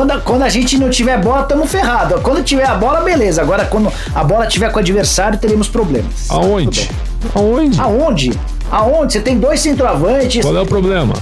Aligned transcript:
Quando, 0.00 0.18
quando 0.22 0.42
a 0.44 0.48
gente 0.48 0.78
não 0.78 0.88
tiver 0.88 1.20
bola, 1.20 1.42
estamos 1.42 1.70
ferrados. 1.70 2.22
Quando 2.22 2.42
tiver 2.42 2.64
a 2.64 2.74
bola, 2.74 3.02
beleza. 3.02 3.42
Agora, 3.42 3.66
quando 3.66 3.92
a 4.14 4.24
bola 4.24 4.46
tiver 4.46 4.70
com 4.72 4.78
o 4.78 4.80
adversário, 4.80 5.38
teremos 5.38 5.68
problemas. 5.68 6.30
Aonde? 6.30 6.90
Aonde? 7.34 7.78
Aonde? 7.78 8.40
Aonde? 8.70 9.12
Você 9.12 9.20
tem 9.20 9.38
dois 9.38 9.60
centroavantes. 9.60 10.42
Qual 10.42 10.56
é 10.56 10.60
o 10.62 10.64
problema? 10.64 11.12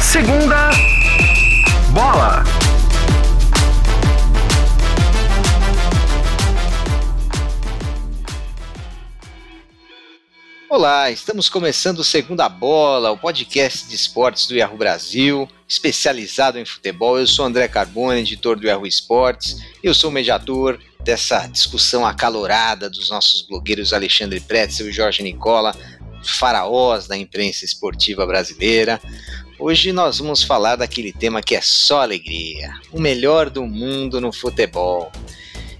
Segunda 0.00 0.70
bola. 1.90 2.42
Olá, 10.70 11.10
estamos 11.10 11.50
começando 11.50 11.98
o 11.98 12.04
Segunda 12.04 12.48
Bola, 12.48 13.10
o 13.10 13.18
podcast 13.18 13.86
de 13.86 13.94
esportes 13.94 14.46
do 14.46 14.54
Yahoo 14.54 14.78
Brasil, 14.78 15.46
especializado 15.68 16.58
em 16.58 16.64
futebol. 16.64 17.18
Eu 17.18 17.26
sou 17.26 17.44
André 17.44 17.68
Carbone, 17.68 18.20
editor 18.20 18.58
do 18.58 18.66
Yahoo 18.66 18.86
Esportes, 18.86 19.60
e 19.82 19.86
eu 19.86 19.94
sou 19.94 20.08
o 20.08 20.12
mediador 20.12 20.80
dessa 21.04 21.46
discussão 21.46 22.06
acalorada 22.06 22.88
dos 22.88 23.10
nossos 23.10 23.42
blogueiros 23.42 23.92
Alexandre 23.92 24.40
Pretzel 24.40 24.88
e 24.88 24.92
Jorge 24.92 25.22
Nicola, 25.22 25.76
faraós 26.24 27.06
da 27.06 27.16
imprensa 27.16 27.64
esportiva 27.64 28.26
brasileira. 28.26 29.00
Hoje 29.58 29.92
nós 29.92 30.18
vamos 30.18 30.42
falar 30.42 30.76
daquele 30.76 31.12
tema 31.12 31.42
que 31.42 31.54
é 31.54 31.60
só 31.60 32.02
alegria, 32.02 32.72
o 32.90 33.00
melhor 33.00 33.50
do 33.50 33.64
mundo 33.66 34.20
no 34.20 34.32
futebol. 34.32 35.12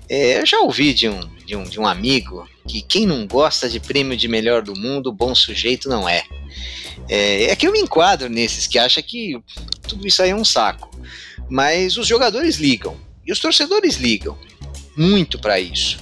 É, 0.09 0.41
eu 0.41 0.47
já 0.47 0.59
ouvi 0.61 0.93
de 0.93 1.09
um, 1.09 1.21
de, 1.45 1.57
um, 1.57 1.65
de 1.65 1.81
um 1.81 1.87
amigo 1.87 2.49
que 2.69 2.83
quem 2.83 3.07
não 3.07 3.27
gosta 3.27 3.69
de 3.69 3.81
prêmio 3.81 4.17
de 4.17 4.29
melhor 4.29 4.63
do 4.63 4.79
mundo, 4.79 5.11
bom 5.11 5.35
sujeito 5.35 5.89
não 5.89 6.09
é. 6.09 6.23
É, 7.09 7.45
é 7.45 7.57
que 7.57 7.67
eu 7.67 7.73
me 7.73 7.81
enquadro 7.81 8.29
nesses 8.29 8.67
que 8.67 8.79
acham 8.79 9.03
que 9.03 9.41
tudo 9.89 10.07
isso 10.07 10.23
aí 10.23 10.31
é 10.31 10.37
um 10.37 10.45
saco. 10.45 10.91
Mas 11.49 11.97
os 11.97 12.07
jogadores 12.07 12.57
ligam 12.57 12.97
e 13.27 13.33
os 13.33 13.41
torcedores 13.41 13.97
ligam 13.97 14.39
muito 14.97 15.39
para 15.39 15.59
isso. 15.59 15.99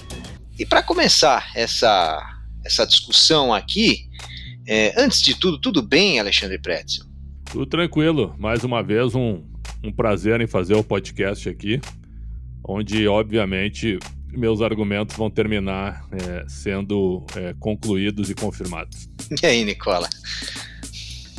E 0.59 0.65
para 0.65 0.83
começar 0.83 1.51
essa, 1.55 2.19
essa 2.65 2.85
discussão 2.85 3.53
aqui, 3.53 4.07
é, 4.67 4.93
antes 5.01 5.21
de 5.21 5.35
tudo, 5.35 5.59
tudo 5.59 5.81
bem, 5.81 6.19
Alexandre 6.19 6.59
Pretzel? 6.59 7.05
Tudo 7.45 7.65
tranquilo. 7.65 8.35
Mais 8.37 8.63
uma 8.63 8.83
vez, 8.83 9.15
um, 9.15 9.43
um 9.83 9.91
prazer 9.91 10.41
em 10.41 10.47
fazer 10.47 10.75
o 10.75 10.83
podcast 10.83 11.47
aqui, 11.47 11.79
onde, 12.67 13.07
obviamente, 13.07 13.97
meus 14.37 14.61
argumentos 14.61 15.15
vão 15.15 15.29
terminar 15.29 16.05
é, 16.11 16.45
sendo 16.47 17.25
é, 17.35 17.55
concluídos 17.59 18.29
e 18.29 18.35
confirmados. 18.35 19.09
E 19.41 19.45
aí, 19.45 19.65
Nicola? 19.65 20.07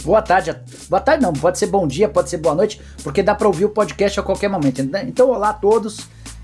Boa 0.03 0.21
tarde. 0.21 0.55
Boa 0.89 1.01
tarde 1.01 1.23
não, 1.23 1.33
pode 1.33 1.59
ser 1.59 1.67
bom 1.67 1.87
dia, 1.87 2.09
pode 2.09 2.29
ser 2.29 2.39
boa 2.39 2.55
noite, 2.55 2.81
porque 3.03 3.23
dá 3.23 3.35
para 3.35 3.47
ouvir 3.47 3.65
o 3.65 3.71
podcast 3.71 4.19
a 4.19 4.23
qualquer 4.23 4.49
momento. 4.49 4.81
Então, 4.81 5.31
olá 5.31 5.51
a 5.51 5.55
todos. 5.55 6.01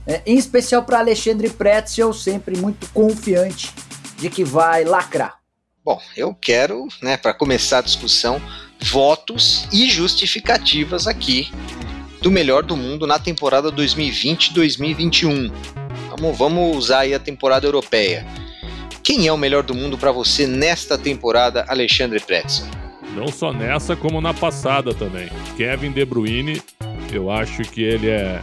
É, 0.07 0.23
em 0.27 0.37
especial 0.37 0.83
para 0.85 0.99
Alexandre 0.99 1.49
Pretzel, 1.49 2.13
sempre 2.13 2.57
muito 2.57 2.89
confiante 2.91 3.73
de 4.19 4.29
que 4.29 4.45
vai 4.45 4.85
lacrar. 4.85 5.39
Bom, 5.85 6.01
eu 6.17 6.35
quero, 6.35 6.87
né, 7.03 7.17
para 7.17 7.35
começar 7.35 7.79
a 7.79 7.83
discussão, 7.83 8.41
votos 8.83 9.67
e 9.73 9.89
justificativas 9.91 11.07
aqui 11.07 11.51
do 12.25 12.31
melhor 12.31 12.63
do 12.63 12.75
mundo 12.75 13.07
na 13.07 13.19
temporada 13.19 13.71
2020-2021. 13.71 15.53
Vamos, 16.09 16.39
vamos 16.39 16.75
usar 16.75 17.01
aí 17.01 17.13
a 17.13 17.19
temporada 17.19 17.67
europeia. 17.67 18.27
Quem 19.03 19.27
é 19.27 19.33
o 19.33 19.37
melhor 19.37 19.63
do 19.63 19.75
mundo 19.75 19.99
para 19.99 20.11
você 20.11 20.47
nesta 20.47 20.97
temporada, 20.97 21.67
Alexandre 21.69 22.19
Pretzel? 22.19 22.65
Não 23.15 23.29
só 23.29 23.53
nessa, 23.53 23.95
como 23.95 24.23
na 24.23 24.33
passada 24.33 24.95
também. 24.95 25.29
Kevin 25.59 25.93
De 25.93 26.03
Bruyne, 26.07 26.63
eu 27.13 27.31
acho 27.31 27.61
que 27.65 27.83
ele 27.83 28.09
é, 28.09 28.41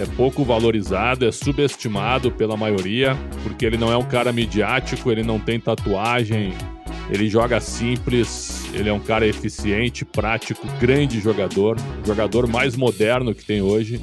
é 0.00 0.06
pouco 0.16 0.44
valorizado, 0.44 1.26
é 1.26 1.32
subestimado 1.32 2.30
pela 2.30 2.56
maioria, 2.56 3.18
porque 3.42 3.66
ele 3.66 3.76
não 3.76 3.90
é 3.90 3.96
um 3.96 4.04
cara 4.04 4.32
midiático, 4.32 5.10
ele 5.10 5.24
não 5.24 5.40
tem 5.40 5.58
tatuagem, 5.58 6.54
ele 7.10 7.28
joga 7.28 7.60
simples, 7.60 8.72
ele 8.74 8.88
é 8.88 8.92
um 8.92 9.00
cara 9.00 9.26
eficiente, 9.26 10.04
prático, 10.04 10.66
grande 10.80 11.20
jogador, 11.20 11.76
jogador 12.06 12.46
mais 12.46 12.76
moderno 12.76 13.34
que 13.34 13.44
tem 13.44 13.60
hoje. 13.60 14.00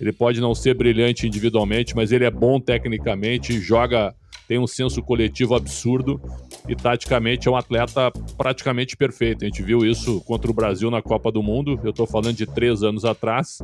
Ele 0.00 0.12
pode 0.12 0.40
não 0.40 0.54
ser 0.54 0.74
brilhante 0.74 1.26
individualmente, 1.26 1.94
mas 1.94 2.12
ele 2.12 2.24
é 2.24 2.30
bom 2.30 2.60
tecnicamente, 2.60 3.60
joga, 3.60 4.14
tem 4.46 4.58
um 4.58 4.66
senso 4.66 5.02
coletivo 5.02 5.54
absurdo 5.54 6.20
e 6.68 6.74
taticamente 6.74 7.48
é 7.48 7.50
um 7.50 7.56
atleta 7.56 8.10
praticamente 8.36 8.96
perfeito. 8.96 9.44
A 9.44 9.48
gente 9.48 9.62
viu 9.62 9.84
isso 9.84 10.20
contra 10.22 10.50
o 10.50 10.54
Brasil 10.54 10.90
na 10.90 11.02
Copa 11.02 11.30
do 11.30 11.42
Mundo. 11.42 11.78
Eu 11.84 11.90
estou 11.90 12.06
falando 12.06 12.36
de 12.36 12.46
três 12.46 12.82
anos 12.82 13.04
atrás 13.04 13.58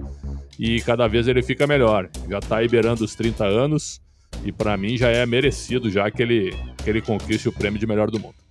e 0.58 0.80
cada 0.82 1.08
vez 1.08 1.26
ele 1.26 1.42
fica 1.42 1.66
melhor. 1.66 2.10
Já 2.28 2.38
está 2.38 2.60
liberando 2.60 3.04
os 3.04 3.14
30 3.14 3.44
anos 3.44 4.00
e 4.44 4.52
para 4.52 4.76
mim 4.76 4.96
já 4.96 5.08
é 5.08 5.24
merecido 5.24 5.90
já 5.90 6.10
que 6.10 6.22
ele, 6.22 6.54
que 6.82 6.90
ele 6.90 7.00
conquiste 7.00 7.48
o 7.48 7.52
prêmio 7.52 7.78
de 7.78 7.86
melhor 7.86 8.10
do 8.10 8.18
mundo. 8.20 8.44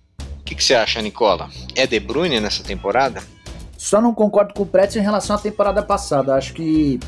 Que, 0.54 0.58
que, 0.58 0.64
você 0.64 0.74
acha, 0.74 1.02
Nicola? 1.02 1.48
É 1.74 1.84
De 1.84 1.98
Bruyne 1.98 2.38
nessa 2.38 2.62
temporada? 2.62 3.20
Só 3.76 4.00
não 4.00 4.14
concordo 4.14 4.54
com 4.54 4.62
o 4.62 4.66
Pretz 4.66 4.94
em 4.94 5.00
relação 5.00 5.34
à 5.34 5.38
temporada 5.38 5.82
passada. 5.82 6.34
Acho 6.34 6.54
que 6.54 7.00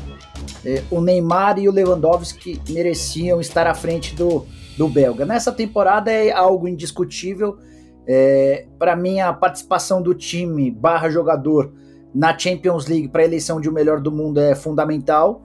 é, 0.65 0.83
o 0.91 1.01
Neymar 1.01 1.57
e 1.57 1.67
o 1.67 1.71
Lewandowski 1.71 2.61
mereciam 2.69 3.39
estar 3.39 3.65
à 3.65 3.73
frente 3.73 4.13
do, 4.13 4.45
do 4.77 4.89
belga. 4.89 5.25
Nessa 5.25 5.51
temporada 5.51 6.11
é 6.11 6.31
algo 6.31 6.67
indiscutível. 6.67 7.57
É, 8.05 8.67
Para 8.77 8.95
mim, 8.95 9.21
a 9.21 9.31
participação 9.31 10.01
do 10.01 10.13
time 10.13 10.69
barra 10.69 11.09
jogador 11.09 11.73
na 12.13 12.37
Champions 12.37 12.85
League 12.85 13.07
para 13.07 13.21
a 13.21 13.25
eleição 13.25 13.61
de 13.61 13.69
o 13.69 13.71
melhor 13.71 14.01
do 14.01 14.11
mundo 14.11 14.39
é 14.41 14.55
fundamental. 14.55 15.41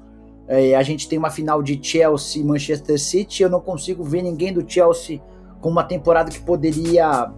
É, 0.49 0.75
a 0.75 0.83
gente 0.83 1.09
tem 1.09 1.19
uma 1.19 1.31
final 1.31 1.63
de 1.63 1.79
Chelsea 1.81 2.43
e 2.43 2.45
Manchester 2.45 2.99
City. 2.99 3.45
Eu 3.45 3.49
não 3.49 3.61
consigo 3.61 4.03
ver 4.03 4.23
ninguém 4.23 4.53
do 4.53 4.69
Chelsea 4.69 5.23
com 5.61 5.71
uma 5.71 5.85
temporada 5.85 6.31
que 6.31 6.41
poderia 6.41 7.31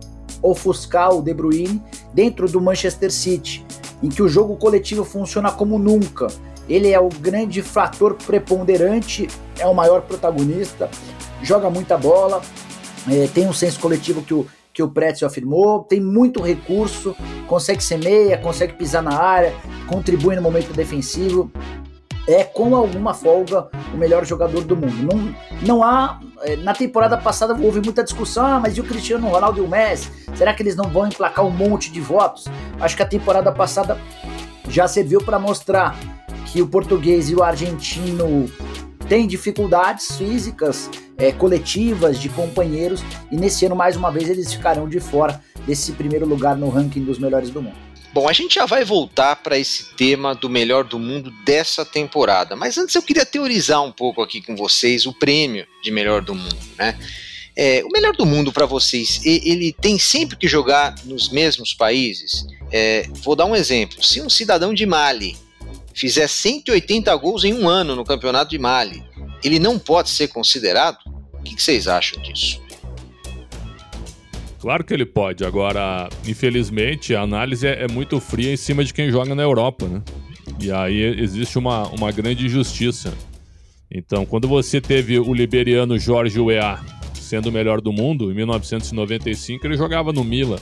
ofuscar 0.42 1.14
o 1.14 1.22
De 1.22 1.32
Bruyne 1.32 1.82
dentro 2.12 2.48
do 2.48 2.60
Manchester 2.60 3.10
City, 3.10 3.64
em 4.02 4.08
que 4.08 4.22
o 4.22 4.28
jogo 4.28 4.56
coletivo 4.56 5.04
funciona 5.04 5.50
como 5.50 5.78
nunca. 5.78 6.28
Ele 6.68 6.90
é 6.90 6.98
o 6.98 7.08
grande 7.08 7.62
fator 7.62 8.14
preponderante, 8.14 9.28
é 9.58 9.66
o 9.66 9.74
maior 9.74 10.02
protagonista, 10.02 10.88
joga 11.42 11.68
muita 11.68 11.98
bola, 11.98 12.40
é, 13.10 13.26
tem 13.28 13.46
um 13.46 13.52
senso 13.52 13.78
coletivo 13.78 14.22
que 14.22 14.32
o, 14.32 14.46
que 14.72 14.82
o 14.82 14.88
Pretzel 14.88 15.28
afirmou, 15.28 15.84
tem 15.84 16.00
muito 16.00 16.42
recurso, 16.42 17.14
consegue 17.46 17.84
ser 17.84 17.98
meia, 17.98 18.38
consegue 18.38 18.72
pisar 18.74 19.02
na 19.02 19.18
área, 19.18 19.52
contribui 19.86 20.34
no 20.34 20.42
momento 20.42 20.72
defensivo 20.72 21.50
é 22.26 22.44
com 22.44 22.74
alguma 22.74 23.12
folga 23.12 23.68
o 23.92 23.96
melhor 23.96 24.24
jogador 24.24 24.64
do 24.64 24.76
mundo. 24.76 24.94
Não, 25.02 25.34
não 25.62 25.82
há. 25.82 26.20
É, 26.42 26.56
na 26.56 26.74
temporada 26.74 27.16
passada 27.16 27.54
houve 27.54 27.80
muita 27.80 28.04
discussão, 28.04 28.44
ah, 28.44 28.60
mas 28.60 28.76
e 28.76 28.80
o 28.80 28.84
Cristiano 28.84 29.28
Ronaldo 29.28 29.60
e 29.60 29.64
o 29.64 29.68
Messi? 29.68 30.10
Será 30.34 30.52
que 30.52 30.62
eles 30.62 30.76
não 30.76 30.88
vão 30.90 31.06
emplacar 31.06 31.44
um 31.44 31.50
monte 31.50 31.90
de 31.90 32.00
votos? 32.00 32.44
Acho 32.80 32.96
que 32.96 33.02
a 33.02 33.06
temporada 33.06 33.50
passada 33.52 33.98
já 34.68 34.86
serviu 34.88 35.22
para 35.22 35.38
mostrar 35.38 35.96
que 36.46 36.60
o 36.60 36.66
português 36.66 37.30
e 37.30 37.34
o 37.34 37.42
argentino 37.42 38.50
têm 39.08 39.26
dificuldades 39.26 40.16
físicas, 40.16 40.90
é, 41.16 41.30
coletivas, 41.32 42.18
de 42.18 42.28
companheiros, 42.28 43.02
e 43.30 43.36
nesse 43.36 43.66
ano, 43.66 43.76
mais 43.76 43.96
uma 43.96 44.10
vez, 44.10 44.28
eles 44.28 44.52
ficarão 44.52 44.88
de 44.88 45.00
fora 45.00 45.40
desse 45.66 45.92
primeiro 45.92 46.26
lugar 46.26 46.56
no 46.56 46.68
ranking 46.68 47.04
dos 47.04 47.18
melhores 47.18 47.50
do 47.50 47.62
mundo. 47.62 47.76
Bom, 48.14 48.28
a 48.28 48.32
gente 48.32 48.54
já 48.54 48.64
vai 48.64 48.84
voltar 48.84 49.34
para 49.34 49.58
esse 49.58 49.92
tema 49.96 50.36
do 50.36 50.48
melhor 50.48 50.84
do 50.84 51.00
mundo 51.00 51.32
dessa 51.44 51.84
temporada, 51.84 52.54
mas 52.54 52.78
antes 52.78 52.94
eu 52.94 53.02
queria 53.02 53.26
teorizar 53.26 53.82
um 53.82 53.90
pouco 53.90 54.22
aqui 54.22 54.40
com 54.40 54.54
vocês 54.54 55.04
o 55.04 55.12
prêmio 55.12 55.66
de 55.82 55.90
melhor 55.90 56.22
do 56.22 56.32
mundo, 56.32 56.56
né? 56.78 56.96
É, 57.56 57.82
o 57.84 57.88
melhor 57.88 58.14
do 58.14 58.24
mundo 58.24 58.52
para 58.52 58.66
vocês, 58.66 59.20
ele 59.24 59.72
tem 59.72 59.98
sempre 59.98 60.36
que 60.36 60.46
jogar 60.46 60.94
nos 61.04 61.28
mesmos 61.28 61.74
países? 61.74 62.46
É, 62.70 63.08
vou 63.24 63.34
dar 63.34 63.46
um 63.46 63.56
exemplo: 63.56 64.00
se 64.00 64.20
um 64.20 64.30
cidadão 64.30 64.72
de 64.72 64.86
Mali 64.86 65.36
fizer 65.92 66.28
180 66.28 67.12
gols 67.16 67.42
em 67.42 67.52
um 67.52 67.68
ano 67.68 67.96
no 67.96 68.04
campeonato 68.04 68.52
de 68.52 68.60
Mali, 68.60 69.02
ele 69.42 69.58
não 69.58 69.76
pode 69.76 70.10
ser 70.10 70.28
considerado? 70.28 70.98
O 71.32 71.42
que 71.42 71.60
vocês 71.60 71.88
acham 71.88 72.22
disso? 72.22 72.63
Claro 74.64 74.82
que 74.82 74.94
ele 74.94 75.04
pode. 75.04 75.44
Agora, 75.44 76.08
infelizmente, 76.26 77.14
a 77.14 77.20
análise 77.20 77.66
é, 77.66 77.84
é, 77.84 77.86
muito 77.86 78.18
fria 78.18 78.50
em 78.50 78.56
cima 78.56 78.82
de 78.82 78.94
quem 78.94 79.10
joga 79.10 79.34
na 79.34 79.42
Europa, 79.42 79.86
né? 79.86 80.02
E 80.58 80.72
aí 80.72 81.02
existe 81.20 81.58
uma, 81.58 81.86
uma 81.88 82.10
grande 82.10 82.46
injustiça. 82.46 83.12
Então, 83.90 84.24
quando 84.24 84.48
você 84.48 84.80
teve 84.80 85.18
o 85.18 85.34
liberiano 85.34 85.98
Jorge 85.98 86.40
Weah 86.40 86.82
sendo 87.12 87.50
o 87.50 87.52
melhor 87.52 87.82
do 87.82 87.92
mundo, 87.92 88.32
em 88.32 88.34
1995, 88.36 89.66
ele 89.66 89.76
jogava 89.76 90.14
no 90.14 90.24
Milan. 90.24 90.56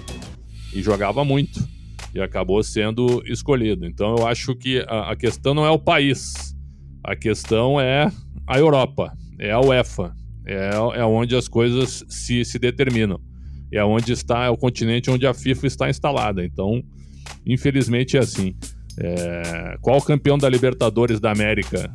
E 0.74 0.82
jogava 0.82 1.24
muito. 1.24 1.64
E 2.12 2.20
acabou 2.20 2.60
sendo 2.64 3.22
escolhido. 3.24 3.86
Então, 3.86 4.16
eu 4.18 4.26
acho 4.26 4.56
que 4.56 4.84
a, 4.88 5.12
a 5.12 5.16
questão 5.16 5.54
não 5.54 5.64
é 5.64 5.70
o 5.70 5.78
país. 5.78 6.56
A 7.04 7.14
questão 7.14 7.80
é 7.80 8.10
a 8.48 8.58
Europa. 8.58 9.12
É 9.38 9.52
a 9.52 9.60
UEFA. 9.60 10.12
É, 10.44 10.70
é 10.96 11.04
onde 11.04 11.36
as 11.36 11.46
coisas 11.46 12.04
se, 12.08 12.44
se 12.44 12.58
determinam 12.58 13.20
é 13.72 13.84
onde 13.84 14.12
está 14.12 14.44
é 14.44 14.50
o 14.50 14.56
continente 14.56 15.10
onde 15.10 15.26
a 15.26 15.32
FIFA 15.32 15.66
está 15.66 15.90
instalada. 15.90 16.44
Então, 16.44 16.82
infelizmente 17.46 18.16
é 18.16 18.20
assim. 18.20 18.54
É, 18.98 19.76
qual 19.80 20.00
campeão 20.02 20.36
da 20.36 20.48
Libertadores 20.48 21.18
da 21.18 21.32
América 21.32 21.90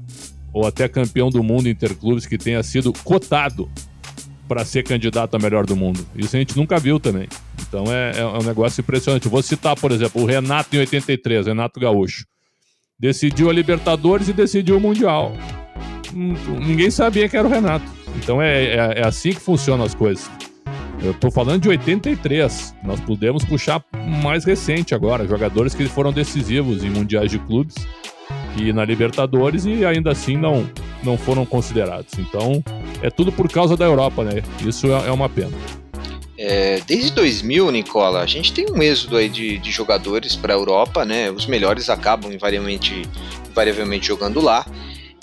ou 0.52 0.66
até 0.66 0.88
campeão 0.88 1.30
do 1.30 1.44
mundo 1.44 1.70
interclubes 1.70 2.26
que 2.26 2.38
tenha 2.38 2.64
sido 2.64 2.92
cotado 3.04 3.70
para 4.48 4.66
ser 4.66 4.84
candidato 4.84 5.36
a 5.36 5.40
melhor 5.40 5.66
do 5.66 5.76
mundo? 5.76 6.06
Isso 6.16 6.36
a 6.36 6.40
gente 6.40 6.58
nunca 6.58 6.80
viu 6.80 7.00
também. 7.00 7.28
Então 7.68 7.86
é, 7.94 8.20
é 8.20 8.26
um 8.26 8.44
negócio 8.44 8.82
impressionante. 8.82 9.28
Vou 9.28 9.44
citar, 9.44 9.76
por 9.76 9.92
exemplo, 9.92 10.24
o 10.24 10.26
Renato 10.26 10.76
em 10.76 10.80
83, 10.80 11.46
Renato 11.46 11.80
Gaúcho. 11.80 12.26
Decidiu 13.00 13.52
a 13.52 13.54
Libertadores 13.54 14.28
e 14.28 14.34
decidiu 14.34 14.78
o 14.78 14.82
Mundial. 14.82 15.34
Hum, 16.16 16.34
ninguém 16.66 16.90
sabia 16.90 17.30
que 17.30 17.38
era 17.38 17.48
o 17.48 17.52
Renato. 17.52 17.86
Então 18.16 18.42
é, 18.42 18.64
é, 18.66 19.00
é 19.02 19.06
assim 19.06 19.30
que 19.30 19.40
funcionam 19.40 19.86
as 19.86 19.94
coisas. 19.94 20.28
Eu 21.02 21.14
tô 21.14 21.30
falando 21.30 21.62
de 21.62 21.70
83. 21.70 22.76
Nós 22.84 23.00
podemos 23.00 23.46
puxar 23.46 23.84
mais 24.22 24.44
recente 24.44 24.96
agora, 24.96 25.28
jogadores 25.28 25.76
que 25.76 25.86
foram 25.86 26.12
decisivos 26.12 26.84
em 26.84 26.90
mundiais 26.90 27.32
de 27.32 27.40
clubes 27.40 27.76
e 28.58 28.74
na 28.74 28.84
Libertadores 28.84 29.66
e 29.66 29.86
ainda 29.86 30.12
assim 30.12 30.36
não, 30.36 30.70
não 31.04 31.18
foram 31.18 31.46
considerados. 31.46 32.14
Então 32.18 32.64
é 33.02 33.10
tudo 33.10 33.32
por 33.32 33.50
causa 33.50 33.78
da 33.78 33.86
Europa, 33.86 34.24
né? 34.24 34.42
Isso 34.66 34.88
é, 34.88 35.08
é 35.08 35.12
uma 35.12 35.30
pena. 35.30 35.52
É, 36.38 36.80
desde 36.86 37.12
2000, 37.14 37.72
Nicola, 37.72 38.22
a 38.22 38.26
gente 38.28 38.54
tem 38.54 38.68
um 38.72 38.82
êxodo 38.82 39.18
aí 39.18 39.28
de, 39.28 39.58
de 39.58 39.72
jogadores 39.72 40.36
para 40.36 40.54
a 40.54 40.58
Europa, 40.58 41.04
né? 41.04 41.32
Os 41.32 41.48
melhores 41.48 41.90
acabam 41.90 42.32
invariavelmente, 42.32 43.08
invariavelmente 43.50 44.08
jogando 44.08 44.40
lá. 44.40 44.66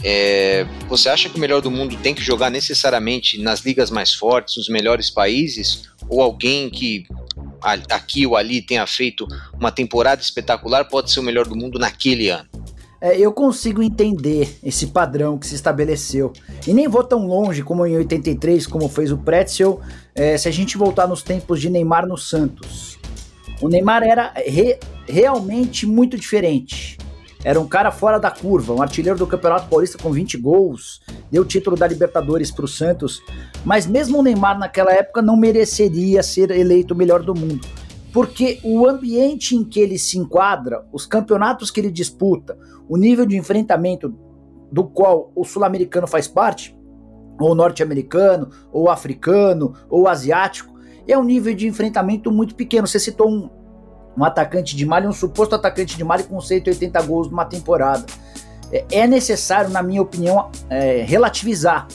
É, 0.06 0.67
você 0.87 1.09
acha 1.09 1.31
que 1.31 1.37
o 1.37 1.41
melhor 1.41 1.62
do 1.62 1.71
mundo 1.71 1.97
tem 1.97 2.15
que 2.15 2.23
jogar 2.23 2.51
necessariamente 2.51 3.41
nas 3.41 3.61
ligas 3.61 3.91
mais 3.91 4.12
fortes, 4.12 4.59
nos 4.59 4.69
melhores 4.69 5.09
países? 5.09 5.89
Ou 6.11 6.21
alguém 6.21 6.69
que 6.69 7.06
aqui 7.62 8.27
ou 8.27 8.37
ali 8.37 8.61
tenha 8.61 8.87
feito 8.87 9.27
uma 9.59 9.73
temporada 9.73 10.21
espetacular 10.21 10.85
pode 10.85 11.11
ser 11.11 11.21
o 11.21 11.23
melhor 11.23 11.47
do 11.47 11.56
mundo 11.56 11.79
naquele 11.79 12.29
ano? 12.29 12.47
É, 13.01 13.19
eu 13.19 13.33
consigo 13.33 13.83
entender 13.83 14.59
esse 14.62 14.89
padrão 14.89 15.39
que 15.39 15.47
se 15.47 15.55
estabeleceu. 15.55 16.33
E 16.67 16.75
nem 16.75 16.87
vou 16.87 17.03
tão 17.03 17.27
longe 17.27 17.62
como 17.62 17.87
em 17.87 17.97
83, 17.97 18.67
como 18.67 18.89
fez 18.91 19.11
o 19.11 19.17
Pretzel, 19.17 19.81
é, 20.15 20.37
se 20.37 20.49
a 20.49 20.51
gente 20.51 20.77
voltar 20.77 21.06
nos 21.06 21.23
tempos 21.23 21.61
de 21.61 21.71
Neymar 21.71 22.06
no 22.06 22.19
Santos. 22.19 22.99
O 23.61 23.69
Neymar 23.69 24.03
era 24.03 24.33
re, 24.37 24.79
realmente 25.06 25.87
muito 25.87 26.19
diferente. 26.19 26.99
Era 27.44 27.61
um 27.61 27.69
cara 27.69 27.91
fora 27.91 28.19
da 28.19 28.31
curva, 28.31 28.73
um 28.73 28.81
artilheiro 28.81 29.19
do 29.19 29.26
Campeonato 29.26 29.69
Paulista 29.69 29.99
com 29.99 30.11
20 30.11 30.38
gols, 30.38 31.02
deu 31.31 31.43
o 31.43 31.44
título 31.44 31.76
da 31.76 31.87
Libertadores 31.87 32.50
para 32.50 32.64
o 32.64 32.69
Santos. 32.69 33.23
Mas 33.62 33.87
mesmo 33.87 34.19
o 34.19 34.23
Neymar 34.23 34.58
naquela 34.58 34.91
época 34.91 35.20
não 35.20 35.37
mereceria 35.37 36.23
ser 36.23 36.50
eleito 36.50 36.94
o 36.94 36.96
melhor 36.96 37.23
do 37.23 37.35
mundo. 37.35 37.61
Porque 38.14 38.61
o 38.62 38.87
ambiente 38.88 39.55
em 39.55 39.62
que 39.62 39.79
ele 39.79 39.99
se 39.99 40.17
enquadra, 40.17 40.87
os 40.91 41.05
campeonatos 41.05 41.70
que 41.70 41.81
ele 41.81 41.91
disputa, 41.91 42.56
o 42.88 42.96
nível 42.96 43.26
de 43.26 43.37
enfrentamento 43.37 44.14
do 44.73 44.85
qual 44.85 45.31
o 45.37 45.44
sul-americano 45.44 46.06
faz 46.06 46.26
parte, 46.26 46.75
ou 47.38 47.55
norte-americano, 47.55 48.49
ou 48.73 48.88
africano, 48.88 49.75
ou 49.91 50.08
asiático, 50.08 50.75
é 51.06 51.19
um 51.19 51.25
nível 51.25 51.55
de 51.55 51.67
enfrentamento 51.67 52.31
muito 52.31 52.55
pequeno. 52.55 52.87
Você 52.87 52.99
citou 52.99 53.29
um, 53.29 53.50
um 54.16 54.25
atacante 54.25 54.76
de 54.76 54.87
Mali, 54.87 55.06
um 55.06 55.12
suposto 55.12 55.55
atacante 55.55 55.96
de 55.96 56.05
Mali 56.05 56.25
com 56.25 56.40
180 56.40 57.02
gols 57.02 57.28
numa 57.28 57.44
temporada. 57.44 58.05
É, 58.72 58.84
é 58.90 59.06
necessário, 59.06 59.70
na 59.70 59.82
minha 59.82 60.02
opinião, 60.02 60.50
é, 60.70 61.05
relativizar. 61.06 61.87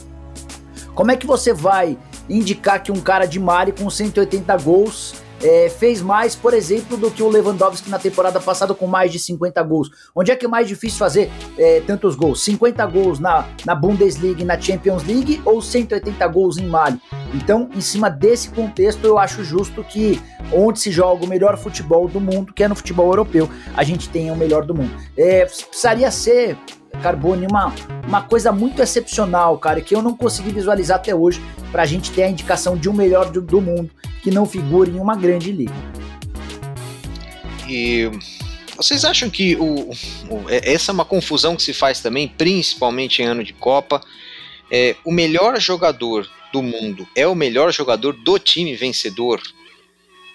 Como 0.94 1.12
é 1.12 1.16
que 1.16 1.26
você 1.26 1.54
vai 1.54 1.98
indicar 2.30 2.84
que 2.84 2.92
um 2.92 3.00
cara 3.00 3.26
de 3.26 3.40
Mali 3.40 3.72
com 3.72 3.90
180 3.90 4.56
gols 4.58 5.16
é, 5.44 5.70
fez 5.70 6.02
mais, 6.02 6.36
por 6.36 6.54
exemplo, 6.54 6.98
do 6.98 7.10
que 7.10 7.24
o 7.24 7.30
Lewandowski 7.30 7.90
na 7.90 8.00
temporada 8.00 8.40
passada 8.40 8.74
com 8.74 8.88
mais 8.88 9.12
de 9.12 9.20
50 9.20 9.62
gols. 9.64 9.90
Onde 10.16 10.32
é 10.32 10.36
que 10.36 10.46
é 10.46 10.50
mais 10.50 10.68
difícil 10.68 10.98
fazer 10.98 11.32
é, 11.58 11.82
tantos 11.82 12.16
gols? 12.16 12.44
50 12.44 12.86
gols 12.88 13.20
na, 13.20 13.48
na 13.66 13.76
Bundesliga 13.76 14.42
e 14.42 14.46
na 14.46 14.60
Champions 14.60 15.04
League 15.04 15.42
ou 15.46 15.62
180 15.62 16.28
gols 16.28 16.58
em 16.58 16.68
Mali? 16.68 17.00
Então, 17.34 17.70
em 17.74 17.82
cima 17.82 18.10
desse 18.10 18.50
contexto, 18.50 19.06
eu 19.06 19.18
acho 19.18 19.44
justo 19.44 19.84
que 19.84 20.22
onde 20.52 20.80
se 20.80 20.92
joga 20.92 21.26
o 21.26 21.28
melhor 21.28 21.58
futebol 21.58 22.08
do 22.08 22.20
mundo, 22.20 22.54
que 22.54 22.64
é 22.64 22.68
no 22.68 22.76
futebol 22.76 23.08
europeu, 23.08 23.50
a 23.76 23.84
gente 23.84 24.10
tenha 24.10 24.34
o 24.34 24.38
melhor 24.38 24.66
do 24.66 24.74
mundo. 24.74 24.92
É, 25.16 25.46
precisaria 25.46 26.10
ser 26.12 26.58
Carbone, 27.04 27.48
uma, 27.48 27.74
uma 28.08 28.22
coisa 28.24 28.52
muito 28.52 28.82
excepcional, 28.82 29.58
cara, 29.58 29.80
que 29.80 29.96
eu 29.96 30.02
não 30.02 30.16
consegui 30.16 30.52
visualizar 30.52 30.98
até 30.98 31.14
hoje, 31.14 31.42
para 31.72 31.84
a 31.84 31.86
gente 31.86 32.12
ter 32.12 32.24
a 32.24 32.30
indicação 32.30 32.76
de 32.76 32.90
um 32.90 32.94
melhor 32.94 33.30
do, 33.30 33.42
do 33.42 33.62
mundo 33.62 33.92
que 34.22 34.32
não 34.32 34.46
figure 34.46 34.92
em 34.92 35.00
uma 35.00 35.16
grande 35.16 35.52
liga. 35.52 35.74
E 37.68 38.10
vocês 38.76 39.04
acham 39.04 39.30
que 39.30 39.56
o, 39.56 39.92
o, 40.30 40.50
é, 40.50 40.74
essa 40.74 40.92
é 40.92 40.94
uma 40.94 41.06
confusão 41.06 41.56
que 41.56 41.62
se 41.62 41.74
faz 41.74 42.00
também, 42.00 42.28
principalmente 42.28 43.22
em 43.22 43.26
ano 43.26 43.44
de 43.44 43.54
Copa? 43.54 44.02
É, 44.72 44.96
o 45.04 45.12
melhor 45.12 45.60
jogador 45.60 46.30
do 46.52 46.62
mundo 46.62 47.08
é 47.16 47.28
o 47.28 47.36
melhor 47.36 47.72
jogador 47.72 48.14
do 48.14 48.40
time 48.40 48.76
vencedor? 48.76 49.42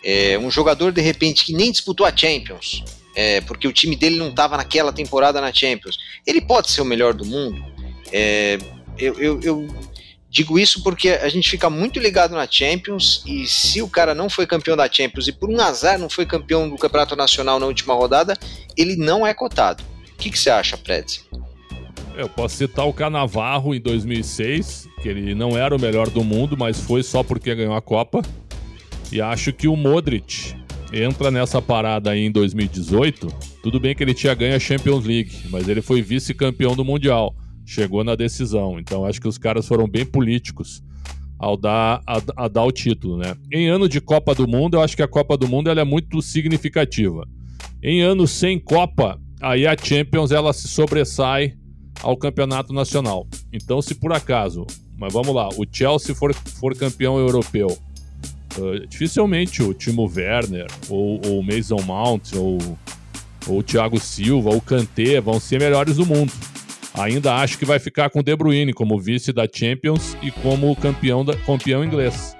É, 0.02 0.38
um 0.38 0.50
jogador, 0.50 0.92
de 0.92 1.00
repente, 1.00 1.46
que 1.46 1.54
nem 1.54 1.72
disputou 1.72 2.04
a 2.04 2.14
Champions, 2.14 2.84
é, 3.16 3.40
porque 3.40 3.66
o 3.66 3.72
time 3.72 3.96
dele 3.96 4.16
não 4.16 4.28
estava 4.28 4.56
naquela 4.56 4.92
temporada 4.92 5.40
na 5.40 5.52
Champions. 5.52 5.98
Ele 6.26 6.40
pode 6.40 6.70
ser 6.70 6.82
o 6.82 6.84
melhor 6.84 7.14
do 7.14 7.24
mundo? 7.24 7.64
É, 8.12 8.58
eu, 8.98 9.18
eu, 9.18 9.40
eu, 9.42 9.68
digo 10.34 10.58
isso 10.58 10.82
porque 10.82 11.10
a 11.10 11.28
gente 11.28 11.48
fica 11.48 11.70
muito 11.70 12.00
ligado 12.00 12.34
na 12.34 12.44
Champions 12.50 13.22
e 13.24 13.46
se 13.46 13.80
o 13.80 13.88
cara 13.88 14.16
não 14.16 14.28
foi 14.28 14.48
campeão 14.48 14.76
da 14.76 14.90
Champions 14.90 15.28
e 15.28 15.32
por 15.32 15.48
um 15.48 15.60
azar 15.60 15.96
não 15.96 16.10
foi 16.10 16.26
campeão 16.26 16.68
do 16.68 16.76
Campeonato 16.76 17.14
Nacional 17.14 17.60
na 17.60 17.66
última 17.66 17.94
rodada, 17.94 18.36
ele 18.76 18.96
não 18.96 19.24
é 19.24 19.32
cotado. 19.32 19.84
O 20.12 20.16
que, 20.16 20.30
que 20.30 20.38
você 20.38 20.50
acha, 20.50 20.76
Preds? 20.76 21.24
Eu 22.16 22.28
posso 22.28 22.56
citar 22.56 22.84
o 22.84 22.92
Canavarro 22.92 23.76
em 23.76 23.80
2006, 23.80 24.88
que 25.00 25.08
ele 25.08 25.36
não 25.36 25.56
era 25.56 25.74
o 25.74 25.80
melhor 25.80 26.10
do 26.10 26.24
mundo, 26.24 26.56
mas 26.56 26.80
foi 26.80 27.04
só 27.04 27.22
porque 27.22 27.54
ganhou 27.54 27.76
a 27.76 27.80
Copa. 27.80 28.20
E 29.12 29.20
acho 29.20 29.52
que 29.52 29.68
o 29.68 29.76
Modric 29.76 30.52
entra 30.92 31.30
nessa 31.30 31.62
parada 31.62 32.10
aí 32.10 32.24
em 32.24 32.32
2018. 32.32 33.28
Tudo 33.62 33.78
bem 33.78 33.94
que 33.94 34.02
ele 34.02 34.14
tinha 34.14 34.34
ganho 34.34 34.56
a 34.56 34.60
Champions 34.60 35.04
League, 35.04 35.32
mas 35.48 35.68
ele 35.68 35.80
foi 35.80 36.02
vice-campeão 36.02 36.74
do 36.74 36.84
Mundial. 36.84 37.32
Chegou 37.64 38.04
na 38.04 38.14
decisão. 38.14 38.78
Então 38.78 39.04
acho 39.04 39.20
que 39.20 39.28
os 39.28 39.38
caras 39.38 39.66
foram 39.66 39.88
bem 39.88 40.04
políticos 40.04 40.82
ao 41.38 41.56
dar, 41.56 42.00
a, 42.06 42.44
a 42.44 42.48
dar 42.48 42.64
o 42.64 42.72
título, 42.72 43.16
né? 43.18 43.36
Em 43.52 43.68
ano 43.68 43.88
de 43.88 44.00
Copa 44.00 44.34
do 44.34 44.46
Mundo, 44.46 44.76
eu 44.76 44.82
acho 44.82 44.96
que 44.96 45.02
a 45.02 45.08
Copa 45.08 45.36
do 45.36 45.48
Mundo 45.48 45.68
ela 45.68 45.80
é 45.80 45.84
muito 45.84 46.22
significativa. 46.22 47.26
Em 47.82 48.02
anos 48.02 48.30
sem 48.30 48.58
Copa, 48.58 49.20
aí 49.40 49.66
a 49.66 49.76
Champions 49.76 50.30
ela 50.30 50.52
se 50.52 50.68
sobressai 50.68 51.54
ao 52.02 52.16
campeonato 52.16 52.72
nacional. 52.72 53.26
Então, 53.52 53.82
se 53.82 53.94
por 53.94 54.12
acaso, 54.12 54.66
mas 54.96 55.12
vamos 55.12 55.34
lá, 55.34 55.48
o 55.50 55.66
Chelsea 55.70 56.14
for, 56.14 56.32
for 56.34 56.74
campeão 56.76 57.18
europeu 57.18 57.68
Uh, 58.56 58.86
dificilmente 58.86 59.64
o 59.64 59.74
Timo 59.74 60.08
Werner, 60.08 60.68
ou 60.88 61.20
o 61.26 61.42
Mason 61.42 61.82
Mount, 61.84 62.34
ou, 62.36 62.58
ou 63.48 63.58
o 63.58 63.62
Thiago 63.64 63.98
Silva, 63.98 64.50
ou 64.50 64.58
o 64.58 64.60
Kanté 64.60 65.20
vão 65.20 65.40
ser 65.40 65.58
melhores 65.58 65.96
do 65.96 66.06
mundo. 66.06 66.32
Ainda 66.94 67.34
acho 67.34 67.58
que 67.58 67.64
vai 67.64 67.80
ficar 67.80 68.08
com 68.08 68.22
De 68.22 68.34
Bruyne 68.36 68.72
como 68.72 69.00
vice 69.00 69.32
da 69.32 69.48
Champions 69.52 70.16
e 70.22 70.30
como 70.30 70.74
campeão, 70.76 71.24
da, 71.24 71.36
campeão 71.36 71.84
inglês. 71.84 72.36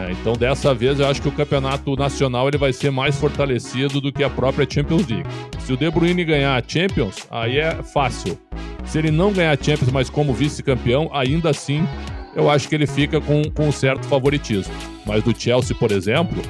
É, 0.00 0.12
então 0.12 0.32
dessa 0.32 0.74
vez 0.74 0.98
eu 0.98 1.06
acho 1.06 1.22
que 1.22 1.28
o 1.28 1.32
campeonato 1.32 1.94
nacional 1.94 2.48
ele 2.48 2.58
vai 2.58 2.72
ser 2.72 2.90
mais 2.90 3.16
fortalecido 3.16 4.00
do 4.00 4.12
que 4.12 4.24
a 4.24 4.30
própria 4.30 4.66
Champions 4.68 5.06
League. 5.06 5.28
Se 5.60 5.72
o 5.72 5.76
De 5.76 5.88
Bruyne 5.90 6.24
ganhar 6.24 6.56
a 6.56 6.62
Champions, 6.66 7.26
aí 7.30 7.58
é 7.58 7.80
fácil. 7.82 8.36
Se 8.84 8.98
ele 8.98 9.10
não 9.10 9.32
ganhar 9.32 9.52
a 9.52 9.62
Champions, 9.62 9.92
mas 9.92 10.10
como 10.10 10.34
vice-campeão, 10.34 11.08
ainda 11.12 11.50
assim 11.50 11.86
eu 12.34 12.50
acho 12.50 12.68
que 12.68 12.74
ele 12.74 12.86
fica 12.86 13.20
com, 13.20 13.42
com 13.50 13.68
um 13.68 13.72
certo 13.72 14.06
favoritismo. 14.06 14.74
Mas 15.06 15.22
do 15.22 15.38
Chelsea, 15.38 15.76
por 15.76 15.92
exemplo, 15.92 16.42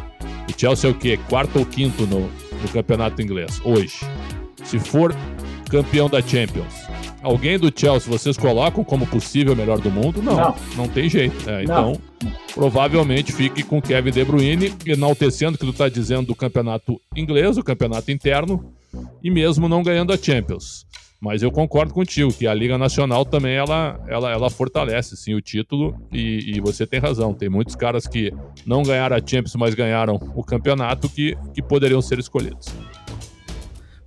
o 0.49 0.59
Chelsea 0.59 0.89
é 0.89 0.93
o 0.93 0.97
quê? 0.97 1.19
Quarto 1.29 1.59
ou 1.59 1.67
quinto 1.67 2.07
no, 2.07 2.21
no 2.21 2.69
campeonato 2.73 3.21
inglês, 3.21 3.61
hoje. 3.65 4.01
Se 4.65 4.79
for 4.79 5.15
campeão 5.69 6.09
da 6.09 6.21
Champions, 6.21 6.73
alguém 7.23 7.59
do 7.59 7.73
Chelsea 7.75 8.11
vocês 8.11 8.37
colocam 8.37 8.83
como 8.83 9.07
possível 9.07 9.55
melhor 9.55 9.79
do 9.79 9.91
mundo? 9.91 10.23
Não, 10.23 10.37
não, 10.37 10.55
não 10.77 10.89
tem 10.89 11.09
jeito. 11.09 11.49
É, 11.49 11.63
então, 11.63 12.01
provavelmente 12.55 13.33
fique 13.33 13.63
com 13.63 13.81
Kevin 13.81 14.11
De 14.11 14.25
Bruyne, 14.25 14.73
enaltecendo 14.87 15.57
o 15.57 15.59
que 15.59 15.67
tu 15.67 15.73
está 15.73 15.89
dizendo 15.89 16.27
do 16.27 16.35
campeonato 16.35 17.01
inglês, 17.15 17.59
o 17.59 17.63
campeonato 17.63 18.11
interno, 18.11 18.73
e 19.23 19.31
mesmo 19.31 19.69
não 19.69 19.83
ganhando 19.83 20.13
a 20.13 20.17
Champions. 20.17 20.87
Mas 21.21 21.43
eu 21.43 21.51
concordo 21.51 21.93
contigo 21.93 22.33
que 22.33 22.47
a 22.47 22.55
Liga 22.55 22.79
Nacional 22.79 23.25
também 23.25 23.57
ela, 23.57 24.01
ela, 24.07 24.31
ela 24.31 24.49
fortalece 24.49 25.17
sim 25.17 25.35
o 25.35 25.41
título 25.41 25.97
e, 26.13 26.55
e, 26.57 26.61
você 26.61 26.87
tem 26.87 27.01
razão. 27.01 27.35
Tem 27.35 27.49
muitos 27.49 27.75
caras 27.75 28.07
que 28.07 28.33
não 28.65 28.85
ganharam 28.85 29.17
a 29.17 29.19
Champions, 29.19 29.57
mas 29.57 29.75
ganharam 29.75 30.15
o 30.37 30.45
campeonato 30.45 31.09
que, 31.09 31.37
que 31.53 31.61
poderiam 31.61 32.01
ser 32.01 32.21
escolhidos. 32.21 32.69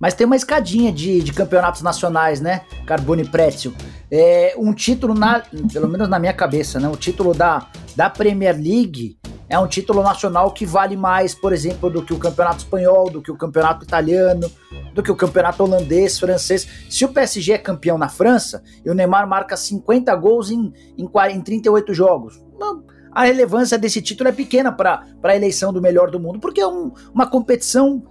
Mas 0.02 0.14
tem 0.14 0.26
uma 0.26 0.34
escadinha 0.34 0.90
de, 0.90 1.22
de 1.22 1.32
campeonatos 1.32 1.80
nacionais, 1.80 2.40
né? 2.40 2.62
Carbone 2.84 3.24
Pretzel. 3.24 3.72
É, 4.10 4.52
um 4.58 4.74
título, 4.74 5.14
na, 5.14 5.44
pelo 5.72 5.88
menos 5.88 6.08
na 6.08 6.18
minha 6.18 6.32
cabeça, 6.32 6.80
né? 6.80 6.88
O 6.88 6.96
título 6.96 7.32
da, 7.32 7.68
da 7.94 8.10
Premier 8.10 8.56
League 8.56 9.16
é 9.48 9.56
um 9.56 9.68
título 9.68 10.02
nacional 10.02 10.50
que 10.50 10.66
vale 10.66 10.96
mais, 10.96 11.36
por 11.36 11.52
exemplo, 11.52 11.88
do 11.88 12.02
que 12.04 12.12
o 12.12 12.18
campeonato 12.18 12.64
espanhol, 12.64 13.08
do 13.08 13.22
que 13.22 13.30
o 13.30 13.36
campeonato 13.36 13.84
italiano, 13.84 14.50
do 14.92 15.04
que 15.04 15.12
o 15.12 15.14
campeonato 15.14 15.62
holandês, 15.62 16.18
francês. 16.18 16.66
Se 16.90 17.04
o 17.04 17.08
PSG 17.10 17.52
é 17.52 17.58
campeão 17.58 17.96
na 17.96 18.08
França 18.08 18.60
e 18.84 18.90
o 18.90 18.94
Neymar 18.94 19.28
marca 19.28 19.56
50 19.56 20.12
gols 20.16 20.50
em, 20.50 20.72
em, 20.98 21.08
em 21.30 21.40
38 21.40 21.94
jogos, 21.94 22.42
a 23.12 23.22
relevância 23.22 23.78
desse 23.78 24.02
título 24.02 24.30
é 24.30 24.32
pequena 24.32 24.72
para 24.72 25.04
a 25.22 25.36
eleição 25.36 25.72
do 25.72 25.80
melhor 25.80 26.10
do 26.10 26.18
mundo, 26.18 26.40
porque 26.40 26.60
é 26.60 26.66
um, 26.66 26.90
uma 27.14 27.28
competição 27.28 28.02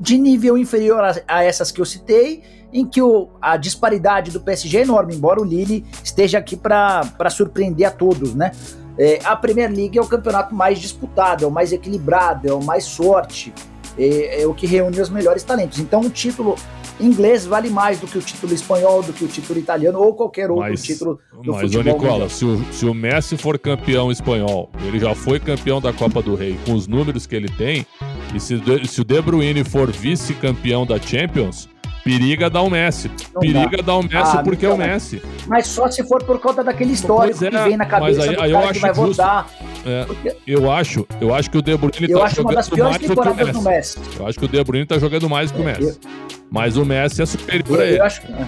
de 0.00 0.16
nível 0.16 0.56
inferior 0.56 1.04
a, 1.04 1.14
a, 1.28 1.44
essas 1.44 1.70
que 1.70 1.80
eu 1.80 1.84
citei, 1.84 2.42
em 2.72 2.86
que 2.86 3.02
o, 3.02 3.28
a 3.40 3.56
disparidade 3.56 4.30
do 4.30 4.40
PSG 4.40 4.78
é 4.78 4.80
enorme, 4.82 5.14
embora 5.14 5.40
o 5.40 5.44
Lille 5.44 5.84
esteja 6.02 6.38
aqui 6.38 6.56
para 6.56 7.30
surpreender 7.30 7.86
a 7.86 7.90
todos, 7.90 8.34
né? 8.34 8.52
É, 8.98 9.18
a 9.24 9.36
Premier 9.36 9.70
League 9.70 9.98
é 9.98 10.02
o 10.02 10.06
campeonato 10.06 10.54
mais 10.54 10.78
disputado, 10.78 11.44
é 11.44 11.46
o 11.46 11.50
mais 11.50 11.72
equilibrado, 11.72 12.48
é 12.48 12.52
o 12.52 12.62
mais 12.62 12.84
sorte, 12.84 13.52
é, 13.98 14.42
é 14.42 14.46
o 14.46 14.54
que 14.54 14.66
reúne 14.66 15.00
os 15.00 15.08
melhores 15.08 15.42
talentos. 15.42 15.78
Então, 15.78 16.00
o 16.00 16.10
título 16.10 16.54
inglês 17.00 17.46
vale 17.46 17.70
mais 17.70 17.98
do 17.98 18.06
que 18.06 18.18
o 18.18 18.20
título 18.20 18.52
espanhol, 18.52 19.02
do 19.02 19.12
que 19.12 19.24
o 19.24 19.28
título 19.28 19.58
italiano 19.58 19.98
ou 19.98 20.14
qualquer 20.14 20.50
outro 20.50 20.68
mas, 20.68 20.82
título 20.82 21.18
do 21.42 21.52
mas, 21.52 21.62
futebol. 21.62 21.84
Mas, 21.84 22.02
Nicola, 22.02 22.28
se 22.28 22.44
o, 22.44 22.72
se 22.72 22.86
o 22.86 22.94
Messi 22.94 23.36
for 23.36 23.58
campeão 23.58 24.10
espanhol, 24.10 24.70
ele 24.86 24.98
já 24.98 25.14
foi 25.14 25.40
campeão 25.40 25.80
da 25.80 25.92
Copa 25.92 26.20
do 26.22 26.34
Rei, 26.34 26.58
com 26.66 26.74
os 26.74 26.86
números 26.86 27.26
que 27.26 27.34
ele 27.34 27.48
tem, 27.48 27.86
e 28.34 28.40
se, 28.40 28.60
se 28.86 29.00
o 29.00 29.04
De 29.04 29.20
Bruyne 29.20 29.64
for 29.64 29.90
vice-campeão 29.90 30.86
da 30.86 30.98
Champions, 30.98 31.68
Periga 32.02 32.48
dar 32.48 32.62
o 32.62 32.70
Messi. 32.70 33.10
Não 33.34 33.40
Periga 33.40 33.76
dá. 33.76 33.82
dar 33.82 33.96
o 33.96 34.02
Messi 34.02 34.36
ah, 34.36 34.42
porque 34.42 34.64
é 34.64 34.72
o 34.72 34.76
Messi. 34.76 35.22
Mas 35.46 35.66
só 35.66 35.88
se 35.90 36.02
for 36.04 36.22
por 36.22 36.38
conta 36.40 36.64
daquele 36.64 36.92
histórico 36.92 37.44
é, 37.44 37.50
que 37.50 37.58
vem 37.58 37.76
na 37.76 37.84
cabeça 37.84 38.22
aí, 38.22 38.36
do 38.36 38.42
aí 38.42 38.52
cara 38.52 38.72
que 38.72 38.78
vai 38.78 38.94
justo, 38.94 39.10
votar. 39.10 39.48
É, 39.84 40.04
porque... 40.04 40.36
Eu 40.46 40.70
acho, 40.70 41.06
eu 41.20 41.34
acho 41.34 41.50
que 41.50 41.58
o 41.58 41.62
De 41.62 41.76
Bruyne 41.76 42.10
eu 42.10 42.18
tá 42.18 42.24
acho 42.24 42.36
jogando 42.36 42.52
uma 42.52 42.56
das 42.56 42.68
piores 42.68 42.98
temporadas 42.98 43.52
do 43.52 43.62
Messi. 43.62 43.98
Eu 44.18 44.26
acho 44.26 44.38
que 44.38 44.44
o 44.44 44.48
De 44.48 44.64
Bruyne 44.64 44.86
tá 44.86 44.98
jogando 44.98 45.28
mais 45.28 45.50
que 45.50 45.60
o 45.60 45.68
é, 45.68 45.72
Messi. 45.72 46.00
Eu... 46.04 46.10
Mas 46.50 46.76
o 46.76 46.84
Messi 46.84 47.22
é 47.22 47.26
superior 47.26 47.78
eu, 47.78 47.80
a 47.80 47.86
ele. 47.86 47.98
Eu 47.98 48.04
acho 48.04 48.22
que... 48.22 48.32
É. 48.32 48.46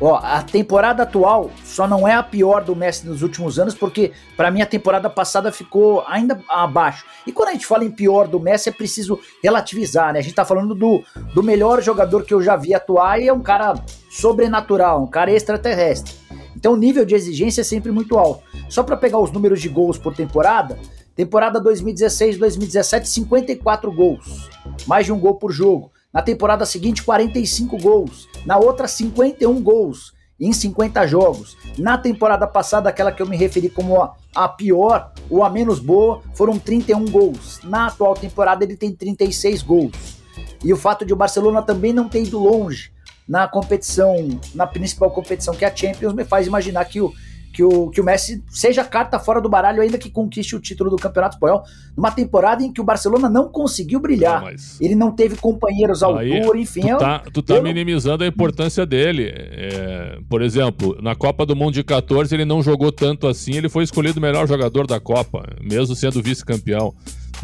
Ó, 0.00 0.16
a 0.16 0.42
temporada 0.42 1.02
atual 1.02 1.50
só 1.72 1.88
não 1.88 2.06
é 2.06 2.12
a 2.12 2.22
pior 2.22 2.62
do 2.62 2.76
Messi 2.76 3.06
nos 3.06 3.22
últimos 3.22 3.58
anos, 3.58 3.74
porque 3.74 4.12
para 4.36 4.50
mim 4.50 4.60
a 4.60 4.66
temporada 4.66 5.08
passada 5.08 5.50
ficou 5.50 6.04
ainda 6.06 6.38
abaixo. 6.46 7.06
E 7.26 7.32
quando 7.32 7.48
a 7.48 7.52
gente 7.52 7.66
fala 7.66 7.82
em 7.82 7.90
pior 7.90 8.28
do 8.28 8.38
Messi, 8.38 8.68
é 8.68 8.72
preciso 8.72 9.18
relativizar, 9.42 10.12
né? 10.12 10.18
A 10.18 10.22
gente 10.22 10.34
tá 10.34 10.44
falando 10.44 10.74
do, 10.74 11.02
do 11.34 11.42
melhor 11.42 11.80
jogador 11.82 12.24
que 12.24 12.34
eu 12.34 12.42
já 12.42 12.56
vi 12.56 12.74
atuar 12.74 13.20
e 13.20 13.28
é 13.28 13.32
um 13.32 13.40
cara 13.40 13.74
sobrenatural, 14.10 15.02
um 15.02 15.06
cara 15.06 15.32
extraterrestre. 15.32 16.14
Então 16.54 16.74
o 16.74 16.76
nível 16.76 17.06
de 17.06 17.14
exigência 17.14 17.62
é 17.62 17.64
sempre 17.64 17.90
muito 17.90 18.18
alto. 18.18 18.42
Só 18.68 18.82
para 18.82 18.96
pegar 18.96 19.18
os 19.18 19.32
números 19.32 19.60
de 19.60 19.70
gols 19.70 19.96
por 19.96 20.14
temporada, 20.14 20.78
temporada 21.16 21.58
2016-2017, 21.62 23.06
54 23.06 23.90
gols, 23.90 24.50
mais 24.86 25.06
de 25.06 25.12
um 25.12 25.18
gol 25.18 25.36
por 25.36 25.50
jogo. 25.50 25.90
Na 26.12 26.20
temporada 26.20 26.66
seguinte, 26.66 27.02
45 27.02 27.78
gols. 27.78 28.28
Na 28.44 28.58
outra, 28.58 28.86
51 28.86 29.62
gols 29.62 30.12
em 30.38 30.52
50 30.52 31.06
jogos. 31.06 31.56
Na 31.78 31.96
temporada 31.96 32.46
passada, 32.46 32.88
aquela 32.88 33.12
que 33.12 33.22
eu 33.22 33.26
me 33.26 33.36
referi 33.36 33.68
como 33.68 34.02
a, 34.34 34.48
pior 34.48 35.12
ou 35.30 35.44
a 35.44 35.50
menos 35.50 35.78
boa, 35.78 36.20
foram 36.34 36.58
31 36.58 37.04
gols. 37.06 37.60
Na 37.62 37.86
atual 37.86 38.14
temporada, 38.14 38.64
ele 38.64 38.76
tem 38.76 38.92
36 38.92 39.62
gols. 39.62 40.22
E 40.64 40.72
o 40.72 40.76
fato 40.76 41.04
de 41.04 41.12
o 41.12 41.16
Barcelona 41.16 41.62
também 41.62 41.92
não 41.92 42.08
ter 42.08 42.22
ido 42.22 42.38
longe 42.38 42.92
na 43.28 43.46
competição, 43.46 44.14
na 44.54 44.66
principal 44.66 45.10
competição 45.10 45.54
que 45.54 45.64
é 45.64 45.68
a 45.68 45.74
Champions, 45.74 46.12
me 46.12 46.24
faz 46.24 46.46
imaginar 46.46 46.84
que 46.84 47.00
o, 47.00 47.12
que 47.52 47.62
o, 47.62 47.90
que 47.90 48.00
o 48.00 48.04
Messi 48.04 48.42
seja 48.48 48.82
carta 48.82 49.18
fora 49.18 49.40
do 49.40 49.48
baralho, 49.48 49.82
ainda 49.82 49.98
que 49.98 50.10
conquiste 50.10 50.56
o 50.56 50.60
título 50.60 50.90
do 50.90 50.96
Campeonato 50.96 51.36
Espanhol, 51.36 51.62
numa 51.96 52.10
temporada 52.10 52.62
em 52.62 52.72
que 52.72 52.80
o 52.80 52.84
Barcelona 52.84 53.28
não 53.28 53.48
conseguiu 53.48 54.00
brilhar. 54.00 54.40
Não, 54.40 54.50
mas... 54.50 54.80
Ele 54.80 54.94
não 54.94 55.12
teve 55.12 55.36
companheiros 55.36 56.02
à 56.02 56.06
altura, 56.06 56.58
enfim. 56.58 56.80
Tu 56.80 56.98
tá, 56.98 57.18
tu 57.32 57.42
tá 57.42 57.54
eu... 57.56 57.62
minimizando 57.62 58.24
a 58.24 58.26
importância 58.26 58.86
dele. 58.86 59.30
É, 59.34 60.18
por 60.28 60.40
exemplo, 60.40 60.96
na 61.02 61.14
Copa 61.14 61.44
do 61.44 61.54
Mundo 61.54 61.74
de 61.74 61.84
14, 61.84 62.34
ele 62.34 62.44
não 62.44 62.62
jogou 62.62 62.90
tanto 62.90 63.26
assim, 63.26 63.56
ele 63.56 63.68
foi 63.68 63.84
escolhido 63.84 64.18
o 64.18 64.22
melhor 64.22 64.48
jogador 64.48 64.86
da 64.86 64.98
Copa, 64.98 65.44
mesmo 65.60 65.94
sendo 65.94 66.22
vice-campeão. 66.22 66.94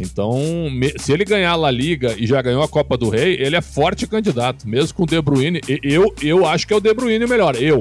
Então, 0.01 0.39
se 0.97 1.13
ele 1.13 1.25
ganhar 1.25 1.51
a 1.51 1.57
La 1.57 1.71
Liga 1.71 2.15
e 2.17 2.27
já 2.27 2.41
ganhou 2.41 2.63
a 2.63 2.69
Copa 2.69 2.97
do 2.97 3.09
Rei, 3.09 3.37
ele 3.41 3.57
é 3.57 3.61
forte 3.61 4.07
candidato, 4.07 4.67
mesmo 4.67 4.95
com 4.95 5.03
o 5.03 5.07
De 5.07 5.21
Bruyne. 5.21 5.61
Eu, 5.83 6.15
eu 6.23 6.47
acho 6.47 6.67
que 6.67 6.73
é 6.73 6.77
o 6.77 6.81
De 6.81 6.95
Bruyne 6.95 7.25
o 7.25 7.29
melhor, 7.29 7.57
eu. 7.57 7.81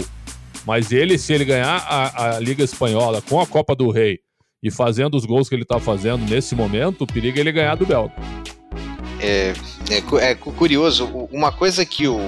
Mas 0.67 0.91
ele, 0.91 1.17
se 1.17 1.31
ele 1.31 1.45
ganhar 1.45 1.77
a, 1.77 2.36
a 2.36 2.39
Liga 2.41 2.62
Espanhola 2.62 3.21
com 3.21 3.39
a 3.39 3.47
Copa 3.47 3.74
do 3.74 3.89
Rei 3.89 4.19
e 4.62 4.69
fazendo 4.69 5.15
os 5.15 5.24
gols 5.24 5.47
que 5.47 5.55
ele 5.55 5.62
está 5.62 5.79
fazendo 5.79 6.29
nesse 6.29 6.55
momento, 6.55 7.05
o 7.05 7.07
perigo 7.07 7.38
é 7.38 7.39
ele 7.39 7.53
ganhar 7.53 7.75
do 7.75 7.86
Belga. 7.86 8.13
É, 9.21 9.53
é, 9.89 10.31
é, 10.31 10.36
curioso, 10.36 11.05
uma 11.31 11.53
coisa 11.53 11.86
que 11.86 12.05
o, 12.05 12.19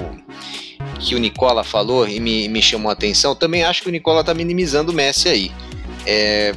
que 1.01 1.15
o 1.15 1.19
Nicola 1.19 1.65
falou 1.65 2.08
e 2.08 2.22
me, 2.22 2.48
me 2.48 2.62
chamou 2.62 2.89
a 2.89 2.93
atenção, 2.93 3.36
também 3.36 3.65
acho 3.65 3.84
que 3.84 3.89
o 3.89 3.91
Nicola 3.91 4.22
está 4.22 4.34
minimizando 4.34 4.93
o 4.93 4.96
Messi 4.96 5.27
aí. 5.27 5.51
É, 6.05 6.53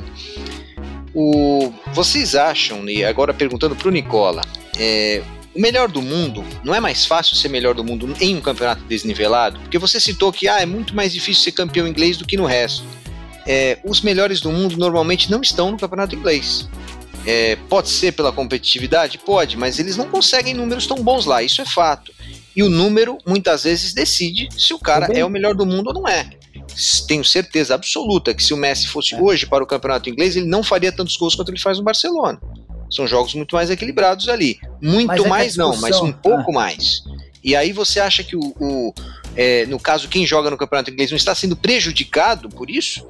o, 1.13 1.73
vocês 1.93 2.37
acham, 2.37 2.89
e 2.89 3.05
agora 3.05 3.35
perguntando 3.35 3.75
para 3.75 3.89
o 3.89 3.91
Nicola, 3.91 4.41
é, 4.79 5.21
o 5.55 5.61
melhor 5.61 5.89
do 5.89 6.01
mundo, 6.01 6.45
não 6.65 6.75
é 6.75 6.81
mais 6.81 7.05
fácil 7.05 7.37
ser 7.37 7.49
melhor 7.49 7.75
do 7.75 7.85
mundo 7.85 8.15
em 8.21 8.37
um 8.37 8.41
campeonato 8.41 8.83
desnivelado? 8.85 9.61
Porque 9.61 9.79
você 9.79 10.01
citou 10.01 10.33
que 10.33 10.49
ah, 10.49 10.61
é 10.61 10.67
muito 10.67 10.95
mais 10.95 11.13
difícil 11.13 11.43
ser 11.43 11.53
campeão 11.53 11.87
inglês 11.87 12.17
do 12.17 12.27
que 12.27 12.37
no 12.37 12.47
resto. 12.47 12.85
É, 13.47 13.79
os 13.85 14.01
melhores 14.01 14.41
do 14.41 14.51
mundo 14.51 14.77
normalmente 14.77 15.31
não 15.31 15.41
estão 15.41 15.71
no 15.71 15.79
campeonato 15.79 16.15
inglês. 16.15 16.69
É, 17.27 17.57
pode 17.69 17.89
ser 17.89 18.13
pela 18.13 18.33
competitividade? 18.33 19.19
Pode, 19.19 19.57
mas 19.57 19.79
eles 19.79 19.97
não 19.97 20.09
conseguem 20.09 20.55
números 20.55 20.87
tão 20.87 20.97
bons 20.97 21.27
lá, 21.27 21.43
isso 21.43 21.61
é 21.61 21.65
fato. 21.65 22.13
E 22.55 22.63
o 22.63 22.69
número 22.69 23.19
muitas 23.27 23.65
vezes 23.65 23.93
decide 23.93 24.49
se 24.57 24.75
o 24.75 24.79
cara 24.79 25.07
é 25.13 25.25
o 25.25 25.31
melhor 25.31 25.55
do 25.55 25.65
mundo 25.67 25.89
ou 25.89 25.95
não 25.95 26.09
é. 26.09 26.31
Tenho 27.07 27.25
certeza 27.25 27.75
absoluta 27.75 28.35
que 28.35 28.43
se 28.43 28.53
o 28.53 28.57
Messi 28.57 28.87
fosse 28.89 29.15
é. 29.15 29.21
hoje 29.21 29.47
para 29.47 29.63
o 29.63 29.67
campeonato 29.67 30.09
inglês, 30.09 30.37
ele 30.37 30.47
não 30.47 30.63
faria 30.63 30.93
tantos 30.93 31.17
gols 31.17 31.35
quanto 31.35 31.51
ele 31.51 31.61
faz 31.61 31.79
no 31.79 31.85
Barcelona. 31.85 32.41
São 32.95 33.07
jogos 33.07 33.35
muito 33.35 33.55
mais 33.55 33.71
equilibrados 33.71 34.29
ali. 34.29 34.59
Muito 34.81 35.25
é 35.25 35.29
mais 35.29 35.57
não, 35.57 35.77
mas 35.77 36.01
um 36.01 36.13
pouco 36.13 36.51
ah. 36.51 36.55
mais. 36.55 37.03
E 37.43 37.57
aí 37.57 37.73
você 37.73 37.99
acha 37.99 38.23
que 38.23 38.37
o, 38.37 38.55
o 38.61 38.95
é, 39.35 39.67
no 39.67 39.81
caso, 39.81 40.09
quem 40.09 40.27
joga 40.27 40.51
no 40.51 40.57
campeonato 40.57 40.91
inglês 40.91 41.11
não 41.11 41.17
está 41.17 41.35
sendo 41.35 41.57
prejudicado 41.57 42.49
por 42.49 42.71
isso? 42.71 43.09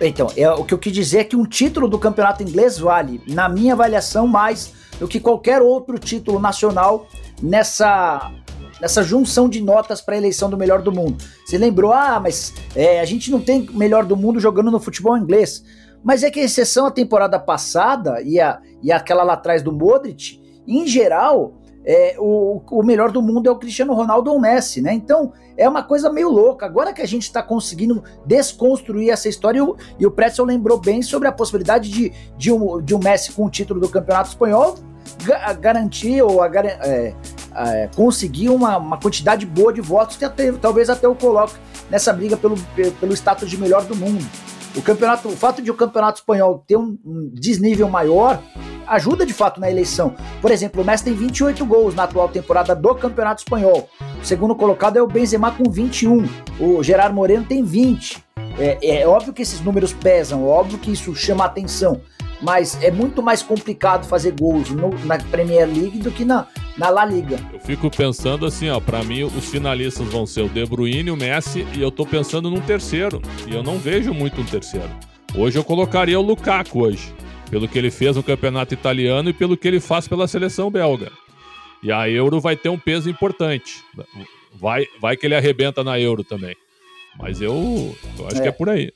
Então, 0.00 0.30
é, 0.36 0.50
o 0.50 0.64
que 0.64 0.74
eu 0.74 0.78
quis 0.78 0.92
dizer 0.92 1.18
é 1.20 1.24
que 1.24 1.36
um 1.36 1.46
título 1.46 1.88
do 1.88 1.98
campeonato 1.98 2.42
inglês 2.42 2.78
vale, 2.78 3.20
na 3.26 3.48
minha 3.48 3.72
avaliação, 3.72 4.26
mais 4.26 4.72
do 4.98 5.08
que 5.08 5.20
qualquer 5.20 5.62
outro 5.62 5.98
título 5.98 6.38
nacional 6.38 7.08
nessa 7.42 8.32
nessa 8.80 9.02
junção 9.02 9.48
de 9.48 9.60
notas 9.62 10.02
para 10.02 10.16
a 10.16 10.18
eleição 10.18 10.50
do 10.50 10.56
melhor 10.56 10.82
do 10.82 10.92
mundo. 10.92 11.24
Você 11.46 11.56
lembrou, 11.56 11.94
ah, 11.94 12.20
mas 12.20 12.52
é, 12.74 13.00
a 13.00 13.06
gente 13.06 13.30
não 13.30 13.40
tem 13.40 13.66
melhor 13.72 14.04
do 14.04 14.14
mundo 14.14 14.38
jogando 14.38 14.70
no 14.70 14.78
futebol 14.78 15.16
inglês. 15.16 15.64
Mas 16.06 16.22
é 16.22 16.30
que, 16.30 16.38
exceção 16.38 16.86
a 16.86 16.90
temporada 16.92 17.36
passada 17.36 18.22
e, 18.22 18.40
a, 18.40 18.60
e 18.80 18.92
aquela 18.92 19.24
lá 19.24 19.32
atrás 19.32 19.60
do 19.60 19.72
Modric, 19.72 20.40
em 20.64 20.86
geral, 20.86 21.54
é, 21.84 22.14
o, 22.20 22.62
o 22.70 22.82
melhor 22.84 23.10
do 23.10 23.20
mundo 23.20 23.48
é 23.48 23.50
o 23.50 23.56
Cristiano 23.56 23.92
Ronaldo 23.92 24.30
ou 24.30 24.36
o 24.36 24.40
Messi, 24.40 24.80
né? 24.80 24.92
Então 24.92 25.32
é 25.56 25.68
uma 25.68 25.82
coisa 25.82 26.08
meio 26.08 26.28
louca. 26.30 26.64
Agora 26.64 26.92
que 26.92 27.02
a 27.02 27.06
gente 27.08 27.24
está 27.24 27.42
conseguindo 27.42 28.04
desconstruir 28.24 29.10
essa 29.10 29.28
história, 29.28 29.58
e 29.58 29.62
o, 29.62 29.76
e 29.98 30.06
o 30.06 30.10
Pretzel 30.12 30.44
lembrou 30.44 30.78
bem 30.78 31.02
sobre 31.02 31.26
a 31.26 31.32
possibilidade 31.32 31.90
de, 31.90 32.12
de, 32.38 32.52
um, 32.52 32.80
de 32.80 32.94
um 32.94 33.00
Messi 33.00 33.32
com 33.32 33.44
o 33.44 33.50
título 33.50 33.80
do 33.80 33.88
Campeonato 33.88 34.28
Espanhol 34.28 34.76
ga 35.24 35.52
garantir 35.54 36.22
ou 36.22 36.40
a, 36.40 36.46
é, 36.46 37.14
é, 37.56 37.90
conseguir 37.96 38.50
uma, 38.50 38.76
uma, 38.76 38.96
quantidade 38.96 39.44
boa 39.44 39.72
de 39.72 39.80
votos 39.80 40.16
que 40.16 40.24
até, 40.24 40.52
talvez 40.52 40.88
até 40.88 41.08
o 41.08 41.16
coloque 41.16 41.54
nessa 41.90 42.12
briga 42.12 42.36
pelo, 42.36 42.56
pelo 43.00 43.12
status 43.12 43.50
de 43.50 43.58
melhor 43.58 43.84
do 43.84 43.96
mundo. 43.96 44.24
O 44.76 44.82
campeonato, 44.82 45.28
o 45.28 45.36
fato 45.36 45.62
de 45.62 45.70
o 45.70 45.74
campeonato 45.74 46.20
espanhol 46.20 46.62
ter 46.66 46.76
um, 46.76 46.98
um 47.04 47.30
desnível 47.32 47.88
maior 47.88 48.42
ajuda 48.86 49.24
de 49.24 49.32
fato 49.32 49.58
na 49.58 49.70
eleição. 49.70 50.14
Por 50.40 50.50
exemplo, 50.50 50.82
o 50.82 50.84
Messi 50.84 51.04
tem 51.04 51.14
28 51.14 51.64
gols 51.64 51.94
na 51.94 52.04
atual 52.04 52.28
temporada 52.28 52.74
do 52.74 52.94
Campeonato 52.94 53.40
Espanhol. 53.40 53.88
O 54.22 54.24
segundo 54.24 54.54
colocado 54.54 54.96
é 54.96 55.02
o 55.02 55.06
Benzema 55.06 55.50
com 55.50 55.70
21. 55.70 56.28
O 56.60 56.82
Gerard 56.82 57.14
Moreno 57.14 57.44
tem 57.44 57.64
20. 57.64 58.22
É, 58.58 59.00
é 59.00 59.08
óbvio 59.08 59.32
que 59.32 59.42
esses 59.42 59.60
números 59.60 59.92
pesam, 59.92 60.46
óbvio 60.46 60.78
que 60.78 60.92
isso 60.92 61.14
chama 61.14 61.44
atenção 61.44 62.00
mas 62.40 62.82
é 62.82 62.90
muito 62.90 63.22
mais 63.22 63.42
complicado 63.42 64.06
fazer 64.06 64.32
gols 64.32 64.70
no, 64.70 64.90
na 65.04 65.18
Premier 65.18 65.66
League 65.66 65.98
do 65.98 66.10
que 66.10 66.24
na, 66.24 66.46
na 66.76 66.90
La 66.90 67.04
Liga. 67.04 67.38
Eu 67.52 67.60
fico 67.60 67.90
pensando 67.90 68.46
assim, 68.46 68.68
ó, 68.68 68.80
para 68.80 69.02
mim 69.02 69.22
os 69.22 69.48
finalistas 69.48 70.06
vão 70.08 70.26
ser 70.26 70.42
o 70.42 70.48
De 70.48 70.64
Bruyne, 70.64 71.10
o 71.10 71.16
Messi 71.16 71.66
e 71.74 71.80
eu 71.80 71.90
tô 71.90 72.04
pensando 72.04 72.50
num 72.50 72.60
terceiro, 72.60 73.20
e 73.46 73.54
eu 73.54 73.62
não 73.62 73.78
vejo 73.78 74.12
muito 74.12 74.40
um 74.40 74.44
terceiro. 74.44 74.90
Hoje 75.34 75.58
eu 75.58 75.64
colocaria 75.64 76.18
o 76.18 76.22
Lukaku 76.22 76.84
hoje, 76.84 77.12
pelo 77.50 77.68
que 77.68 77.78
ele 77.78 77.90
fez 77.90 78.16
no 78.16 78.22
campeonato 78.22 78.74
italiano 78.74 79.28
e 79.30 79.32
pelo 79.32 79.56
que 79.56 79.68
ele 79.68 79.80
faz 79.80 80.06
pela 80.08 80.28
seleção 80.28 80.70
belga. 80.70 81.10
E 81.82 81.92
a 81.92 82.08
Euro 82.08 82.40
vai 82.40 82.56
ter 82.56 82.68
um 82.68 82.78
peso 82.78 83.08
importante. 83.08 83.82
Vai, 84.54 84.86
vai 85.00 85.16
que 85.16 85.26
ele 85.26 85.34
arrebenta 85.34 85.84
na 85.84 86.00
Euro 86.00 86.24
também. 86.24 86.56
Mas 87.18 87.40
eu, 87.40 87.94
eu 88.18 88.26
acho 88.26 88.38
é. 88.38 88.42
que 88.42 88.48
é 88.48 88.52
por 88.52 88.68
aí. 88.68 88.92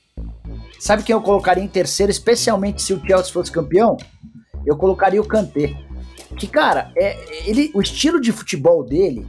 Sabe 0.81 1.03
quem 1.03 1.13
eu 1.13 1.21
colocaria 1.21 1.63
em 1.63 1.67
terceiro, 1.67 2.11
especialmente 2.11 2.81
se 2.81 2.91
o 2.91 2.99
Chelsea 3.05 3.31
fosse 3.31 3.51
campeão? 3.51 3.97
Eu 4.65 4.75
colocaria 4.75 5.21
o 5.21 5.27
Kanté. 5.27 5.77
Que, 6.35 6.47
cara, 6.47 6.91
é, 6.97 7.19
ele, 7.47 7.69
o 7.75 7.81
estilo 7.81 8.19
de 8.19 8.31
futebol 8.31 8.83
dele 8.83 9.27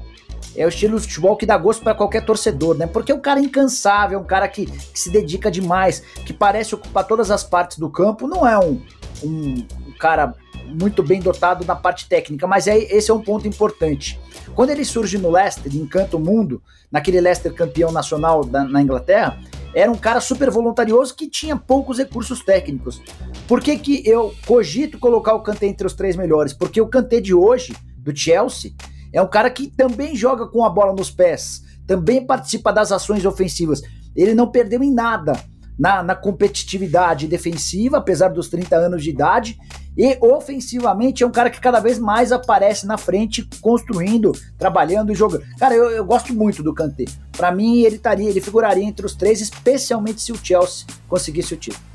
é 0.57 0.65
o 0.65 0.71
estilo 0.71 0.99
de 0.99 1.07
futebol 1.07 1.37
que 1.37 1.45
dá 1.45 1.59
gosto 1.59 1.83
para 1.83 1.95
qualquer 1.95 2.25
torcedor, 2.25 2.79
né? 2.79 2.87
Porque 2.87 3.13
é 3.13 3.15
um 3.15 3.21
cara 3.21 3.39
incansável, 3.39 4.19
um 4.19 4.25
cara 4.25 4.49
que, 4.49 4.65
que, 4.65 4.99
se 4.99 5.11
dedica 5.11 5.51
demais, 5.51 6.01
que 6.25 6.33
parece 6.33 6.75
ocupar 6.75 7.07
todas 7.07 7.31
as 7.31 7.45
partes 7.45 7.77
do 7.77 7.91
campo, 7.91 8.27
não 8.27 8.49
é 8.49 8.59
um, 8.59 8.81
um, 9.23 9.67
um 9.89 9.93
cara 10.01 10.35
muito 10.69 11.03
bem 11.03 11.21
dotado 11.21 11.67
na 11.67 11.77
parte 11.77 12.09
técnica, 12.09 12.47
mas 12.47 12.67
é, 12.67 12.79
esse 12.79 13.11
é 13.11 13.15
um 13.15 13.21
ponto 13.21 13.47
importante. 13.47 14.19
Quando 14.55 14.71
ele 14.71 14.87
surge 14.87 15.19
no 15.19 15.31
Leicester, 15.31 15.77
encanta 15.77 16.17
o 16.17 16.21
mundo, 16.21 16.63
naquele 16.91 17.21
Leicester 17.21 17.53
campeão 17.53 17.93
nacional 17.93 18.43
da, 18.43 18.65
na 18.65 18.81
Inglaterra, 18.81 19.39
era 19.75 19.91
um 19.91 19.97
cara 19.97 20.21
super 20.21 20.51
voluntarioso 20.51 21.15
que 21.15 21.29
tinha 21.29 21.57
poucos 21.57 21.99
recursos 21.99 22.45
técnicos. 22.45 23.01
Por 23.49 23.61
que, 23.61 23.79
que 23.79 24.07
eu 24.09 24.35
cogito 24.47 24.99
colocar 24.99 25.35
o 25.35 25.43
Kanté 25.43 25.67
entre 25.67 25.87
os 25.87 25.95
três 25.95 26.17
melhores? 26.17 26.53
Porque 26.53 26.81
o 26.81 26.89
Kanté 26.89 27.21
de 27.21 27.35
hoje, 27.35 27.75
do 27.99 28.17
Chelsea, 28.17 28.73
é 29.13 29.21
um 29.21 29.29
cara 29.29 29.51
que 29.51 29.69
também 29.69 30.17
joga 30.17 30.47
com 30.47 30.65
a 30.65 30.71
bola 30.71 30.93
nos 30.93 31.11
pés, 31.11 31.63
também 31.87 32.25
participa 32.25 32.73
das 32.73 32.93
ações 32.93 33.25
ofensivas. 33.25 33.83
Ele 34.15 34.35
não 34.35 34.51
perdeu 34.51 34.83
em 34.83 34.93
nada 34.93 35.33
na, 35.79 36.03
na 36.03 36.15
competitividade 36.15 37.27
defensiva, 37.27 37.99
apesar 37.99 38.29
dos 38.29 38.49
30 38.49 38.77
anos 38.77 39.03
de 39.03 39.11
idade, 39.11 39.59
e 39.97 40.17
ofensivamente 40.21 41.23
é 41.23 41.27
um 41.27 41.31
cara 41.31 41.51
que 41.51 41.61
cada 41.61 41.79
vez 41.79 41.99
mais 41.99 42.33
aparece 42.33 42.87
na 42.87 42.97
frente, 42.97 43.47
construindo, 43.61 44.33
trabalhando 44.59 45.13
e 45.13 45.15
jogando. 45.15 45.45
Cara, 45.59 45.75
eu, 45.75 45.91
eu 45.91 46.05
gosto 46.05 46.35
muito 46.35 46.63
do 46.63 46.73
Kanté. 46.73 47.05
Para 47.33 47.53
mim, 47.53 47.83
ele 47.83 47.97
estaria, 47.97 48.29
ele 48.29 48.41
figuraria 48.41 48.85
entre 48.85 49.05
os 49.05 49.15
três, 49.15 49.41
especialmente 49.41 50.23
se 50.23 50.33
o 50.33 50.39
Chelsea 50.43 50.87
conseguisse 51.09 51.55
o 51.55 51.57
título. 51.57 51.93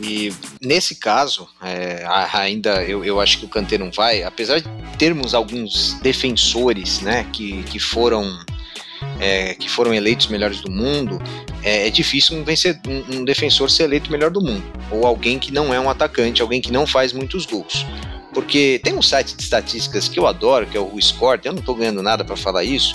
E 0.00 0.32
nesse 0.62 0.94
caso, 0.94 1.48
é, 1.60 2.04
ainda 2.32 2.84
eu, 2.84 3.04
eu 3.04 3.20
acho 3.20 3.38
que 3.38 3.46
o 3.46 3.48
Kanté 3.48 3.76
não 3.76 3.90
vai, 3.90 4.22
apesar 4.22 4.60
de 4.60 4.68
termos 4.96 5.34
alguns 5.34 5.94
defensores, 5.94 7.00
né, 7.00 7.24
que, 7.32 7.64
que 7.64 7.80
foram 7.80 8.38
é, 9.20 9.54
que 9.54 9.68
foram 9.68 9.92
eleitos 9.92 10.28
melhores 10.28 10.60
do 10.60 10.70
mundo, 10.70 11.20
é, 11.62 11.88
é 11.88 11.90
difícil 11.90 12.36
um, 12.36 12.44
vencer, 12.44 12.80
um, 12.86 13.18
um, 13.18 13.24
defensor 13.24 13.70
ser 13.70 13.84
eleito 13.84 14.10
melhor 14.10 14.30
do 14.30 14.40
mundo. 14.40 14.64
Ou 14.90 15.06
alguém 15.06 15.38
que 15.38 15.52
não 15.52 15.72
é 15.72 15.80
um 15.80 15.90
atacante, 15.90 16.42
alguém 16.42 16.60
que 16.60 16.72
não 16.72 16.86
faz 16.86 17.12
muitos 17.12 17.46
gols. 17.46 17.84
Porque 18.32 18.80
tem 18.84 18.94
um 18.94 19.02
site 19.02 19.34
de 19.34 19.42
estatísticas 19.42 20.08
que 20.08 20.18
eu 20.18 20.26
adoro, 20.26 20.66
que 20.66 20.76
é 20.76 20.80
o 20.80 21.00
Score, 21.00 21.40
eu 21.44 21.52
não 21.52 21.60
estou 21.60 21.74
ganhando 21.74 22.02
nada 22.02 22.24
para 22.24 22.36
falar 22.36 22.64
isso. 22.64 22.94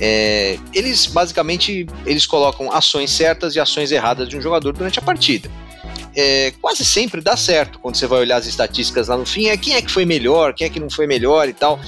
É, 0.00 0.58
eles 0.72 1.06
basicamente 1.06 1.86
eles 2.06 2.24
colocam 2.24 2.72
ações 2.72 3.10
certas 3.10 3.56
e 3.56 3.60
ações 3.60 3.90
erradas 3.90 4.28
de 4.28 4.36
um 4.36 4.40
jogador 4.40 4.72
durante 4.72 4.98
a 4.98 5.02
partida. 5.02 5.50
É, 6.14 6.52
quase 6.60 6.84
sempre 6.84 7.20
dá 7.20 7.36
certo 7.36 7.78
quando 7.78 7.96
você 7.96 8.06
vai 8.06 8.20
olhar 8.20 8.36
as 8.36 8.46
estatísticas 8.46 9.08
lá 9.08 9.16
no 9.16 9.26
fim, 9.26 9.48
é 9.48 9.56
quem 9.56 9.74
é 9.74 9.82
que 9.82 9.90
foi 9.90 10.04
melhor, 10.04 10.54
quem 10.54 10.66
é 10.66 10.70
que 10.70 10.80
não 10.80 10.90
foi 10.90 11.06
melhor 11.06 11.48
e 11.48 11.52
tal. 11.52 11.78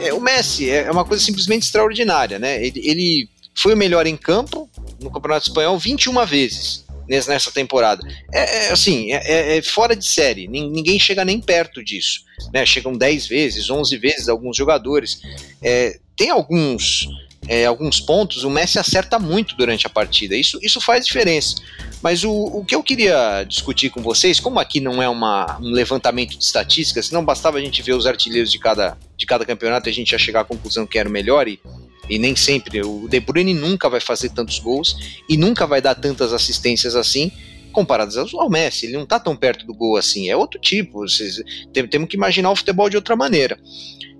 É, 0.00 0.12
o 0.12 0.20
Messi 0.20 0.70
é 0.70 0.90
uma 0.90 1.04
coisa 1.04 1.22
simplesmente 1.22 1.62
extraordinária, 1.62 2.38
né? 2.38 2.64
Ele, 2.64 2.80
ele 2.84 3.28
foi 3.54 3.74
o 3.74 3.76
melhor 3.76 4.06
em 4.06 4.16
campo 4.16 4.68
no 5.00 5.10
Campeonato 5.10 5.48
Espanhol 5.48 5.78
21 5.78 6.24
vezes 6.26 6.84
nessa 7.08 7.52
temporada. 7.52 8.06
É, 8.32 8.66
é 8.66 8.72
assim, 8.72 9.12
é, 9.12 9.22
é, 9.24 9.56
é, 9.58 9.62
fora 9.62 9.94
de 9.94 10.04
série, 10.04 10.48
ninguém 10.48 10.98
chega 10.98 11.24
nem 11.24 11.40
perto 11.40 11.82
disso. 11.82 12.24
Né? 12.52 12.66
Chegam 12.66 12.92
10 12.92 13.26
vezes, 13.26 13.70
11 13.70 13.96
vezes 13.96 14.28
alguns 14.28 14.56
jogadores. 14.56 15.20
É, 15.62 15.98
tem 16.16 16.30
alguns, 16.30 17.08
é, 17.48 17.64
alguns 17.64 18.00
pontos, 18.00 18.44
o 18.44 18.50
Messi 18.50 18.78
acerta 18.78 19.18
muito 19.18 19.56
durante 19.56 19.86
a 19.86 19.90
partida, 19.90 20.36
isso, 20.36 20.58
isso 20.62 20.80
faz 20.80 21.06
diferença. 21.06 21.56
Mas 22.02 22.24
o, 22.24 22.32
o 22.32 22.64
que 22.64 22.74
eu 22.74 22.82
queria 22.82 23.44
discutir 23.44 23.90
com 23.90 24.02
vocês, 24.02 24.40
como 24.40 24.58
aqui 24.58 24.80
não 24.80 25.02
é 25.02 25.08
uma, 25.08 25.58
um 25.60 25.70
levantamento 25.70 26.36
de 26.36 26.44
estatísticas, 26.44 27.10
não 27.10 27.24
bastava 27.24 27.58
a 27.58 27.60
gente 27.60 27.82
ver 27.82 27.94
os 27.94 28.06
artilheiros 28.06 28.50
de 28.50 28.58
cada, 28.58 28.98
de 29.16 29.26
cada 29.26 29.44
campeonato 29.44 29.88
e 29.88 29.90
a 29.90 29.94
gente 29.94 30.10
ia 30.10 30.18
chegar 30.18 30.40
à 30.40 30.44
conclusão 30.44 30.86
que 30.86 30.98
era 30.98 31.08
o 31.08 31.12
melhor, 31.12 31.48
e, 31.48 31.60
e 32.08 32.18
nem 32.18 32.34
sempre. 32.34 32.82
O 32.82 33.08
De 33.08 33.20
Bruyne 33.20 33.54
nunca 33.54 33.88
vai 33.88 34.00
fazer 34.00 34.30
tantos 34.30 34.58
gols 34.58 34.96
e 35.28 35.36
nunca 35.36 35.66
vai 35.66 35.80
dar 35.80 35.94
tantas 35.94 36.32
assistências 36.32 36.96
assim, 36.96 37.30
comparadas 37.72 38.16
ao 38.16 38.50
Messi. 38.50 38.86
Ele 38.86 38.96
não 38.96 39.04
está 39.04 39.20
tão 39.20 39.36
perto 39.36 39.66
do 39.66 39.74
gol 39.74 39.96
assim, 39.96 40.28
é 40.28 40.36
outro 40.36 40.60
tipo. 40.60 41.00
Vocês, 41.00 41.36
tem, 41.72 41.86
temos 41.86 42.08
que 42.08 42.16
imaginar 42.16 42.50
o 42.50 42.56
futebol 42.56 42.90
de 42.90 42.96
outra 42.96 43.14
maneira. 43.14 43.58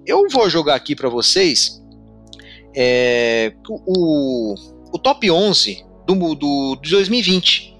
Eu 0.06 0.28
vou 0.30 0.48
jogar 0.48 0.76
aqui 0.76 0.94
para 0.94 1.08
vocês 1.08 1.82
é, 2.76 3.54
o, 3.66 4.54
o 4.92 4.98
top 4.98 5.30
11 5.30 5.84
do, 6.06 6.34
do, 6.34 6.78
de 6.82 6.90
2020. 6.90 7.74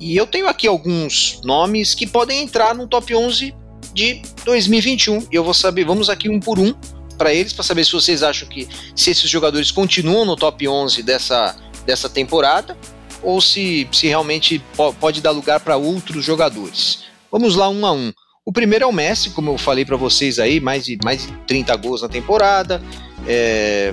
E 0.00 0.16
eu 0.16 0.26
tenho 0.26 0.48
aqui 0.48 0.66
alguns 0.66 1.40
nomes 1.44 1.94
que 1.94 2.06
podem 2.06 2.42
entrar 2.42 2.74
no 2.74 2.88
top 2.88 3.14
11 3.14 3.54
de 3.92 4.22
2021. 4.44 5.28
E 5.30 5.36
eu 5.36 5.44
vou 5.44 5.54
saber, 5.54 5.84
vamos 5.84 6.08
aqui 6.08 6.28
um 6.28 6.40
por 6.40 6.58
um 6.58 6.74
para 7.16 7.32
eles, 7.32 7.52
para 7.52 7.62
saber 7.62 7.84
se 7.84 7.92
vocês 7.92 8.22
acham 8.22 8.48
que 8.48 8.66
se 8.96 9.10
esses 9.10 9.28
jogadores 9.28 9.70
continuam 9.70 10.24
no 10.24 10.36
top 10.36 10.66
11 10.66 11.02
dessa, 11.02 11.54
dessa 11.84 12.08
temporada 12.08 12.76
ou 13.22 13.40
se, 13.40 13.86
se 13.92 14.06
realmente 14.06 14.62
pode 14.98 15.20
dar 15.20 15.30
lugar 15.30 15.60
para 15.60 15.76
outros 15.76 16.24
jogadores. 16.24 17.04
Vamos 17.30 17.54
lá 17.54 17.68
um 17.68 17.84
a 17.84 17.92
um. 17.92 18.12
O 18.44 18.52
primeiro 18.52 18.84
é 18.84 18.88
o 18.88 18.92
Messi, 18.92 19.30
como 19.30 19.50
eu 19.50 19.58
falei 19.58 19.84
para 19.84 19.96
vocês 19.96 20.38
aí, 20.38 20.60
mais 20.60 20.86
de, 20.86 20.98
mais 21.04 21.26
de 21.26 21.32
30 21.46 21.76
gols 21.76 22.00
na 22.00 22.08
temporada. 22.08 22.82
É, 23.26 23.92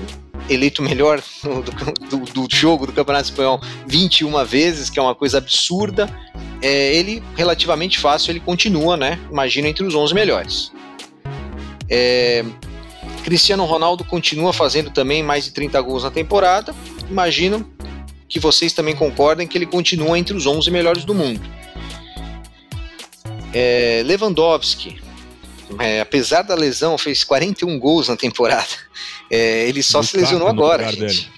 eleito 0.49 0.81
melhor 0.81 1.21
do, 1.43 2.17
do, 2.17 2.47
do, 2.47 2.55
jogo 2.55 2.87
do 2.87 2.93
Campeonato 2.93 3.25
Espanhol 3.25 3.61
21 3.85 4.43
vezes, 4.45 4.89
que 4.89 4.99
é 4.99 5.01
uma 5.01 5.15
coisa 5.15 5.37
absurda. 5.37 6.09
É, 6.61 6.95
ele, 6.95 7.23
relativamente 7.35 7.99
fácil, 7.99 8.31
ele 8.31 8.39
continua, 8.39 8.97
né? 8.97 9.19
Imagino, 9.31 9.67
entre 9.67 9.85
os 9.85 9.93
11 9.93 10.13
melhores. 10.13 10.71
É, 11.89 12.43
Cristiano 13.23 13.65
Ronaldo 13.65 14.03
continua 14.03 14.53
fazendo 14.53 14.89
também 14.89 15.21
mais 15.21 15.45
de 15.45 15.51
30 15.51 15.79
gols 15.81 16.03
na 16.03 16.11
temporada. 16.11 16.73
Imagino 17.09 17.69
que 18.27 18.39
vocês 18.39 18.73
também 18.73 18.95
concordem 18.95 19.47
que 19.47 19.57
ele 19.57 19.65
continua 19.65 20.17
entre 20.17 20.35
os 20.35 20.45
11 20.45 20.69
melhores 20.71 21.05
do 21.05 21.13
mundo. 21.13 21.41
É, 23.53 24.01
Lewandowski, 24.05 25.01
é, 25.79 26.01
apesar 26.01 26.41
da 26.41 26.55
lesão, 26.55 26.97
fez 26.97 27.23
41 27.23 27.79
gols 27.79 28.07
na 28.07 28.15
temporada. 28.15 28.86
É, 29.31 29.67
ele 29.67 29.83
só 29.83 29.99
Lukaku 29.99 30.11
se 30.11 30.17
lesionou 30.17 30.47
agora, 30.47 30.91
gente. 30.91 31.31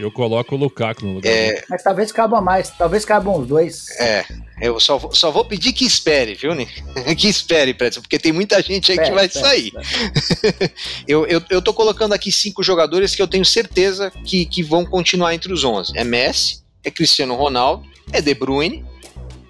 Eu 0.00 0.10
coloco 0.10 0.54
o 0.54 0.58
Lukaku 0.58 1.04
no 1.04 1.14
lugar 1.16 1.30
é... 1.30 1.62
Mas 1.68 1.82
talvez 1.82 2.10
caiba 2.10 2.40
mais, 2.40 2.70
talvez 2.70 3.04
caibam 3.04 3.38
os 3.38 3.46
dois. 3.46 3.90
É, 4.00 4.24
eu 4.62 4.80
só 4.80 4.96
vou, 4.96 5.14
só 5.14 5.30
vou 5.30 5.44
pedir 5.44 5.74
que 5.74 5.84
espere, 5.84 6.34
viu, 6.34 6.54
Nick? 6.54 6.82
que 7.16 7.28
espere, 7.28 7.74
Pretzel, 7.74 8.00
porque 8.00 8.18
tem 8.18 8.32
muita 8.32 8.62
gente 8.62 8.90
aí 8.92 8.98
que 8.98 9.10
vai 9.10 9.28
sair. 9.28 9.72
eu, 11.06 11.26
eu, 11.26 11.42
eu 11.50 11.60
tô 11.60 11.74
colocando 11.74 12.14
aqui 12.14 12.32
cinco 12.32 12.62
jogadores 12.62 13.14
que 13.14 13.20
eu 13.20 13.28
tenho 13.28 13.44
certeza 13.44 14.10
que, 14.24 14.46
que 14.46 14.62
vão 14.62 14.86
continuar 14.86 15.34
entre 15.34 15.52
os 15.52 15.64
11. 15.64 15.92
É 15.94 16.02
Messi, 16.02 16.62
é 16.82 16.90
Cristiano 16.90 17.34
Ronaldo, 17.34 17.86
é 18.10 18.22
De 18.22 18.32
Bruyne, 18.32 18.82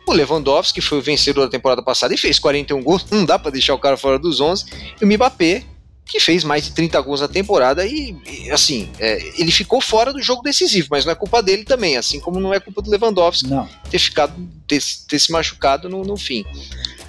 o 0.04 0.12
Lewandowski, 0.12 0.80
que 0.80 0.86
foi 0.86 0.98
o 0.98 1.02
vencedor 1.02 1.44
da 1.44 1.50
temporada 1.50 1.82
passada 1.82 2.12
e 2.12 2.16
fez 2.16 2.40
41 2.40 2.82
gols, 2.82 3.06
não 3.10 3.24
dá 3.24 3.38
para 3.38 3.52
deixar 3.52 3.74
o 3.74 3.78
cara 3.78 3.96
fora 3.96 4.18
dos 4.18 4.40
11, 4.40 4.64
e 5.00 5.04
o 5.04 5.08
Mbappé, 5.08 5.62
que 6.10 6.18
fez 6.18 6.42
mais 6.42 6.64
de 6.64 6.72
30 6.72 7.00
gols 7.02 7.20
na 7.20 7.28
temporada 7.28 7.86
e, 7.86 8.16
e 8.26 8.50
assim, 8.50 8.90
é, 8.98 9.40
ele 9.40 9.52
ficou 9.52 9.80
fora 9.80 10.12
do 10.12 10.20
jogo 10.20 10.42
decisivo, 10.42 10.88
mas 10.90 11.04
não 11.04 11.12
é 11.12 11.14
culpa 11.14 11.40
dele 11.40 11.62
também, 11.64 11.96
assim 11.96 12.18
como 12.18 12.40
não 12.40 12.52
é 12.52 12.58
culpa 12.58 12.82
do 12.82 12.90
Lewandowski 12.90 13.48
não. 13.48 13.68
ter 13.88 14.00
ficado 14.00 14.34
ter, 14.66 14.82
ter 15.08 15.18
se 15.20 15.30
machucado 15.30 15.88
no, 15.88 16.02
no, 16.02 16.16
fim. 16.16 16.44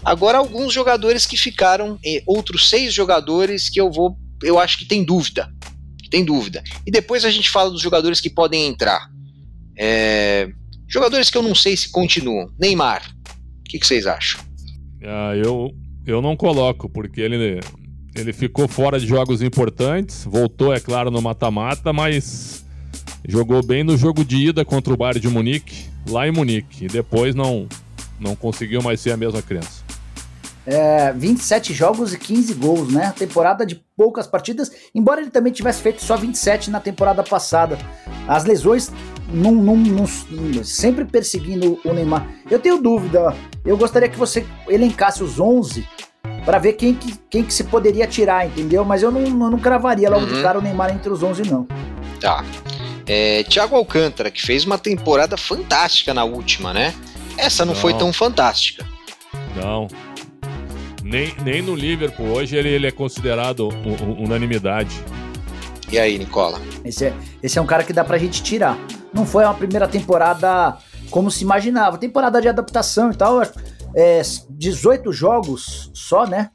Agora 0.06 0.38
alguns 0.38 0.72
jogadores 0.72 1.26
que 1.26 1.36
ficaram, 1.36 1.98
eh, 2.06 2.22
outros 2.28 2.70
seis 2.70 2.94
jogadores 2.94 3.70
que 3.70 3.82
eu 3.82 3.92
vou, 3.92 4.16
eu 4.44 4.60
acho 4.60 4.78
que 4.78 4.86
tem 4.86 5.04
dúvida, 5.04 5.52
tem 6.12 6.24
dúvida. 6.24 6.64
E 6.86 6.92
depois 6.92 7.26
a 7.26 7.32
gente 7.32 7.50
fala 7.50 7.72
dos 7.72 7.82
jogadores 7.82 8.22
que 8.22 8.30
podem 8.30 8.68
entrar. 8.68 9.10
É, 9.76 10.48
jogadores 10.88 11.32
que 11.32 11.38
eu 11.38 11.42
não 11.42 11.56
sei 11.56 11.76
se 11.76 11.90
continuam. 11.90 12.52
Neymar, 12.60 13.02
o 13.60 13.64
que, 13.64 13.80
que 13.80 13.88
vocês 13.88 14.06
acham? 14.06 14.42
Ah, 15.04 15.34
eu 15.36 15.72
eu 16.06 16.22
não 16.22 16.36
coloco 16.36 16.90
porque 16.90 17.22
ele 17.22 17.60
ele 18.16 18.34
ficou 18.34 18.68
fora 18.68 19.00
de 19.00 19.08
jogos 19.08 19.42
importantes, 19.42 20.26
voltou, 20.26 20.74
é 20.74 20.80
claro, 20.80 21.10
no 21.10 21.22
mata-mata, 21.22 21.94
mas 21.94 22.66
jogou 23.28 23.66
bem 23.66 23.84
no 23.84 23.98
jogo 23.98 24.26
de 24.26 24.38
ida 24.48 24.66
contra 24.66 24.94
o 24.94 24.98
Bayern 24.98 25.20
de 25.20 25.30
Munique, 25.30 25.90
lá 26.10 26.28
em 26.28 26.32
Munique, 26.32 26.86
e 26.86 26.88
depois 26.88 27.34
não, 27.34 27.68
não 28.20 28.36
conseguiu 28.36 28.82
mais 28.82 29.00
ser 29.00 29.12
a 29.12 29.18
mesma 29.18 29.42
criança. 29.42 29.82
É, 30.66 31.12
27 31.14 31.74
jogos 31.74 32.14
e 32.14 32.20
15 32.20 32.54
gols, 32.54 32.94
né? 32.94 33.12
Temporada 33.18 33.66
de 33.66 33.82
poucas 33.98 34.28
partidas, 34.28 34.72
embora 34.94 35.22
ele 35.22 35.32
também 35.32 35.52
tivesse 35.52 35.82
feito 35.82 36.04
só 36.04 36.16
27 36.16 36.70
na 36.70 36.80
temporada 36.80 37.24
passada. 37.24 37.80
As 38.28 38.44
lesões 38.46 38.92
num, 39.34 39.56
num, 39.56 39.78
num, 39.78 40.64
sempre 40.64 41.06
perseguindo 41.06 41.80
o 41.84 41.94
Neymar. 41.94 42.28
Eu 42.50 42.60
tenho 42.60 42.80
dúvida, 42.80 43.36
eu 43.66 43.76
gostaria 43.76 44.10
que 44.10 44.18
você 44.18 44.46
elencasse 44.68 45.24
os 45.24 45.40
11 45.40 45.88
para 46.46 46.58
ver 46.60 46.74
quem 46.74 46.94
que, 46.94 47.14
quem 47.30 47.44
que 47.44 47.54
se 47.54 47.64
poderia 47.66 48.08
tirar, 48.08 48.46
entendeu? 48.46 48.84
Mas 48.84 49.04
eu 49.04 49.12
não, 49.12 49.22
eu 49.22 49.30
não 49.30 49.60
cravaria 49.60 50.10
logo 50.10 50.26
uhum. 50.26 50.34
de 50.34 50.42
cara 50.42 50.60
o 50.60 50.62
Neymar 50.62 50.92
entre 50.92 51.10
os 51.10 51.22
11, 51.22 51.44
não. 51.44 51.68
Tá. 52.20 52.44
É, 53.06 53.44
Thiago 53.44 53.76
Alcântara, 53.76 54.32
que 54.32 54.42
fez 54.42 54.66
uma 54.66 54.78
temporada 54.78 55.38
fantástica 55.38 56.14
na 56.14 56.24
última, 56.24 56.74
né? 56.74 56.94
Essa 57.38 57.66
não, 57.66 57.74
não. 57.74 57.80
foi 57.80 57.94
tão 57.94 58.12
fantástica. 58.14 58.86
Não. 59.56 59.88
Nem, 61.04 61.36
nem 61.44 61.62
no 61.62 61.76
Liverpool 61.76 62.28
hoje 62.28 62.56
ele, 62.56 62.70
ele 62.70 62.88
é 62.88 62.92
considerado 62.92 63.70
unanimidade. 64.18 65.04
E 65.92 66.00
aí, 66.00 66.18
Nicola? 66.18 66.62
Esse 66.86 67.08
é, 67.08 67.14
esse 67.44 67.60
é 67.60 67.62
um 67.62 67.66
cara 67.66 67.84
que 67.84 67.92
dá 67.92 68.04
pra 68.04 68.18
gente 68.18 68.42
tirar. 68.42 68.78
Não 69.14 69.26
foi 69.26 69.44
uma 69.44 69.54
primeira 69.54 69.88
temporada 69.88 70.78
como 71.10 71.30
se 71.30 71.44
imaginava. 71.44 71.98
Temporada 71.98 72.42
de 72.42 72.48
adaptação 72.48 73.12
e 73.12 73.16
tal. 73.16 73.42
É, 73.96 74.22
18 74.50 75.12
jogos 75.12 75.92
só, 75.94 76.26
né? 76.26 76.52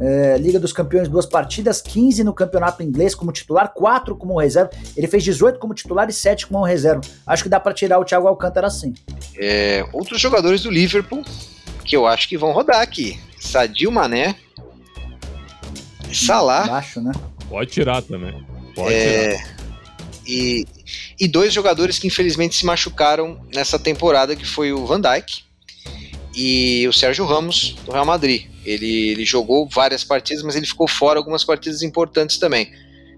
É, 0.00 0.38
Liga 0.38 0.58
dos 0.58 0.72
Campeões, 0.72 1.08
duas 1.08 1.26
partidas, 1.26 1.82
15 1.82 2.24
no 2.24 2.32
campeonato 2.32 2.82
inglês 2.82 3.14
como 3.14 3.32
titular, 3.32 3.72
4 3.74 4.16
como 4.16 4.38
reserva. 4.38 4.70
Ele 4.96 5.06
fez 5.06 5.24
18 5.24 5.58
como 5.58 5.74
titular 5.74 6.08
e 6.08 6.12
7 6.12 6.46
como 6.46 6.64
reserva. 6.64 7.00
Acho 7.26 7.42
que 7.42 7.48
dá 7.48 7.60
para 7.60 7.74
tirar 7.74 7.98
o 7.98 8.04
Thiago 8.04 8.28
Alcântara 8.28 8.66
assim. 8.66 8.94
É, 9.36 9.84
outros 9.92 10.20
jogadores 10.20 10.62
do 10.62 10.70
Liverpool 10.70 11.22
que 11.84 11.96
eu 11.96 12.06
acho 12.06 12.28
que 12.28 12.38
vão 12.38 12.52
rodar 12.52 12.80
aqui: 12.80 13.18
Sadio 13.40 13.90
Mané, 13.90 14.36
Salah. 16.12 16.66
Baixo, 16.66 17.00
né? 17.00 17.12
Pode 17.48 17.70
tirar 17.70 18.02
também. 18.02 18.44
Pode 18.74 18.94
é, 18.94 19.36
tirar. 19.36 19.56
E, 20.26 20.66
e 21.18 21.26
dois 21.26 21.52
jogadores 21.52 21.98
que 21.98 22.06
infelizmente 22.06 22.54
se 22.56 22.66
machucaram 22.66 23.40
nessa 23.54 23.78
temporada, 23.78 24.36
que 24.36 24.46
foi 24.46 24.72
o 24.72 24.86
Van 24.86 25.00
Dijk 25.00 25.47
e 26.38 26.86
o 26.86 26.92
Sérgio 26.92 27.24
Ramos 27.24 27.74
do 27.84 27.90
Real 27.90 28.06
Madrid. 28.06 28.46
Ele, 28.64 29.08
ele 29.08 29.24
jogou 29.24 29.68
várias 29.68 30.04
partidas, 30.04 30.44
mas 30.44 30.54
ele 30.54 30.66
ficou 30.66 30.86
fora 30.86 31.18
algumas 31.18 31.42
partidas 31.42 31.82
importantes 31.82 32.38
também. 32.38 32.70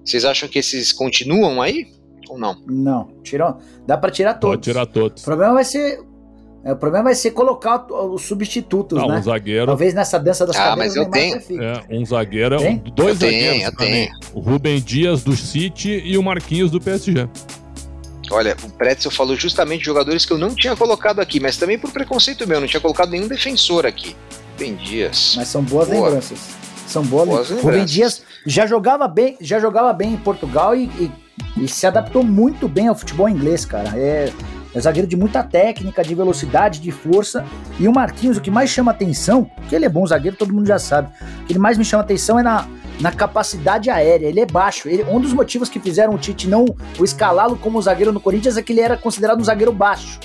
Vocês 0.02 0.24
acham 0.24 0.48
que 0.48 0.58
esses 0.58 0.90
continuam 0.90 1.60
aí 1.60 1.86
ou 2.30 2.38
não? 2.38 2.56
Não, 2.66 3.10
tirou. 3.22 3.58
Dá 3.86 3.98
para 3.98 4.10
tirar 4.10 4.34
todos. 4.34 4.56
Pode 4.56 4.62
tirar 4.62 4.86
todos. 4.86 5.22
O 5.22 5.24
problema 5.26 5.52
vai 5.52 5.64
ser 5.64 6.00
é, 6.64 6.72
o 6.72 6.76
problema 6.76 7.04
vai 7.04 7.14
ser 7.14 7.32
colocar 7.32 7.86
os 7.90 8.22
substitutos, 8.22 8.98
não, 8.98 9.08
né? 9.08 9.18
Um 9.18 9.22
zagueiro. 9.22 9.66
Talvez 9.66 9.92
nessa 9.92 10.18
dança 10.18 10.46
das 10.46 10.56
ah, 10.56 10.74
mas 10.76 10.96
eu 10.96 11.10
tenho. 11.10 11.36
É, 11.36 11.84
um 11.90 12.04
zagueiro, 12.04 12.58
Tem? 12.58 12.82
dois 12.94 13.20
eu 13.20 13.28
zagueiros. 13.28 13.50
Tenho, 13.50 13.64
eu 13.64 13.76
tenho. 13.76 14.10
O 14.34 14.40
Rubem 14.40 14.80
Dias 14.80 15.22
do 15.22 15.36
City 15.36 16.02
e 16.04 16.16
o 16.16 16.22
Marquinhos 16.22 16.70
do 16.70 16.80
PSG. 16.80 17.28
Olha, 18.30 18.56
o 18.62 18.70
Pretzel 18.70 19.10
falou 19.10 19.36
justamente 19.36 19.80
de 19.80 19.86
jogadores 19.86 20.24
que 20.24 20.32
eu 20.32 20.38
não 20.38 20.54
tinha 20.54 20.76
colocado 20.76 21.20
aqui, 21.20 21.40
mas 21.40 21.56
também 21.56 21.78
por 21.78 21.90
preconceito 21.90 22.46
meu, 22.46 22.60
não 22.60 22.68
tinha 22.68 22.80
colocado 22.80 23.10
nenhum 23.10 23.26
defensor 23.26 23.84
aqui. 23.84 24.16
Rubem 24.52 24.76
Dias. 24.76 25.34
Mas 25.36 25.48
são 25.48 25.62
boas 25.62 25.88
Boa. 25.88 26.04
lembranças. 26.06 26.38
São 26.86 27.02
boas, 27.02 27.28
boas 27.28 27.48
lembranças. 27.48 27.64
Rubem 27.64 27.84
Dias 27.84 28.22
já 28.46 28.66
jogava 28.66 29.08
bem, 29.08 29.36
já 29.40 29.58
jogava 29.58 29.92
bem 29.92 30.12
em 30.12 30.16
Portugal 30.16 30.76
e, 30.76 30.84
e, 30.84 31.10
e 31.56 31.68
se 31.68 31.86
adaptou 31.86 32.22
muito 32.22 32.68
bem 32.68 32.88
ao 32.88 32.94
futebol 32.94 33.28
inglês, 33.28 33.64
cara. 33.64 33.90
É, 33.96 34.32
é 34.74 34.80
zagueiro 34.80 35.08
de 35.08 35.16
muita 35.16 35.42
técnica, 35.42 36.02
de 36.02 36.14
velocidade, 36.14 36.80
de 36.80 36.92
força. 36.92 37.44
E 37.78 37.88
o 37.88 37.92
Marquinhos, 37.92 38.36
o 38.36 38.40
que 38.40 38.50
mais 38.50 38.70
chama 38.70 38.92
atenção, 38.92 39.50
que 39.68 39.74
ele 39.74 39.84
é 39.84 39.88
bom 39.88 40.06
zagueiro, 40.06 40.36
todo 40.36 40.52
mundo 40.52 40.66
já 40.66 40.78
sabe. 40.78 41.12
O 41.42 41.46
que 41.46 41.58
mais 41.58 41.76
me 41.76 41.84
chama 41.84 42.02
atenção 42.02 42.38
é 42.38 42.42
na, 42.42 42.66
na 43.00 43.10
capacidade 43.10 43.90
aérea. 43.90 44.26
Ele 44.26 44.40
é 44.40 44.46
baixo. 44.46 44.88
Ele, 44.88 45.04
um 45.04 45.20
dos 45.20 45.32
motivos 45.32 45.68
que 45.68 45.80
fizeram 45.80 46.14
o 46.14 46.18
Tite 46.18 46.48
não 46.48 46.64
o 46.98 47.04
escalá-lo 47.04 47.56
como 47.56 47.82
zagueiro 47.82 48.12
no 48.12 48.20
Corinthians 48.20 48.56
é 48.56 48.62
que 48.62 48.72
ele 48.72 48.80
era 48.80 48.96
considerado 48.96 49.40
um 49.40 49.44
zagueiro 49.44 49.72
baixo. 49.72 50.20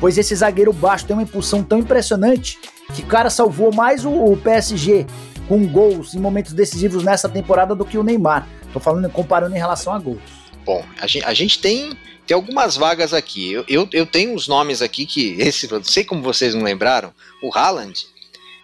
Pois 0.00 0.16
esse 0.16 0.34
zagueiro 0.34 0.72
baixo 0.72 1.06
tem 1.06 1.14
uma 1.14 1.22
impulsão 1.22 1.62
tão 1.62 1.78
impressionante 1.78 2.58
que 2.94 3.02
o 3.02 3.06
cara 3.06 3.28
salvou 3.28 3.72
mais 3.72 4.04
o, 4.04 4.10
o 4.10 4.36
PSG 4.36 5.06
com 5.48 5.66
gols 5.66 6.14
em 6.14 6.18
momentos 6.18 6.52
decisivos 6.52 7.04
nessa 7.04 7.28
temporada 7.28 7.74
do 7.74 7.84
que 7.84 7.98
o 7.98 8.02
Neymar. 8.02 8.46
Tô 8.72 8.80
falando 8.80 9.08
comparando 9.10 9.54
em 9.54 9.58
relação 9.58 9.92
a 9.92 9.98
gols. 9.98 10.43
Bom, 10.64 10.84
a 11.00 11.06
gente, 11.06 11.24
a 11.24 11.34
gente 11.34 11.58
tem 11.58 11.96
tem 12.26 12.34
algumas 12.34 12.76
vagas 12.76 13.12
aqui. 13.12 13.52
Eu, 13.52 13.64
eu, 13.68 13.88
eu 13.92 14.06
tenho 14.06 14.34
os 14.34 14.48
nomes 14.48 14.80
aqui 14.80 15.06
que, 15.06 15.36
esse, 15.38 15.70
não 15.70 15.84
sei 15.84 16.04
como 16.04 16.22
vocês 16.22 16.54
não 16.54 16.62
lembraram, 16.62 17.12
o 17.42 17.56
Haaland 17.56 18.06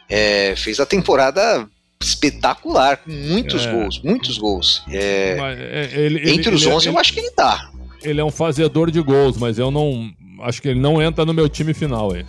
é, 0.08 0.54
fez 0.56 0.80
a 0.80 0.86
temporada 0.86 1.68
espetacular, 2.02 2.96
com 2.98 3.10
muitos 3.10 3.66
é. 3.66 3.72
gols, 3.72 4.00
muitos 4.02 4.38
gols. 4.38 4.82
É, 4.90 5.36
é 5.38 6.00
ele, 6.00 6.30
entre 6.30 6.48
ele, 6.48 6.56
os 6.56 6.66
11 6.66 6.88
eu 6.88 6.98
acho 6.98 7.12
que 7.12 7.20
ele 7.20 7.30
tá. 7.30 7.70
Ele 8.02 8.20
é 8.20 8.24
um 8.24 8.30
fazedor 8.30 8.90
de 8.90 9.00
gols, 9.00 9.36
mas 9.36 9.58
eu 9.58 9.70
não. 9.70 10.10
Acho 10.40 10.62
que 10.62 10.68
ele 10.68 10.80
não 10.80 11.02
entra 11.02 11.26
no 11.26 11.34
meu 11.34 11.48
time 11.48 11.74
final 11.74 12.14
aí. 12.14 12.24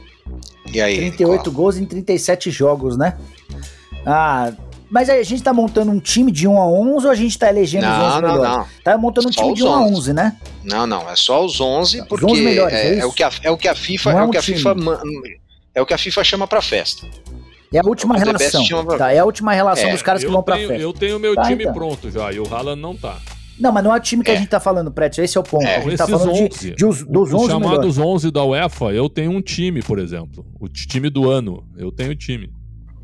E 0.74 0.82
aí? 0.82 0.98
38 0.98 1.44
qual? 1.44 1.54
gols 1.54 1.78
em 1.78 1.86
37 1.86 2.52
jogos, 2.52 2.98
né? 2.98 3.18
Ah, 4.06 4.52
mas 4.92 5.10
a 5.10 5.24
gente 5.24 5.42
tá 5.42 5.54
montando 5.54 5.90
um 5.90 6.00
time 6.02 6.30
de 6.32 6.46
1 6.46 6.62
a 6.62 6.68
11 6.68 7.06
ou 7.06 7.12
a 7.12 7.16
gente 7.16 7.40
tá 7.40 7.50
elegendo 7.50 7.84
não, 7.84 7.98
os 7.98 8.14
11 8.14 8.22
não, 8.22 8.32
melhores? 8.34 8.58
Não. 8.58 8.68
Tá 8.84 8.98
montando 8.98 9.30
um 9.30 9.32
só 9.32 9.42
time 9.42 9.54
de 9.54 9.64
1 9.64 9.68
11. 9.68 9.74
a 9.74 9.98
11, 9.98 10.14
né? 10.14 10.38
Não, 10.66 10.86
não, 10.86 11.10
é 11.10 11.16
só 11.16 11.46
os 11.46 11.62
11 11.62 12.06
porque 12.10 12.26
os 12.26 12.32
11 12.34 12.42
melhores, 12.42 12.78
é, 12.78 12.96
é, 12.96 13.00
é, 13.00 13.06
o 13.06 13.14
que 13.14 13.24
a, 13.24 13.32
é 13.42 13.50
o 13.50 13.58
que 13.58 13.70
a 13.70 13.76
FIFA 13.76 14.12
é, 14.12 14.16
é, 14.16 14.22
o 14.24 14.30
que 14.30 14.38
a 14.38 14.42
FIFA 14.42 14.76
é 15.74 15.82
o 15.82 15.86
que 15.86 15.94
a 15.94 15.98
FIFA 15.98 16.24
chama 16.26 16.46
para 16.46 16.62
festa. 16.62 17.08
É 17.74 17.80
a 17.80 17.84
última 17.86 18.18
é 18.18 18.20
relação. 18.20 18.86
Pra... 18.86 18.98
Tá, 18.98 19.14
é 19.14 19.20
a 19.20 19.26
última 19.26 19.54
relação 19.54 19.88
é, 19.88 19.94
dos 19.94 20.02
caras 20.02 20.22
que 20.22 20.30
vão 20.30 20.44
pra 20.44 20.58
tenho, 20.58 20.68
festa. 20.68 20.84
Eu 20.84 20.92
tenho 20.92 21.18
meu 21.18 21.36
tá, 21.36 21.44
time 21.44 21.64
então. 21.64 21.74
pronto 21.74 22.12
já, 22.12 22.30
e 22.34 22.40
o 22.40 22.54
Haaland 22.54 22.82
não 22.82 22.98
tá. 22.98 23.18
Não, 23.58 23.72
mas 23.72 23.84
não 23.84 23.96
é 23.96 23.98
o 23.98 24.02
time 24.02 24.24
que 24.24 24.32
é. 24.32 24.34
a 24.34 24.38
gente 24.38 24.50
tá 24.50 24.60
falando, 24.60 24.92
Prédio, 24.92 25.24
esse 25.24 25.38
é 25.38 25.40
o 25.40 25.44
ponto. 25.44 25.66
É, 25.66 25.78
a 25.78 25.80
gente 25.80 25.96
tá 25.96 26.08
falando 26.08 26.32
11, 26.32 26.50
de, 26.50 26.76
de 26.76 26.86
os, 26.86 27.04
dos 27.04 27.30
os 27.30 27.34
11 27.34 27.48
chamados 27.48 27.98
melhores. 27.98 27.98
11 27.98 28.32
da 28.32 28.44
UEFA, 28.44 28.86
eu 28.92 29.08
tenho 29.08 29.32
um 29.32 29.42
time, 29.42 29.82
por 29.82 30.00
exemplo. 30.00 30.46
O 30.60 30.68
time 30.68 31.10
do 31.10 31.30
ano, 31.30 31.64
eu 31.78 31.92
tenho 31.94 32.14
time. 32.14 32.52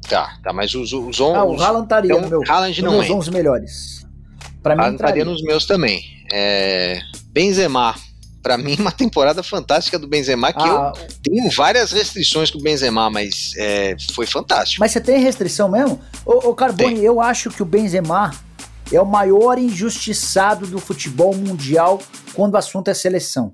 Tá, 0.10 0.38
tá, 0.42 0.54
mas 0.54 0.74
os, 0.74 0.94
os 0.94 1.20
11. 1.20 1.36
Ah, 1.36 1.44
o 1.44 1.62
Haaland 1.62 1.84
estaria 1.84 2.12
então, 2.12 2.22
no 2.22 2.30
meu. 2.30 2.44
Haaland 2.48 2.82
não 2.82 2.98
nos 2.98 3.10
11 3.10 3.32
melhores. 3.32 4.08
Pra 4.64 4.76
mim, 4.76 4.94
estaria 4.94 5.26
nos 5.26 5.42
meus 5.44 5.66
também. 5.66 6.02
É, 6.32 7.00
Benzema. 7.28 7.96
Pra 8.42 8.58
mim, 8.58 8.78
uma 8.80 8.92
temporada 8.92 9.44
fantástica 9.44 10.00
do 10.00 10.08
Benzema, 10.08 10.54
que 10.54 10.64
ah, 10.64 10.94
eu 10.96 11.08
tenho 11.22 11.52
várias 11.52 11.92
restrições 11.92 12.50
com 12.50 12.60
o 12.60 12.62
Benzema, 12.62 13.10
mas 13.10 13.54
é, 13.58 13.98
foi 14.14 14.26
fantástico. 14.26 14.80
Mas 14.80 14.92
você 14.92 15.02
tem 15.02 15.20
restrição 15.20 15.68
mesmo? 15.68 16.00
Ô, 16.26 16.50
ô 16.50 16.56
Carbone, 16.56 16.96
tem. 16.96 17.04
eu 17.04 17.20
acho 17.20 17.50
que 17.50 17.62
o 17.62 17.66
Benzema 17.66 18.32
é 18.90 19.02
o 19.02 19.06
maior 19.06 19.58
injustiçado 19.58 20.66
do 20.66 20.80
futebol 20.80 21.36
mundial 21.36 22.00
quando 22.34 22.54
o 22.54 22.58
assunto 22.58 22.90
é 22.90 22.94
seleção. 22.94 23.54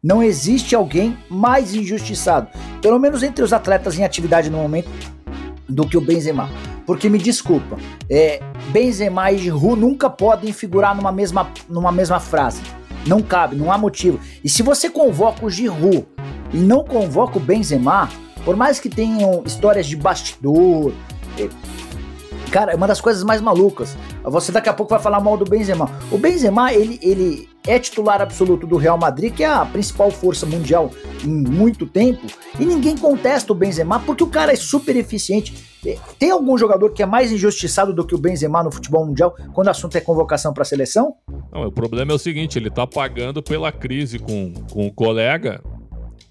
Não 0.00 0.22
existe 0.22 0.76
alguém 0.76 1.18
mais 1.28 1.74
injustiçado, 1.74 2.48
pelo 2.80 3.00
menos 3.00 3.24
entre 3.24 3.42
os 3.42 3.52
atletas 3.52 3.98
em 3.98 4.04
atividade 4.04 4.48
no 4.48 4.58
momento, 4.58 4.88
do 5.68 5.86
que 5.86 5.96
o 5.96 6.00
Benzema. 6.00 6.48
Porque 6.86 7.08
me 7.08 7.18
desculpa, 7.18 7.76
é, 8.08 8.40
Benzema 8.70 9.30
e 9.30 9.38
Giroud 9.38 9.78
nunca 9.78 10.08
podem 10.08 10.52
figurar 10.52 10.96
numa 10.96 11.12
mesma, 11.12 11.50
numa 11.68 11.92
mesma 11.92 12.18
frase. 12.18 12.62
Não 13.06 13.22
cabe, 13.22 13.56
não 13.56 13.70
há 13.70 13.78
motivo. 13.78 14.18
E 14.42 14.48
se 14.48 14.62
você 14.62 14.88
convoca 14.88 15.44
o 15.44 15.50
Giroud 15.50 16.06
e 16.52 16.56
não 16.56 16.82
convoca 16.82 17.38
o 17.38 17.40
Benzema, 17.40 18.08
por 18.44 18.56
mais 18.56 18.80
que 18.80 18.88
tenham 18.88 19.42
histórias 19.44 19.86
de 19.86 19.96
bastidor, 19.96 20.92
cara, 22.48 22.72
é 22.72 22.74
uma 22.74 22.86
das 22.86 23.00
coisas 23.00 23.22
mais 23.22 23.40
malucas. 23.40 23.96
Você 24.24 24.50
daqui 24.50 24.68
a 24.68 24.72
pouco 24.72 24.90
vai 24.90 25.00
falar 25.00 25.20
mal 25.20 25.36
do 25.36 25.44
Benzema. 25.44 25.90
O 26.10 26.18
Benzema, 26.18 26.72
ele, 26.72 26.98
ele 27.02 27.48
é 27.66 27.78
titular 27.78 28.20
absoluto 28.20 28.66
do 28.66 28.76
Real 28.76 28.98
Madrid, 28.98 29.34
que 29.34 29.44
é 29.44 29.46
a 29.46 29.64
principal 29.64 30.10
força 30.10 30.46
mundial 30.46 30.90
em 31.24 31.28
muito 31.28 31.86
tempo, 31.86 32.26
e 32.58 32.64
ninguém 32.64 32.96
contesta 32.96 33.52
o 33.52 33.54
Benzema 33.54 34.00
porque 34.00 34.22
o 34.22 34.28
cara 34.28 34.52
é 34.52 34.56
super 34.56 34.96
eficiente. 34.96 35.54
Tem 36.18 36.30
algum 36.30 36.58
jogador 36.58 36.90
que 36.92 37.02
é 37.02 37.06
mais 37.06 37.30
injustiçado 37.30 37.94
do 37.94 38.04
que 38.04 38.14
o 38.14 38.18
Benzema 38.18 38.62
no 38.62 38.70
futebol 38.70 39.06
mundial 39.06 39.36
quando 39.52 39.68
o 39.68 39.70
assunto 39.70 39.96
é 39.96 40.00
convocação 40.00 40.52
para 40.52 40.62
a 40.62 40.66
seleção? 40.66 41.14
Não, 41.52 41.66
o 41.66 41.72
problema 41.72 42.12
é 42.12 42.14
o 42.14 42.18
seguinte, 42.18 42.58
ele 42.58 42.70
tá 42.70 42.86
pagando 42.86 43.42
pela 43.42 43.70
crise 43.70 44.18
com, 44.18 44.52
com 44.70 44.86
o 44.86 44.92
colega 44.92 45.62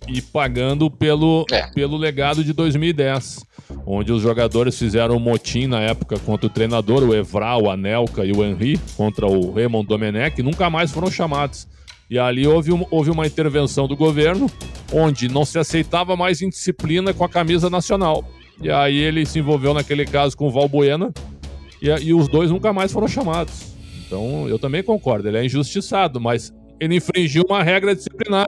e 0.08 0.22
pagando 0.22 0.90
pelo, 0.90 1.46
é. 1.52 1.68
pelo 1.68 1.98
legado 1.98 2.44
de 2.44 2.54
2010, 2.54 3.46
onde 3.86 4.12
os 4.12 4.22
jogadores 4.22 4.78
fizeram 4.78 5.18
um 5.18 5.20
motim 5.20 5.68
na 5.68 5.82
época 5.82 6.18
contra 6.20 6.48
o 6.48 6.50
treinador, 6.50 7.04
o 7.04 7.14
Evra, 7.14 7.58
o 7.58 7.70
Anelka 7.70 8.26
e 8.26 8.32
o 8.32 8.44
Henry, 8.44 8.80
contra 8.96 9.28
o 9.28 9.52
Raymond 9.52 9.88
Domenech, 9.88 10.40
e 10.40 10.44
nunca 10.44 10.70
mais 10.70 10.92
foram 10.92 11.12
chamados. 11.12 11.68
E 12.10 12.18
ali 12.18 12.48
houve, 12.48 12.72
um, 12.72 12.86
houve 12.90 13.12
uma 13.12 13.28
intervenção 13.28 13.88
do 13.88 13.96
governo, 13.96 14.50
onde 14.94 15.28
não 15.28 15.44
se 15.44 15.60
aceitava 15.60 16.16
mais 16.16 16.42
indisciplina 16.42 17.14
com 17.14 17.26
a 17.26 17.30
camisa 17.30 17.70
nacional. 17.70 18.24
E 18.62 18.72
aí 18.72 18.98
ele 18.98 19.26
se 19.26 19.40
envolveu 19.40 19.74
naquele 19.74 20.06
caso 20.06 20.36
com 20.38 20.48
o 20.48 20.52
Valbuena, 20.52 21.14
e, 21.82 21.88
e 21.88 22.14
os 22.14 22.28
dois 22.30 22.50
nunca 22.50 22.72
mais 22.72 22.92
foram 22.92 23.08
chamados. 23.08 23.76
Então 24.06 24.48
eu 24.48 24.58
também 24.58 24.82
concordo, 24.82 25.28
ele 25.28 25.38
é 25.38 25.46
injustiçado, 25.46 26.20
mas 26.22 26.54
ele 26.80 26.96
infringiu 26.96 27.44
uma 27.48 27.62
regra 27.62 27.94
disciplinar. 27.94 28.48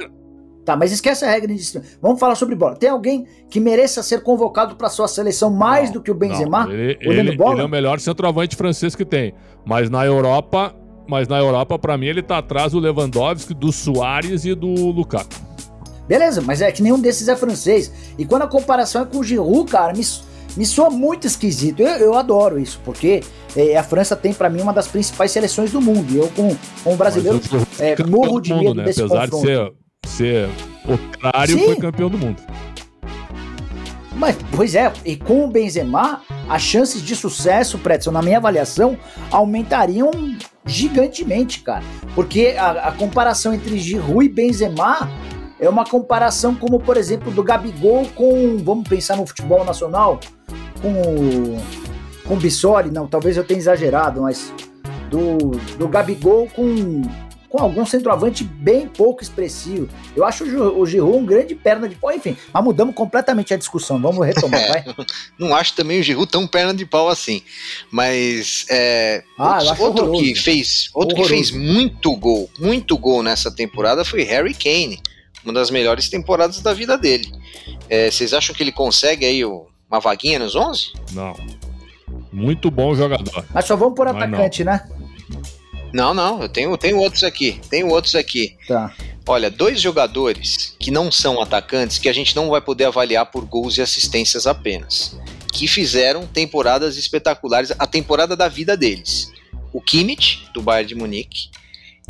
Tá, 0.70 0.76
mas 0.76 0.92
esquece 0.92 1.26
a 1.26 1.32
regra 1.32 1.52
de. 1.52 1.82
Vamos 2.00 2.20
falar 2.20 2.36
sobre 2.36 2.54
bola. 2.54 2.76
Tem 2.76 2.92
alguém 2.92 3.26
que 3.50 3.60
mereça 3.60 4.04
ser 4.04 4.22
convocado 4.22 4.76
para 4.76 4.88
sua 4.88 5.08
seleção 5.08 5.50
mais 5.50 5.86
não, 5.86 5.94
do 5.94 6.02
que 6.04 6.12
o 6.12 6.14
Benzema? 6.14 6.66
Não, 6.66 6.72
ele, 6.72 6.96
ele, 7.02 7.20
ele, 7.32 7.42
é 7.42 7.64
o 7.66 7.68
melhor 7.68 8.00
centroavante 8.00 8.56
francês 8.56 8.96
que 8.96 9.04
tem. 9.04 9.34
Mas 9.66 9.90
na 9.90 10.06
Europa, 10.06 10.76
mas 11.08 11.28
na 11.28 11.40
Europa 11.40 11.80
para 11.80 11.98
mim 11.98 12.06
ele 12.06 12.22
tá 12.22 12.38
atrás 12.38 12.74
do 12.74 12.78
Lewandowski, 12.78 13.56
do 13.56 13.72
Soares 13.72 14.46
e 14.46 14.54
do 14.54 14.68
Lukaku. 14.68 15.34
Beleza, 16.08 16.40
mas 16.40 16.62
é 16.62 16.72
que 16.72 16.84
nenhum 16.84 17.00
desses 17.00 17.28
é 17.28 17.36
francês. 17.36 17.92
E 18.16 18.24
quando 18.24 18.44
a 18.44 18.48
comparação 18.48 19.02
é 19.02 19.06
com 19.08 19.18
o 19.18 19.24
Giroud, 19.24 19.72
cara, 19.72 19.92
me, 19.92 20.06
me 20.56 20.66
soa 20.68 20.92
muito 20.92 21.26
esquisito. 21.26 21.80
Eu, 21.80 21.88
eu 21.88 22.14
adoro 22.14 22.60
isso, 22.60 22.80
porque 22.86 23.22
É, 23.56 23.76
a 23.76 23.82
França 23.82 24.16
tem, 24.16 24.32
para 24.32 24.48
mim, 24.48 24.62
uma 24.62 24.72
das 24.72 24.88
principais 24.88 25.32
seleções 25.32 25.72
do 25.72 25.82
mundo. 25.82 26.14
E 26.14 26.18
eu, 26.18 26.30
como, 26.36 26.56
como 26.84 26.96
brasileiro, 26.96 27.42
é, 27.80 27.96
morro 28.06 28.40
de 28.40 28.54
medo 28.54 28.76
né? 28.76 28.84
desse 28.84 29.02
Apesar 29.02 29.28
confronto. 29.28 29.48
de 29.48 29.52
ser, 29.52 29.89
ser 30.06 30.50
operário, 30.86 31.58
Sim. 31.58 31.66
foi 31.66 31.76
campeão 31.78 32.10
do 32.10 32.18
mundo. 32.18 32.42
Mas, 34.16 34.36
pois 34.54 34.76
é, 34.76 34.92
e 35.06 35.16
com 35.16 35.46
o 35.46 35.48
Benzema, 35.48 36.22
as 36.50 36.62
chances 36.62 37.02
de 37.02 37.16
sucesso, 37.16 37.78
Pretzel, 37.78 38.12
na 38.12 38.22
minha 38.22 38.38
avaliação, 38.38 38.98
aumentariam 39.32 40.12
gigantemente, 40.66 41.62
cara. 41.62 41.84
Porque 42.14 42.56
a, 42.58 42.90
a 42.90 42.92
comparação 42.92 43.54
entre 43.54 43.80
Giroud 43.80 44.26
e 44.26 44.30
Benzema 44.30 45.10
é 45.58 45.70
uma 45.70 45.86
comparação 45.86 46.54
como, 46.54 46.80
por 46.80 46.98
exemplo, 46.98 47.32
do 47.32 47.42
Gabigol 47.42 48.06
com, 48.14 48.58
vamos 48.58 48.90
pensar 48.90 49.16
no 49.16 49.26
futebol 49.26 49.64
nacional, 49.64 50.20
com 50.82 50.92
o, 50.92 51.58
com 52.28 52.34
o 52.34 52.38
Bissoli, 52.38 52.92
não, 52.92 53.08
talvez 53.08 53.38
eu 53.38 53.44
tenha 53.44 53.60
exagerado, 53.60 54.22
mas 54.22 54.54
do, 55.10 55.38
do 55.78 55.88
Gabigol 55.88 56.48
com, 56.54 57.02
com 57.50 57.58
algum 57.62 57.86
centroavante 57.86 58.44
bem 58.44 58.88
pouco 58.88 59.24
expressivo. 59.24 59.90
Eu 60.16 60.24
acho 60.24 60.44
o, 60.44 60.50
Gi- 60.50 60.56
o 60.58 60.86
Giroud 60.86 61.18
um 61.18 61.26
grande 61.26 61.56
perna 61.56 61.90
de 61.90 61.96
pau, 61.96 62.12
enfim, 62.12 62.38
mas 62.54 62.64
mudamos 62.64 62.94
completamente 62.94 63.54
a 63.54 63.58
discussão, 63.58 64.00
vamos 64.00 64.26
retomar, 64.26 64.62
vai. 64.68 64.86
Não 65.38 65.56
acho 65.56 65.74
também 65.76 66.00
o 66.00 66.04
Giroud 66.04 66.32
tão 66.32 66.46
perna 66.48 66.74
de 66.74 66.86
pau 66.86 67.10
assim. 67.10 67.42
Mas 67.92 68.66
é, 68.70 69.24
Ah, 69.38 69.56
outro, 69.58 69.72
acho 69.72 69.84
outro 69.84 70.12
que 70.12 70.36
fez, 70.36 70.90
outro 70.94 71.16
que 71.16 71.24
fez 71.26 71.52
muito 71.52 72.16
gol, 72.16 72.50
muito 72.60 72.98
gol 72.98 73.24
nessa 73.24 73.50
temporada 73.50 74.06
foi 74.06 74.24
Harry 74.24 74.54
Kane, 74.54 75.02
uma 75.44 75.52
das 75.54 75.72
melhores 75.72 76.08
temporadas 76.10 76.62
da 76.62 76.74
vida 76.74 76.98
dele. 76.98 77.32
É, 77.90 78.12
vocês 78.12 78.34
acham 78.34 78.54
que 78.56 78.62
ele 78.62 78.72
consegue 78.72 79.26
aí 79.26 79.44
o- 79.44 79.66
uma 79.90 80.00
vaguinha 80.00 80.38
nos 80.38 80.56
11? 80.56 80.94
Não. 81.14 81.34
Muito 82.32 82.70
bom 82.70 82.94
jogador. 82.94 83.44
Mas 83.52 83.66
só 83.66 83.76
vamos 83.76 83.96
por 83.96 84.06
Mas 84.06 84.18
atacante, 84.18 84.64
né? 84.64 84.88
Não, 85.94 86.14
não, 86.14 86.42
eu 86.42 86.50
tenho, 86.50 86.78
tenho 86.78 86.98
outros 86.98 87.24
aqui, 87.24 87.60
tenho 87.70 87.88
outros 87.88 88.16
aqui. 88.16 88.56
Tá. 88.68 88.94
Olha, 89.28 89.50
dois 89.50 89.80
jogadores 89.80 90.76
que 90.80 90.92
não 90.92 91.12
são 91.12 91.42
atacantes, 91.42 91.98
que 91.98 92.10
a 92.10 92.14
gente 92.14 92.36
não 92.36 92.50
vai 92.50 92.62
poder 92.62 92.86
avaliar 92.86 93.26
por 93.28 93.46
gols 93.46 93.78
e 93.78 93.82
assistências 93.82 94.48
apenas, 94.48 95.16
que 95.52 95.68
fizeram 95.68 96.26
temporadas 96.26 96.98
espetaculares, 96.98 97.72
a 97.78 97.86
temporada 97.86 98.36
da 98.36 98.48
vida 98.48 98.76
deles. 98.76 99.32
O 99.72 99.82
Kimmich, 99.82 100.48
do 100.54 100.62
Bayern 100.62 100.88
de 100.88 100.96
Munique, 100.96 101.50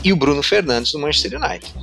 e 0.04 0.14
o 0.14 0.16
Bruno 0.16 0.42
Fernandes, 0.42 0.92
do 0.92 1.00
Manchester 1.00 1.42
United. 1.42 1.74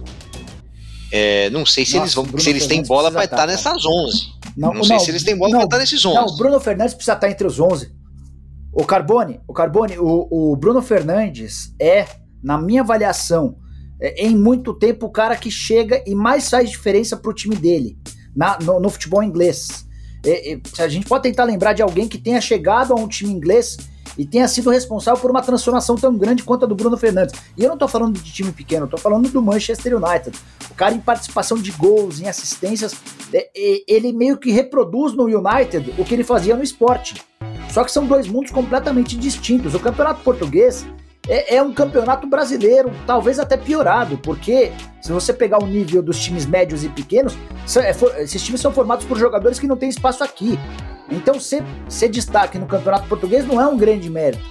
É, 1.13 1.51
não 1.51 1.65
sei 1.65 1.85
se 1.85 1.93
Nossa, 1.93 2.05
eles 2.05 2.15
vão, 2.15 2.25
Bruno 2.25 2.41
se 2.41 2.51
eles 2.51 2.63
têm 2.63 2.69
Fernandes 2.69 2.89
bola 2.89 3.11
precisa 3.11 3.29
para 3.29 3.47
estar 3.47 3.53
estar, 3.55 3.73
nessas 3.73 3.85
11. 3.87 4.37
Não, 4.57 4.75
Não, 4.75 4.85
sei 4.85 4.99
se 4.99 5.11
eles 5.11 5.23
têm 5.23 5.37
bola 5.37 5.53
não, 5.53 5.59
para 5.61 5.67
estar 5.67 5.79
nesses 5.79 6.05
11. 6.05 6.17
Não, 6.17 6.27
o 6.27 6.37
Bruno 6.37 6.61
Fernandes 6.61 6.95
precisa 6.95 7.15
estar 7.15 7.31
entre 7.31 7.47
os 7.47 7.61
11. 7.61 7.93
O 8.79 8.85
Carbone, 8.85 9.41
o 9.49 9.55
Carbone, 9.55 9.99
o, 9.99 10.53
o 10.53 10.55
Bruno 10.55 10.83
Fernandes 10.83 11.75
é, 11.81 12.07
na 12.43 12.59
minha 12.59 12.83
avaliação, 12.83 13.57
é, 13.99 14.27
em 14.27 14.37
muito 14.37 14.75
tempo 14.75 15.07
o 15.07 15.11
cara 15.11 15.35
que 15.35 15.51
chega 15.51 16.03
e 16.07 16.15
mais 16.15 16.51
faz 16.51 16.69
diferença 16.69 17.17
pro 17.17 17.33
time 17.33 17.57
dele 17.57 17.97
na- 18.37 18.59
no, 18.59 18.79
no 18.79 18.91
futebol 18.91 19.23
inglês. 19.23 19.87
É, 20.25 20.53
é, 20.53 20.61
a 20.79 20.89
gente 20.89 21.07
pode 21.07 21.23
tentar 21.23 21.45
lembrar 21.45 21.73
de 21.73 21.81
alguém 21.81 22.07
que 22.07 22.19
tenha 22.19 22.39
chegado 22.39 22.93
a 22.93 22.97
um 22.97 23.09
time 23.09 23.33
inglês 23.33 23.79
e 24.17 24.25
tenha 24.25 24.49
sido 24.49 24.71
responsável 24.71 25.21
por 25.21 25.31
uma 25.31 25.43
transformação 25.43 25.97
tão 25.97 26.17
grande 26.17 26.43
quanto 26.43 26.65
a 26.65 26.69
do 26.69 26.75
Bruno 26.75 26.97
Fernandes. 26.97 27.35
E 27.57 27.63
eu 27.63 27.71
não 27.71 27.77
tô 27.77 27.87
falando 27.89 28.19
de 28.19 28.33
time 28.33 28.53
pequeno, 28.53 28.87
eu 28.87 28.91
tô 28.91 28.97
falando 28.97 29.29
do 29.29 29.43
Manchester 29.43 29.97
United. 29.97 30.39
O 30.71 30.75
cara 30.75 30.95
em 30.95 31.01
participação 31.01 31.59
de 31.59 31.71
gols, 31.73 32.21
em 32.21 32.29
assistências, 32.29 32.95
é, 33.33 33.49
é, 33.57 33.85
ele 33.87 34.13
meio 34.13 34.37
que 34.37 34.51
reproduz 34.51 35.13
no 35.13 35.25
United 35.25 35.95
o 35.99 36.05
que 36.05 36.15
ele 36.15 36.25
fazia 36.25 36.57
no 36.57 36.63
esporte. 36.63 37.23
Só 37.71 37.85
que 37.85 37.93
são 37.93 38.07
dois 38.07 38.27
mundos 38.27 38.51
completamente 38.51 39.17
distintos. 39.17 39.75
O 39.75 39.81
campeonato 39.81 40.23
português 40.23 40.87
é, 41.29 41.57
é 41.57 41.63
um 41.63 41.73
campeonato 41.73 42.27
brasileiro, 42.27 42.91
talvez 43.07 43.39
até 43.39 43.57
piorado, 43.57 44.19
porque 44.19 44.73
se 45.01 45.13
você 45.13 45.33
pegar 45.33 45.63
o 45.63 45.67
nível 45.67 46.03
dos 46.03 46.19
times 46.19 46.47
médios 46.47 46.85
e 46.85 46.89
pequenos, 46.89 47.37
é 47.83 48.23
esses 48.23 48.43
times 48.43 48.61
são 48.61 48.73
formados 48.73 49.05
por 49.05 49.19
jogadores 49.19 49.59
que 49.59 49.67
não 49.67 49.77
têm 49.77 49.89
espaço 49.89 50.23
aqui. 50.23 50.59
Então, 51.11 51.39
ser, 51.39 51.63
ser 51.89 52.09
destaque 52.09 52.59
no 52.59 52.67
campeonato 52.67 53.07
português 53.09 53.47
não 53.47 53.61
é 53.61 53.67
um 53.67 53.77
grande 53.77 54.11
mérito. 54.11 54.43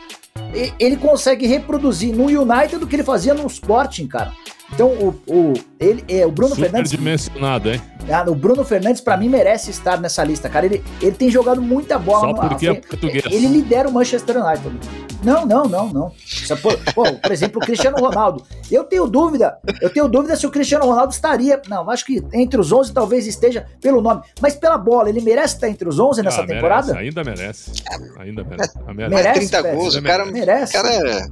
E- 0.54 0.74
Ele 0.80 0.96
consegue 0.98 1.46
reproduzir 1.46 2.16
no 2.16 2.26
United 2.26 2.78
o 2.84 2.88
que 2.88 2.96
ele 2.96 3.04
fazia 3.04 3.34
no 3.34 3.46
Sporting, 3.48 4.08
cara. 4.08 4.32
Então, 4.74 4.88
o, 4.90 5.16
o, 5.28 5.54
ele, 5.80 6.04
é, 6.10 6.26
o 6.26 6.32
Bruno 6.32 6.56
Fernandes 6.56 6.92
Superdimensionado, 6.92 7.72
hein? 7.72 7.82
ah, 8.12 8.26
o 8.30 8.36
Bruno 8.36 8.66
Fernandes, 8.66 9.00
pra 9.00 9.16
mim, 9.16 9.30
merece 9.30 9.70
estar 9.72 10.00
nessa 10.02 10.24
lista, 10.24 10.50
cara. 10.50 10.66
Ele, 10.66 10.84
ele 11.02 11.12
tem 11.16 11.30
jogado 11.30 11.62
muita 11.62 11.98
bola. 12.00 12.20
Só 12.22 12.28
no- 12.44 12.50
porque 12.50 12.68
é 12.68 12.72
ele- 12.72 12.82
português. 12.82 13.24
Ele 13.28 13.48
lidera 13.48 13.88
o 13.88 13.92
Manchester 13.94 14.44
United. 14.44 14.76
Não, 15.24 15.46
não, 15.46 15.64
não, 15.66 15.88
não. 15.92 16.12
É 16.52 16.56
por, 16.56 16.78
pô, 16.94 17.04
por 17.14 17.32
exemplo, 17.32 17.60
o 17.62 17.66
Cristiano 17.66 17.98
Ronaldo. 17.98 18.44
Eu 18.70 18.84
tenho 18.84 19.08
dúvida, 19.08 19.58
eu 19.82 19.90
tenho 19.92 20.08
dúvida 20.08 20.36
se 20.36 20.46
o 20.46 20.52
Cristiano 20.52 20.86
Ronaldo 20.86 21.14
estaria. 21.14 21.60
Não, 21.68 21.90
acho 21.90 22.06
que 22.06 22.22
entre 22.34 22.60
os 22.60 22.72
11 22.72 22.92
talvez 22.94 23.26
esteja 23.26 23.66
pelo 23.82 24.02
nome. 24.02 24.22
Mas 24.42 24.56
pela 24.56 24.78
bola, 24.78 25.10
ele 25.10 25.22
merece 25.22 25.56
estar 25.56 25.70
entre 25.70 25.88
os 25.88 25.98
11 26.00 26.22
nessa 26.22 26.42
Ah, 26.42 26.46
temporada? 26.46 26.88
merece, 26.94 27.06
ainda 27.08 27.24
merece. 27.24 27.72
Ainda 28.20 28.44
merece. 28.44 28.72
Ah, 28.86 28.94
merece. 28.94 29.14
Mas 29.16 29.24
Merece, 29.24 29.40
30 29.40 29.62
Pérez? 29.64 29.80
gols, 29.80 29.96
o 29.96 30.04
cara, 30.04 30.26
Merece. 30.26 30.78
o 30.78 30.82
cara 30.82 31.28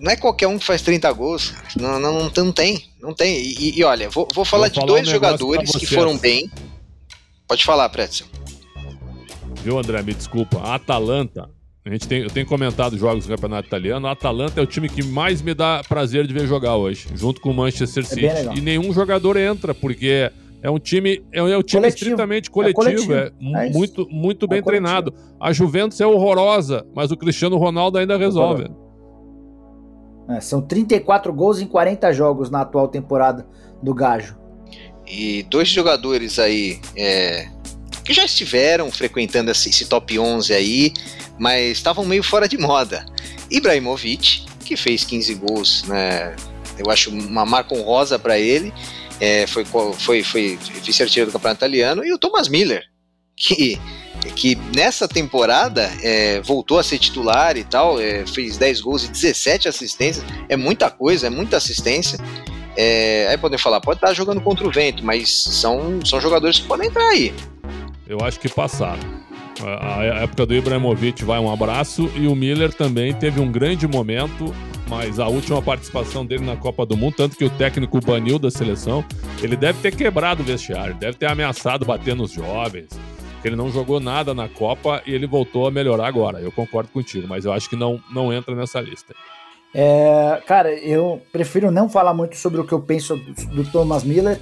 não 0.00 0.10
é 0.10 0.16
qualquer 0.16 0.46
um 0.48 0.58
que 0.58 0.64
faz 0.64 0.82
30 0.82 1.10
gols. 1.12 1.54
Não, 1.78 1.98
não, 1.98 2.12
não, 2.20 2.30
não 2.34 2.52
tem. 2.52 2.82
Não 3.00 3.12
tem. 3.14 3.36
E, 3.36 3.78
e 3.78 3.84
olha, 3.84 4.08
vou, 4.10 4.28
vou 4.34 4.44
falar 4.44 4.64
Vou 4.68 4.70
de 4.70 4.74
falar 4.80 4.86
dois 4.86 5.08
um 5.08 5.10
jogadores 5.10 5.70
que 5.76 5.86
foram 5.86 6.16
bem. 6.18 6.50
Pode 7.48 7.64
falar, 7.64 7.88
Pretzel. 7.88 8.26
Viu, 9.62 9.78
André? 9.78 10.02
Me 10.02 10.14
desculpa. 10.14 10.58
A 10.58 10.74
Atalanta, 10.76 11.48
a 11.84 11.90
gente 11.90 12.06
tem, 12.06 12.22
eu 12.22 12.30
tenho 12.30 12.46
comentado 12.46 12.96
jogos 12.96 13.26
do 13.26 13.28
Campeonato 13.34 13.66
Italiano. 13.68 14.06
A 14.06 14.12
Atalanta 14.12 14.60
é 14.60 14.62
o 14.62 14.66
time 14.66 14.88
que 14.88 15.02
mais 15.02 15.42
me 15.42 15.54
dá 15.54 15.82
prazer 15.88 16.26
de 16.26 16.32
ver 16.34 16.46
jogar 16.46 16.76
hoje, 16.76 17.08
junto 17.14 17.40
com 17.40 17.50
o 17.50 17.54
Manchester 17.54 18.02
bem 18.04 18.10
City. 18.14 18.26
legal. 18.26 18.56
e 18.56 18.60
nenhum 18.60 18.92
jogador 18.92 19.36
entra, 19.36 19.74
porque 19.74 20.30
é 20.62 20.70
um 20.70 20.78
time, 20.78 21.22
é, 21.32 21.38
é 21.38 21.42
um 21.42 21.62
time 21.62 21.80
Coletivo. 21.82 21.86
estritamente 21.88 22.48
É 22.48 22.52
coletivo, 22.52 22.74
coletivo. 23.06 23.12
é, 23.14 23.32
É 23.66 23.70
muito, 23.70 24.06
muito 24.10 24.46
bem 24.48 24.58
É 24.58 24.62
treinado. 24.62 25.12
A 25.40 25.52
Juventus 25.52 26.00
é 26.00 26.06
horrorosa, 26.06 26.86
mas 26.94 27.10
o 27.10 27.16
Cristiano 27.16 27.56
Ronaldo 27.56 27.98
ainda 27.98 28.16
resolve. 28.16 28.68
É, 30.28 30.40
são 30.40 30.60
34 30.60 31.32
gols 31.32 31.60
em 31.60 31.66
40 31.66 32.12
jogos 32.12 32.50
na 32.50 32.62
atual 32.62 32.88
temporada 32.88 33.46
do 33.82 33.94
Gajo. 33.94 34.36
E 35.06 35.44
dois 35.44 35.68
jogadores 35.68 36.38
aí 36.38 36.80
é, 36.96 37.48
que 38.04 38.12
já 38.12 38.24
estiveram 38.24 38.90
frequentando 38.90 39.50
esse, 39.50 39.86
top 39.86 40.18
11 40.18 40.52
aí, 40.52 40.92
mas 41.38 41.78
estavam 41.78 42.04
meio 42.04 42.22
fora 42.22 42.48
de 42.48 42.58
moda. 42.58 43.06
Ibrahimovic, 43.50 44.44
que 44.64 44.76
fez 44.76 45.04
15 45.04 45.34
gols, 45.34 45.84
né? 45.84 46.34
Eu 46.76 46.90
acho 46.90 47.10
uma 47.10 47.46
marca 47.46 47.74
honrosa 47.74 48.18
para 48.18 48.38
ele. 48.38 48.72
é, 49.20 49.46
foi, 49.46 49.64
foi, 49.64 50.22
foi 50.22 50.58
vice-artilheiro 50.82 51.30
do 51.30 51.32
campeonato 51.32 51.60
italiano. 51.60 52.04
E 52.04 52.12
o 52.12 52.18
Thomas 52.18 52.48
Miller, 52.48 52.84
que, 53.36 53.78
que 54.34 54.56
nessa 54.74 55.06
temporada 55.06 55.90
é, 56.02 56.40
voltou 56.40 56.78
a 56.78 56.82
ser 56.82 56.98
titular 56.98 57.56
e 57.56 57.64
tal, 57.64 58.00
é, 58.00 58.26
fez 58.26 58.56
10 58.56 58.80
gols 58.80 59.04
e 59.04 59.08
17 59.08 59.68
assistências. 59.68 60.24
É 60.48 60.56
muita 60.56 60.90
coisa, 60.90 61.26
é 61.26 61.30
muita 61.30 61.58
assistência. 61.58 62.18
É, 62.76 63.26
aí 63.28 63.38
podem 63.38 63.58
falar, 63.58 63.80
pode 63.80 63.98
estar 63.98 64.12
jogando 64.14 64.40
contra 64.40 64.66
o 64.66 64.70
vento, 64.70 65.04
mas 65.04 65.30
são, 65.30 66.04
são 66.04 66.20
jogadores 66.20 66.58
que 66.58 66.66
podem 66.66 66.88
entrar 66.88 67.08
aí. 67.08 67.32
Eu 68.06 68.18
acho 68.22 68.40
que 68.40 68.48
passaram. 68.48 69.26
A, 69.62 70.00
a 70.00 70.04
época 70.22 70.44
do 70.44 70.54
Ibrahimovic 70.54 71.24
vai 71.24 71.38
um 71.38 71.50
abraço 71.50 72.10
e 72.14 72.26
o 72.26 72.34
Miller 72.34 72.72
também 72.72 73.14
teve 73.14 73.40
um 73.40 73.50
grande 73.50 73.86
momento, 73.86 74.54
mas 74.88 75.18
a 75.18 75.26
última 75.26 75.62
participação 75.62 76.24
dele 76.24 76.44
na 76.44 76.56
Copa 76.56 76.84
do 76.84 76.96
Mundo, 76.96 77.14
tanto 77.16 77.36
que 77.36 77.44
o 77.44 77.50
técnico 77.50 77.98
baniu 78.00 78.38
da 78.38 78.50
seleção, 78.50 79.04
ele 79.42 79.56
deve 79.56 79.80
ter 79.80 79.96
quebrado 79.96 80.42
o 80.42 80.44
vestiário, 80.44 80.94
deve 80.94 81.16
ter 81.16 81.26
ameaçado 81.26 81.86
bater 81.86 82.14
nos 82.14 82.32
jovens. 82.32 82.88
Ele 83.46 83.56
não 83.56 83.70
jogou 83.70 84.00
nada 84.00 84.34
na 84.34 84.48
Copa 84.48 85.02
e 85.06 85.12
ele 85.14 85.26
voltou 85.26 85.66
a 85.66 85.70
melhorar 85.70 86.06
agora. 86.08 86.40
Eu 86.40 86.50
concordo 86.50 86.90
contigo, 86.90 87.26
mas 87.28 87.44
eu 87.44 87.52
acho 87.52 87.68
que 87.70 87.76
não, 87.76 88.00
não 88.12 88.32
entra 88.32 88.54
nessa 88.54 88.80
lista. 88.80 89.14
É, 89.74 90.42
cara, 90.46 90.72
eu 90.72 91.20
prefiro 91.30 91.70
não 91.70 91.88
falar 91.88 92.12
muito 92.14 92.36
sobre 92.36 92.60
o 92.60 92.66
que 92.66 92.72
eu 92.72 92.80
penso 92.80 93.16
do, 93.16 93.32
do 93.62 93.70
Thomas 93.70 94.02
Miller, 94.04 94.40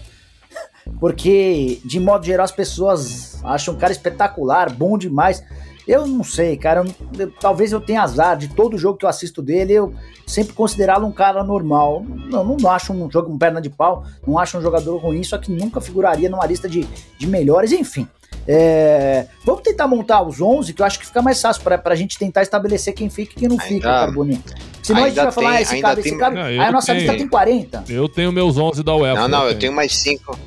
porque, 1.00 1.80
de 1.84 1.98
modo 2.00 2.24
geral, 2.24 2.44
as 2.44 2.52
pessoas 2.52 3.42
acham 3.44 3.74
o 3.74 3.76
cara 3.76 3.92
espetacular, 3.92 4.72
bom 4.72 4.96
demais. 4.96 5.42
Eu 5.86 6.06
não 6.06 6.24
sei, 6.24 6.56
cara. 6.56 6.82
eu- 6.82 7.20
eu- 7.26 7.30
talvez 7.32 7.72
eu 7.72 7.80
tenha 7.80 8.02
azar 8.02 8.38
de 8.38 8.48
todo 8.48 8.78
jogo 8.78 8.96
que 8.96 9.04
eu 9.04 9.08
assisto 9.08 9.42
dele, 9.42 9.74
eu 9.74 9.92
sempre 10.26 10.54
considerá-lo 10.54 11.06
um 11.06 11.12
cara 11.12 11.44
normal. 11.44 12.02
Não, 12.30 12.42
não 12.56 12.70
acho 12.70 12.92
um 12.92 13.10
jogo 13.10 13.28
com 13.30 13.36
perna 13.36 13.60
de 13.60 13.68
pau, 13.68 14.04
não 14.26 14.38
acho 14.38 14.56
um 14.56 14.62
jogador 14.62 14.96
ruim, 14.96 15.22
só 15.22 15.36
que 15.36 15.50
nunca 15.52 15.80
figuraria 15.82 16.30
numa 16.30 16.46
lista 16.46 16.68
de, 16.68 16.86
de 17.18 17.26
melhores, 17.26 17.70
enfim. 17.72 18.08
É, 18.46 19.26
vamos 19.44 19.62
tentar 19.62 19.86
montar 19.88 20.22
os 20.22 20.40
11, 20.40 20.74
que 20.74 20.82
eu 20.82 20.86
acho 20.86 20.98
que 20.98 21.06
fica 21.06 21.22
mais 21.22 21.40
fácil 21.40 21.62
pra, 21.62 21.78
pra 21.78 21.94
gente 21.94 22.18
tentar 22.18 22.42
estabelecer 22.42 22.92
quem 22.92 23.08
fica 23.08 23.32
e 23.32 23.36
quem 23.36 23.48
não 23.48 23.58
fica, 23.58 23.88
Ainda- 23.88 24.06
Carboni. 24.06 24.40
Senão 24.82 25.04
a 25.04 25.08
gente 25.08 25.16
vai 25.16 25.32
falar, 25.32 25.48
tem- 25.48 25.56
ah, 25.56 25.62
esse 25.62 25.74
ainda 25.76 25.88
cabe, 25.88 26.00
esse 26.02 26.10
tem- 26.10 26.18
cabe. 26.18 26.36
Não, 26.36 26.42
Aí 26.42 26.58
a 26.58 26.70
nossa 26.72 26.86
tenho. 26.92 26.98
lista 27.00 27.16
tem 27.16 27.28
40. 27.28 27.84
Eu 27.88 28.08
tenho 28.08 28.30
meus 28.32 28.58
11 28.58 28.82
da 28.82 28.94
UEFA. 28.94 29.20
não, 29.22 29.28
não, 29.28 29.48
eu 29.48 29.58
tenho 29.58 29.72
mais 29.72 29.92
cinco. 29.94 30.38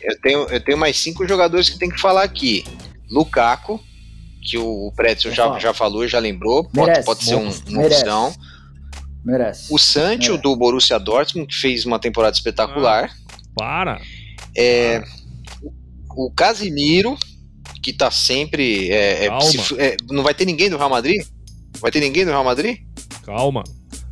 Eu 0.00 0.18
tenho, 0.20 0.38
eu 0.48 0.60
tenho 0.64 0.78
mais 0.78 0.96
cinco 0.98 1.26
jogadores 1.26 1.68
que 1.68 1.78
tem 1.78 1.90
que 1.90 2.00
falar 2.00 2.22
aqui: 2.22 2.64
Lukaku, 3.10 3.80
que 4.42 4.56
o 4.56 4.92
Pretzel 4.94 5.32
já, 5.32 5.58
já 5.58 5.74
falou, 5.74 6.06
já 6.06 6.18
lembrou. 6.20 6.64
Pode, 6.72 7.02
pode 7.04 7.24
ser 7.24 7.34
um, 7.34 7.48
uma 7.68 7.82
Merece. 7.82 8.00
opção. 8.02 8.32
Merece. 9.24 9.74
O 9.74 9.76
Sancho 9.78 10.38
do 10.38 10.54
Borussia 10.56 10.98
Dortmund, 10.98 11.48
que 11.48 11.60
fez 11.60 11.84
uma 11.84 11.98
temporada 11.98 12.34
espetacular. 12.34 13.10
Ah, 13.12 13.34
para. 13.54 14.00
É, 14.56 15.02
o 16.16 16.30
Casimiro, 16.30 17.18
que 17.82 17.92
tá 17.92 18.10
sempre. 18.10 18.90
É, 18.90 19.26
é, 19.26 19.40
se, 19.40 19.58
é, 19.78 19.96
não 20.10 20.22
vai 20.22 20.34
ter 20.34 20.44
ninguém 20.44 20.68
do 20.70 20.76
Real 20.76 20.90
Madrid? 20.90 21.24
Vai 21.80 21.90
ter 21.90 22.00
ninguém 22.00 22.24
do 22.24 22.30
Real 22.30 22.44
Madrid? 22.44 22.78
Calma. 23.24 23.64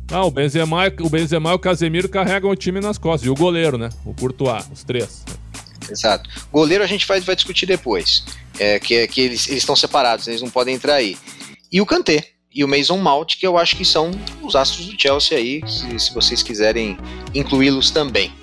Não, 0.09 0.27
o 0.27 0.31
Benzema, 0.31 0.91
o 1.01 1.09
Benzema 1.09 1.51
e 1.51 1.53
o 1.53 1.59
Casemiro 1.59 2.09
carregam 2.09 2.49
o 2.49 2.55
time 2.55 2.79
nas 2.79 2.97
costas. 2.97 3.27
E 3.27 3.29
o 3.29 3.35
goleiro, 3.35 3.77
né? 3.77 3.89
O 4.03 4.13
Courtois, 4.13 4.65
os 4.73 4.83
três. 4.83 5.23
Exato. 5.89 6.29
Goleiro 6.51 6.83
a 6.83 6.87
gente 6.87 7.05
vai, 7.07 7.19
vai 7.19 7.35
discutir 7.35 7.65
depois. 7.65 8.23
É, 8.57 8.79
que, 8.79 9.07
que 9.07 9.21
eles 9.21 9.47
estão 9.47 9.75
separados, 9.75 10.27
eles 10.27 10.41
não 10.41 10.49
podem 10.49 10.75
entrar 10.75 10.95
aí. 10.95 11.17
E 11.71 11.79
o 11.79 11.85
Kanté 11.85 12.25
e 12.53 12.63
o 12.63 12.67
Mason 12.67 12.97
Mount, 12.97 13.37
que 13.37 13.45
eu 13.45 13.57
acho 13.57 13.75
que 13.75 13.85
são 13.85 14.11
os 14.41 14.55
astros 14.55 14.87
do 14.87 14.99
Chelsea 14.99 15.37
aí, 15.37 15.61
se, 15.67 15.99
se 15.99 16.13
vocês 16.13 16.41
quiserem 16.41 16.97
incluí-los 17.33 17.91
também. 17.91 18.33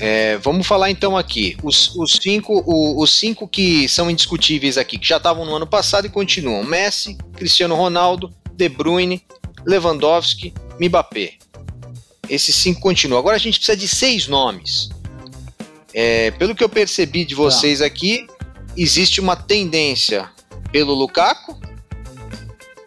É, 0.00 0.36
vamos 0.38 0.66
falar 0.66 0.90
então 0.90 1.16
aqui. 1.16 1.56
Os, 1.62 1.94
os, 1.96 2.18
cinco, 2.22 2.62
o, 2.64 3.02
os 3.02 3.10
cinco 3.12 3.48
que 3.48 3.88
são 3.88 4.10
indiscutíveis 4.10 4.78
aqui, 4.78 4.98
que 4.98 5.06
já 5.06 5.16
estavam 5.16 5.44
no 5.44 5.54
ano 5.54 5.66
passado 5.66 6.06
e 6.06 6.10
continuam: 6.10 6.62
Messi, 6.62 7.16
Cristiano 7.36 7.74
Ronaldo, 7.74 8.32
De 8.52 8.68
Bruyne, 8.68 9.22
Lewandowski, 9.66 10.54
Mbappé. 10.80 11.34
Esses 12.28 12.54
cinco 12.54 12.80
continuam. 12.80 13.18
Agora 13.18 13.36
a 13.36 13.40
gente 13.40 13.58
precisa 13.58 13.76
de 13.76 13.88
seis 13.88 14.28
nomes. 14.28 14.90
É, 15.92 16.30
pelo 16.32 16.54
que 16.54 16.62
eu 16.62 16.68
percebi 16.68 17.24
de 17.24 17.34
vocês 17.34 17.80
aqui, 17.80 18.26
existe 18.76 19.20
uma 19.20 19.34
tendência 19.34 20.30
pelo 20.70 20.94
Lukaku, 20.94 21.58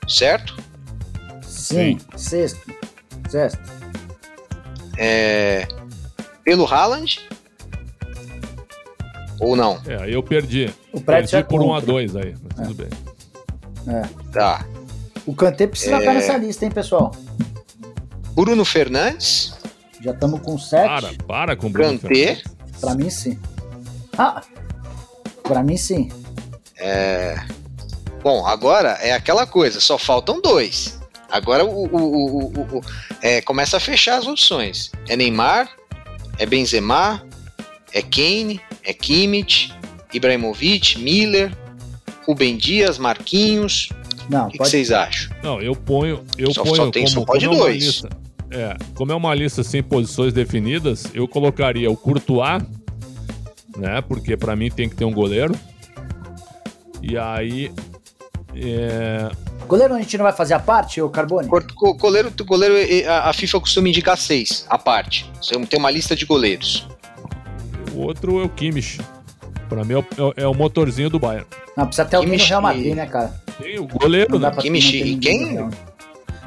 certo? 0.08 0.56
Sim, 1.42 1.98
Sim. 2.00 2.18
sexto. 2.18 2.74
Sexto. 3.30 3.60
É, 4.98 5.68
pelo 6.44 6.66
Haaland? 6.66 7.20
Ou 9.40 9.56
não? 9.56 9.82
É, 9.88 10.14
eu 10.14 10.22
perdi. 10.22 10.72
O 10.94 11.02
perdi 11.02 11.36
é 11.36 11.44
por 11.44 11.62
1 11.62 11.66
um 11.66 11.74
a 11.74 11.80
2 11.80 12.16
aí, 12.16 12.36
mas 12.44 12.60
é. 12.60 12.64
tudo 12.68 12.76
bem. 12.76 12.90
É. 13.88 14.32
Tá. 14.32 14.66
O 15.26 15.34
Kanté 15.34 15.68
precisa 15.68 15.96
é... 15.96 16.00
estar 16.00 16.14
nessa 16.14 16.38
lista, 16.38 16.66
hein, 16.66 16.72
pessoal? 16.72 17.12
Bruno 18.34 18.64
Fernandes. 18.64 19.56
Já 20.00 20.12
estamos 20.12 20.42
com 20.42 20.58
7. 20.58 20.88
Para, 20.88 21.24
para 21.26 21.56
com 21.56 21.68
o 21.68 21.70
Bruno 21.70 21.98
Kanté. 22.00 22.36
Fernandes. 22.36 22.44
Pra 22.80 22.96
mim, 22.96 23.10
sim. 23.10 23.40
Ah, 24.18 24.42
pra 25.44 25.64
mim, 25.64 25.78
sim. 25.78 26.10
É... 26.78 27.36
Bom, 28.24 28.46
agora 28.46 28.98
é 29.02 29.14
aquela 29.14 29.48
coisa, 29.48 29.80
só 29.80 29.98
faltam 29.98 30.42
dois. 30.42 31.00
Agora 31.30 31.64
o, 31.64 31.86
o, 31.86 31.98
o, 31.98 32.78
o 32.78 32.82
é, 33.22 33.42
começa 33.42 33.78
a 33.78 33.80
fechar 33.80 34.18
as 34.18 34.28
opções. 34.28 34.92
É 35.08 35.16
Neymar, 35.16 35.70
é 36.42 36.46
Benzema, 36.48 37.24
é 37.94 38.02
Kane, 38.02 38.60
é 38.84 38.92
Kimmich, 38.94 39.72
Ibrahimovic, 40.12 40.98
Miller, 40.98 41.56
Rubem 42.26 42.58
Dias, 42.58 42.98
Marquinhos. 42.98 43.90
Não, 44.28 44.48
o 44.48 44.50
que, 44.50 44.58
pode... 44.58 44.70
que, 44.70 44.72
vocês 44.72 44.92
acham? 44.92 45.32
Não, 45.44 45.62
eu 45.62 45.76
ponho, 45.76 46.26
eu 46.40 46.52
só, 46.52 46.64
ponho 46.64 46.76
só 46.78 46.90
tem, 46.90 47.04
como, 47.04 47.14
só 47.14 47.26
pode 47.26 47.46
como 47.46 47.60
dois. 47.60 47.76
É 47.76 47.86
lista, 47.86 48.10
é, 48.50 48.76
como 48.96 49.12
é 49.12 49.16
uma 49.16 49.36
lista 49.36 49.64
sem 49.64 49.84
posições 49.84 50.34
definidas, 50.34 51.06
eu 51.14 51.28
colocaria 51.28 51.92
o 51.92 51.96
Courtois, 51.96 52.64
né? 53.78 54.02
Porque 54.02 54.36
para 54.36 54.56
mim 54.56 54.72
tem 54.72 54.90
que 54.90 54.96
ter 54.96 55.06
um 55.06 55.14
goleiro. 55.14 55.54
E 57.04 57.20
aí 57.20 57.72
é, 58.56 59.30
Goleiro 59.72 59.94
a 59.94 60.00
gente 60.00 60.18
não 60.18 60.24
vai 60.24 60.34
fazer 60.34 60.54
a 60.54 60.60
parte, 60.60 61.02
o 61.02 61.10
Carbone? 61.10 61.48
Goleiro, 61.98 62.30
goleiro 62.46 62.76
a 63.08 63.32
FIFA 63.32 63.62
costuma 63.62 63.88
indicar 63.88 64.18
seis, 64.18 64.66
a 64.68 64.78
parte. 64.78 65.32
Você 65.42 65.58
tem 65.66 65.80
uma 65.80 65.90
lista 65.90 66.14
de 66.14 66.26
goleiros. 66.26 66.86
O 67.94 68.00
outro 68.00 68.42
é 68.42 68.44
o 68.44 68.50
Kimmich. 68.50 69.00
Pra 69.70 69.86
mim 69.86 69.94
é 69.94 69.98
o, 70.00 70.34
é 70.36 70.46
o 70.46 70.54
motorzinho 70.54 71.10
do 71.10 71.18
Bayern. 71.18 71.48
Não, 71.78 71.86
precisa 71.86 72.04
ter 72.04 72.18
alguém 72.18 72.38
no 72.38 72.44
Real 72.44 72.62
Madrid, 72.62 72.94
né, 72.94 73.06
cara? 73.06 73.34
Tem 73.62 73.80
o 73.80 73.88
goleiro, 73.88 74.38
né? 74.38 74.52
Kimmich 74.52 74.98
e 74.98 75.16
quem? 75.16 75.70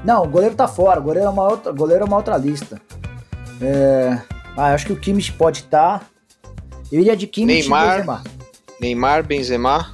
Não, 0.05 0.25
o 0.25 0.29
goleiro 0.29 0.55
tá 0.55 0.69
fora. 0.69 1.01
O 1.01 1.05
goleiro 1.05 1.27
é 1.27 1.31
uma 1.31 1.49
outra, 1.49 1.73
goleiro 1.73 2.05
é 2.05 2.07
uma 2.07 2.17
outra 2.17 2.37
lista. 2.37 2.79
É... 3.59 4.19
Ah, 4.55 4.75
acho 4.75 4.85
que 4.85 4.93
o 4.93 5.01
Kimmich 5.01 5.33
pode 5.33 5.61
estar. 5.61 6.01
Tá. 6.01 6.07
Eu 6.93 7.01
iria 7.01 7.17
de 7.17 7.27
Kimmich 7.27 7.63
Neymar, 7.63 7.87
e 7.87 7.91
Benzema. 7.91 8.25
Neymar, 8.79 9.25
Benzema. 9.25 9.94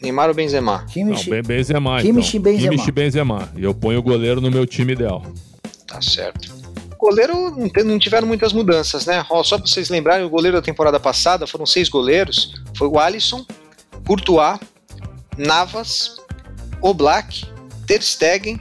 Neymar 0.00 0.28
ou 0.28 0.34
Benzema? 0.34 0.84
Kimmich, 0.86 1.28
não, 1.28 1.42
Benzema. 1.42 2.00
Kimmich 2.00 2.36
então. 2.36 2.50
e 2.50 2.52
Benzema. 2.52 2.70
Kimmich 2.70 2.88
e 2.88 2.92
Benzema. 2.92 3.48
E 3.56 3.64
eu 3.64 3.74
ponho 3.74 3.98
o 3.98 4.02
goleiro 4.02 4.40
no 4.40 4.50
meu 4.50 4.66
time 4.66 4.92
ideal. 4.92 5.22
Tá 5.86 6.00
certo. 6.00 6.56
Goleiro 6.98 7.56
não 7.84 7.98
tiveram 7.98 8.26
muitas 8.26 8.52
mudanças, 8.52 9.06
né? 9.06 9.24
só 9.44 9.56
pra 9.56 9.66
vocês 9.66 9.88
lembrarem, 9.88 10.26
o 10.26 10.28
goleiro 10.28 10.56
da 10.56 10.62
temporada 10.62 10.98
passada 10.98 11.46
foram 11.46 11.64
seis 11.64 11.88
goleiros. 11.88 12.60
Foi 12.76 12.88
o 12.88 12.98
Alisson, 12.98 13.46
Courtois, 14.04 14.58
Navas, 15.36 16.16
Oblak, 16.82 17.46
Ter 17.86 18.02
Stegen 18.02 18.58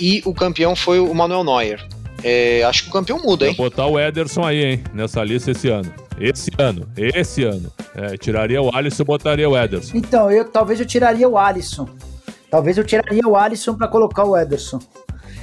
e 0.00 0.22
o 0.24 0.32
campeão 0.32 0.74
foi 0.76 1.00
o 1.00 1.12
Manuel 1.12 1.44
Neuer. 1.44 1.86
É, 2.22 2.62
acho 2.62 2.84
que 2.84 2.90
o 2.90 2.92
campeão 2.92 3.18
muda, 3.18 3.48
hein? 3.48 3.54
Vou 3.56 3.68
botar 3.68 3.86
o 3.86 3.98
Ederson 3.98 4.44
aí, 4.44 4.64
hein? 4.64 4.84
Nessa 4.94 5.24
lista 5.24 5.50
esse 5.50 5.68
ano. 5.68 5.92
Esse 6.18 6.50
ano, 6.58 6.88
esse 6.96 7.44
ano. 7.44 7.72
É, 7.94 8.16
tiraria 8.16 8.60
o 8.60 8.74
Alisson 8.74 9.02
e 9.02 9.06
botaria 9.06 9.48
o 9.48 9.56
Ederson. 9.56 9.96
Então, 9.96 10.30
eu 10.30 10.44
talvez 10.44 10.80
eu 10.80 10.86
tiraria 10.86 11.28
o 11.28 11.36
Alisson. 11.36 11.88
Talvez 12.50 12.76
eu 12.76 12.84
tiraria 12.84 13.26
o 13.26 13.36
Alisson 13.36 13.74
para 13.74 13.88
colocar 13.88 14.24
o 14.24 14.36
Ederson. 14.36 14.78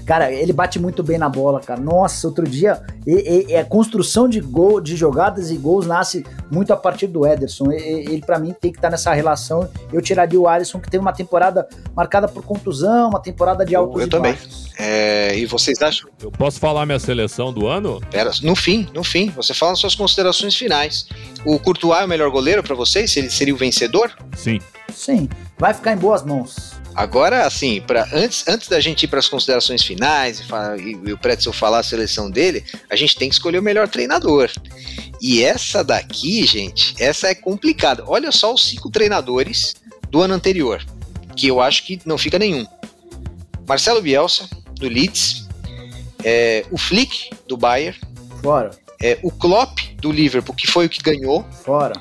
Cara, 0.09 0.31
ele 0.31 0.51
bate 0.51 0.79
muito 0.79 1.03
bem 1.03 1.19
na 1.19 1.29
bola, 1.29 1.59
cara. 1.59 1.79
Nossa, 1.79 2.25
outro 2.25 2.49
dia, 2.49 2.81
e, 3.05 3.45
e, 3.47 3.55
a 3.55 3.63
construção 3.63 4.27
de 4.27 4.41
gol, 4.41 4.81
de 4.81 4.95
jogadas 4.95 5.51
e 5.51 5.55
gols 5.55 5.85
nasce 5.85 6.25
muito 6.49 6.73
a 6.73 6.75
partir 6.75 7.05
do 7.05 7.27
Ederson. 7.27 7.71
E, 7.71 7.75
ele, 7.75 8.23
para 8.25 8.39
mim, 8.39 8.51
tem 8.59 8.71
que 8.71 8.79
estar 8.79 8.87
tá 8.87 8.91
nessa 8.93 9.13
relação. 9.13 9.69
Eu 9.93 10.01
tiraria 10.01 10.39
o 10.39 10.47
Alisson, 10.47 10.79
que 10.79 10.89
teve 10.89 10.99
uma 10.99 11.13
temporada 11.13 11.69
marcada 11.95 12.27
por 12.27 12.43
contusão, 12.43 13.09
uma 13.09 13.21
temporada 13.21 13.63
de 13.63 13.75
altos 13.75 13.97
eu, 13.97 14.01
eu 14.01 14.07
e 14.07 14.09
também. 14.09 14.33
baixos. 14.33 14.71
É, 14.79 15.37
e 15.37 15.45
vocês 15.45 15.79
acham? 15.79 16.09
Eu 16.19 16.31
posso 16.31 16.59
falar 16.59 16.87
minha 16.87 16.97
seleção 16.97 17.53
do 17.53 17.67
ano? 17.67 18.01
Pera, 18.09 18.31
no 18.41 18.55
fim, 18.55 18.87
no 18.91 19.03
fim. 19.03 19.29
Você 19.35 19.53
fala 19.53 19.73
nas 19.73 19.79
suas 19.79 19.93
considerações 19.93 20.55
finais. 20.55 21.05
O 21.45 21.59
Courtois 21.59 22.01
é 22.01 22.05
o 22.05 22.07
melhor 22.07 22.31
goleiro 22.31 22.63
para 22.63 22.73
vocês? 22.73 23.15
Ele 23.15 23.29
seria 23.29 23.53
o 23.53 23.57
vencedor? 23.57 24.11
Sim. 24.35 24.57
Sim. 24.91 25.29
Vai 25.55 25.71
ficar 25.71 25.93
em 25.93 25.97
boas 25.97 26.23
mãos. 26.23 26.78
Agora, 26.99 27.45
assim, 27.45 27.79
pra, 27.79 28.05
antes, 28.11 28.45
antes 28.45 28.67
da 28.67 28.77
gente 28.81 29.03
ir 29.03 29.07
para 29.07 29.19
as 29.19 29.29
considerações 29.29 29.81
finais 29.81 30.41
e, 30.41 30.43
e, 30.81 30.91
e 30.91 31.13
o 31.13 31.17
Pretzel 31.17 31.53
falar 31.53 31.79
a 31.79 31.83
seleção 31.83 32.29
dele, 32.29 32.61
a 32.89 32.95
gente 32.97 33.15
tem 33.15 33.29
que 33.29 33.35
escolher 33.35 33.57
o 33.57 33.63
melhor 33.63 33.87
treinador. 33.87 34.51
E 35.21 35.41
essa 35.41 35.81
daqui, 35.81 36.45
gente, 36.45 37.01
essa 37.01 37.29
é 37.29 37.33
complicada. 37.33 38.03
Olha 38.05 38.33
só 38.33 38.53
os 38.53 38.65
cinco 38.65 38.89
treinadores 38.89 39.75
do 40.09 40.21
ano 40.21 40.33
anterior, 40.33 40.85
que 41.37 41.47
eu 41.47 41.61
acho 41.61 41.85
que 41.85 42.01
não 42.05 42.17
fica 42.17 42.37
nenhum. 42.37 42.67
Marcelo 43.65 44.01
Bielsa, 44.01 44.49
do 44.73 44.89
Leeds, 44.89 45.47
é, 46.21 46.65
o 46.69 46.77
Flick, 46.77 47.29
do 47.47 47.55
Bayern, 47.55 47.97
Fora. 48.41 48.71
É, 49.01 49.17
o 49.23 49.31
Klopp, 49.31 49.79
do 50.01 50.11
Liverpool, 50.11 50.53
que 50.53 50.67
foi 50.67 50.87
o 50.87 50.89
que 50.89 51.01
ganhou, 51.01 51.45
Fora. 51.63 51.93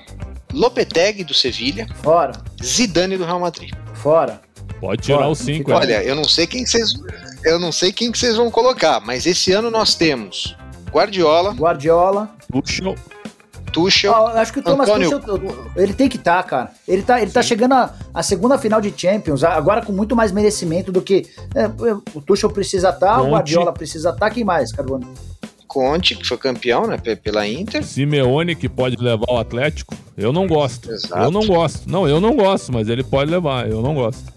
Lopetegui, 0.52 1.22
do 1.22 1.34
Sevilha, 1.34 1.86
Fora. 2.02 2.32
Zidane, 2.60 3.16
do 3.16 3.24
Real 3.24 3.38
Madrid. 3.38 3.72
Fora. 3.94 4.47
Pode 4.80 5.02
tirar 5.02 5.28
os 5.28 5.38
cinco. 5.38 5.72
Olha, 5.72 6.02
eu 6.02 6.14
não 6.14 6.24
sei 6.24 6.46
quem 6.46 6.64
vocês, 6.64 6.94
eu 7.44 7.58
não 7.58 7.72
sei 7.72 7.92
quem 7.92 8.12
que 8.12 8.18
vocês 8.18 8.36
vão 8.36 8.50
colocar, 8.50 9.00
mas 9.00 9.26
esse 9.26 9.52
ano 9.52 9.70
nós 9.70 9.94
temos 9.94 10.56
Guardiola, 10.90 11.52
Guardiola, 11.52 12.30
Tuchel, 12.52 12.94
Tuchel. 13.72 14.14
Ah, 14.14 14.40
acho 14.40 14.52
que 14.52 14.60
o 14.60 14.62
Thomas 14.62 14.88
Antônio... 14.88 15.20
Tuchel, 15.20 15.66
ele 15.76 15.92
tem 15.92 16.08
que 16.08 16.16
estar, 16.16 16.42
tá, 16.42 16.48
cara. 16.48 16.70
Ele 16.86 17.02
tá, 17.02 17.20
ele 17.20 17.30
tá 17.30 17.42
chegando 17.42 17.74
à 17.74 18.22
segunda 18.22 18.58
final 18.58 18.80
de 18.80 18.92
Champions, 18.96 19.42
agora 19.44 19.84
com 19.84 19.92
muito 19.92 20.14
mais 20.14 20.32
merecimento 20.32 20.92
do 20.92 21.02
que 21.02 21.26
é, 21.54 21.66
o 22.14 22.20
Tuchel 22.20 22.50
precisa 22.50 22.90
estar, 22.90 23.16
tá, 23.16 23.22
o 23.22 23.30
Guardiola 23.30 23.72
precisa 23.72 24.10
estar, 24.10 24.26
tá, 24.26 24.30
quem 24.30 24.44
mais, 24.44 24.72
Carbono? 24.72 25.12
Conte, 25.66 26.14
que 26.16 26.26
foi 26.26 26.38
campeão, 26.38 26.86
né, 26.86 26.96
pela 26.96 27.46
Inter. 27.46 27.84
Simeone, 27.84 28.56
que 28.56 28.70
pode 28.70 28.96
levar 28.96 29.26
o 29.28 29.36
Atlético. 29.36 29.94
Eu 30.16 30.32
não 30.32 30.46
gosto. 30.46 30.90
Exato. 30.90 31.22
Eu 31.22 31.30
não 31.30 31.46
gosto. 31.46 31.88
Não, 31.88 32.08
eu 32.08 32.20
não 32.20 32.34
gosto, 32.34 32.72
mas 32.72 32.88
ele 32.88 33.04
pode 33.04 33.30
levar. 33.30 33.68
Eu 33.68 33.82
não 33.82 33.94
gosto. 33.94 34.32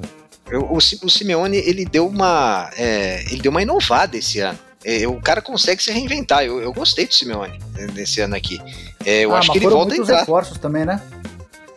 Eu, 0.52 0.64
o, 0.64 0.76
o 0.78 1.10
Simeone, 1.10 1.58
ele 1.58 1.86
deu 1.86 2.06
uma. 2.06 2.70
É, 2.78 3.24
ele 3.32 3.41
deu 3.41 3.49
uma 3.49 3.62
inovada 3.62 4.18
esse 4.18 4.39
ano. 4.39 4.60
É, 4.84 5.08
o 5.08 5.22
cara 5.22 5.41
consegue 5.41 5.82
se 5.82 5.91
reinventar. 5.91 6.43
Eu, 6.43 6.62
eu 6.62 6.74
gostei 6.74 7.06
do 7.06 7.14
Simeone 7.14 7.58
nesse 7.93 8.20
ano 8.20 8.36
aqui. 8.36 8.60
É, 9.06 9.22
eu 9.22 9.34
ah, 9.34 9.39
acho 9.39 9.52
que 9.52 9.60
ele 9.60 9.68
volta 9.68 9.93
a 9.93 9.97
entrar. 9.97 10.20
reforços 10.20 10.58
também, 10.58 10.86
né? 10.86 11.02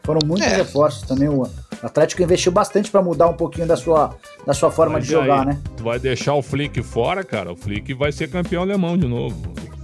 Foram 0.03 0.20
muitos 0.27 0.47
é. 0.47 0.57
reforços 0.57 1.03
também. 1.03 1.29
O 1.29 1.49
Atlético 1.83 2.22
investiu 2.22 2.51
bastante 2.51 2.91
para 2.91 3.01
mudar 3.01 3.29
um 3.29 3.35
pouquinho 3.35 3.66
da 3.66 3.77
sua, 3.77 4.16
da 4.47 4.53
sua 4.53 4.70
forma 4.70 4.95
Mas 4.95 5.05
de 5.05 5.12
jogar, 5.12 5.41
aí, 5.41 5.47
né? 5.47 5.61
Tu 5.77 5.85
vai 5.85 5.99
deixar 5.99 6.35
o 6.35 6.43
Flick 6.43 6.83
fora, 6.83 7.22
cara. 7.22 7.53
O 7.53 7.57
Flick 7.57 7.95
vai 7.95 8.11
ser 8.11 8.29
campeão 8.29 8.62
alemão 8.62 8.99
de 8.99 9.07
novo. 9.07 9.37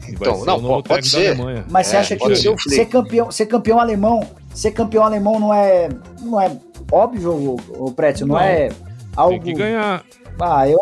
então, 0.09 0.45
não, 0.45 0.61
pode, 0.61 0.89
pode 0.89 1.09
ser. 1.09 1.37
Mas 1.71 1.87
você 1.87 1.97
é, 1.97 1.99
acha 2.01 2.17
que 2.17 2.37
ser, 2.37 2.59
ser, 2.59 2.87
campeão, 2.87 3.31
ser 3.31 3.47
campeão 3.47 3.79
alemão, 3.79 4.27
ser 4.55 4.73
campeão 4.73 5.05
alemão 5.05 5.39
não 5.39 5.55
é, 5.55 5.89
não 6.21 6.41
é 6.41 6.57
óbvio, 6.91 7.33
o, 7.33 7.87
o 7.87 7.93
Prétio, 7.93 8.27
não, 8.27 8.35
não, 8.35 8.43
é 8.43 8.71
algo... 9.17 9.33
Tem 9.33 9.41
que 9.41 9.59
ganhar. 9.59 10.05
Ah, 10.41 10.69
eu, 10.69 10.79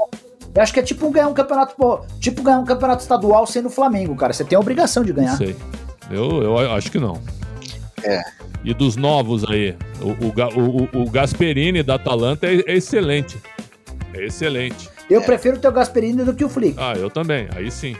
eu 0.55 0.62
acho 0.62 0.73
que 0.73 0.81
é 0.81 0.83
tipo 0.83 1.11
ganhar 1.11 1.29
um 1.29 1.35
campeonato, 1.35 1.75
pô, 1.77 2.01
tipo 2.21 2.43
ganhar 2.43 2.59
um 2.59 2.64
campeonato 2.64 3.03
estadual 3.03 3.47
sendo 3.47 3.71
Flamengo, 3.71 4.14
cara. 4.16 4.33
Você 4.33 4.45
tem 4.45 4.57
a 4.57 4.61
obrigação 4.61 5.05
de 5.05 5.12
ganhar. 5.12 5.31
Não 5.31 5.37
sei. 5.37 5.57
Eu, 6.11 6.43
eu 6.43 6.73
acho 6.73 6.91
que 6.91 6.99
não. 6.99 7.21
É. 8.03 8.23
E 8.64 8.75
dos 8.75 8.97
novos 8.97 9.45
aí, 9.45 9.77
o, 10.01 10.09
o, 10.09 10.99
o, 11.01 11.03
o 11.03 11.11
Gasperini 11.11 11.83
da 11.83 11.95
Atalanta 11.95 12.47
é, 12.47 12.62
é, 12.66 12.75
excelente. 12.75 13.41
É 14.14 14.25
excelente. 14.25 14.89
Eu 15.09 15.21
é. 15.21 15.25
prefiro 15.25 15.59
ter 15.59 15.69
o 15.69 15.73
Gasperini 15.73 16.25
do 16.25 16.35
que 16.35 16.45
o 16.45 16.49
Flick. 16.49 16.77
Ah, 16.79 16.95
eu 16.97 17.09
também. 17.11 17.49
Aí 17.55 17.71
sim. 17.71 17.97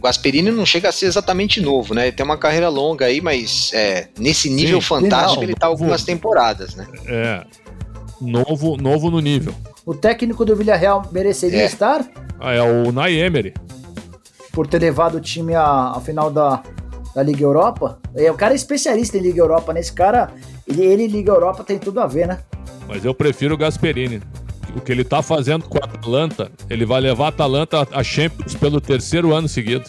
O 0.00 0.02
Gasperini 0.02 0.50
não 0.50 0.64
chega 0.64 0.88
a 0.88 0.92
ser 0.92 1.04
exatamente 1.04 1.60
novo, 1.60 1.92
né? 1.92 2.06
Ele 2.06 2.16
tem 2.16 2.24
uma 2.24 2.38
carreira 2.38 2.70
longa 2.70 3.04
aí, 3.04 3.20
mas 3.20 3.70
é, 3.74 4.08
nesse 4.18 4.48
nível 4.48 4.80
sim, 4.80 4.86
fantástico 4.86 5.36
não, 5.36 5.42
ele 5.42 5.54
tá 5.54 5.66
algumas 5.66 6.02
temporadas, 6.04 6.74
né? 6.74 6.86
É. 7.06 7.44
Novo, 8.18 8.78
novo 8.78 9.10
no 9.10 9.20
nível. 9.20 9.54
O 9.84 9.94
técnico 9.94 10.42
do 10.42 10.56
Villarreal 10.56 11.06
mereceria 11.12 11.60
é. 11.60 11.66
estar? 11.66 12.02
Ah, 12.40 12.54
é 12.54 12.62
o 12.62 12.90
Naemery. 12.90 13.52
Por 14.52 14.66
ter 14.66 14.80
levado 14.80 15.16
o 15.16 15.20
time 15.20 15.54
à, 15.54 15.92
à 15.94 16.00
final 16.00 16.30
da, 16.30 16.62
da 17.14 17.22
Liga 17.22 17.42
Europa. 17.42 17.98
É, 18.14 18.30
o 18.30 18.34
cara 18.34 18.54
é 18.54 18.56
especialista 18.56 19.18
em 19.18 19.20
Liga 19.20 19.42
Europa, 19.42 19.74
né? 19.74 19.80
Esse 19.80 19.92
cara, 19.92 20.30
ele, 20.66 20.82
ele 20.82 21.02
e 21.04 21.08
Liga 21.08 21.30
Europa 21.30 21.62
tem 21.62 21.78
tudo 21.78 22.00
a 22.00 22.06
ver, 22.06 22.26
né? 22.26 22.38
Mas 22.88 23.04
eu 23.04 23.12
prefiro 23.12 23.54
o 23.54 23.58
Gasperini. 23.58 24.22
O 24.74 24.80
que 24.80 24.92
ele 24.92 25.04
tá 25.04 25.22
fazendo 25.22 25.64
com 25.64 25.78
a 25.78 25.84
Atalanta, 25.84 26.50
ele 26.68 26.86
vai 26.86 27.00
levar 27.00 27.26
a 27.26 27.28
Atalanta 27.28 27.86
a 27.90 28.02
Champions 28.02 28.54
pelo 28.54 28.80
terceiro 28.80 29.34
ano 29.34 29.48
seguido. 29.48 29.84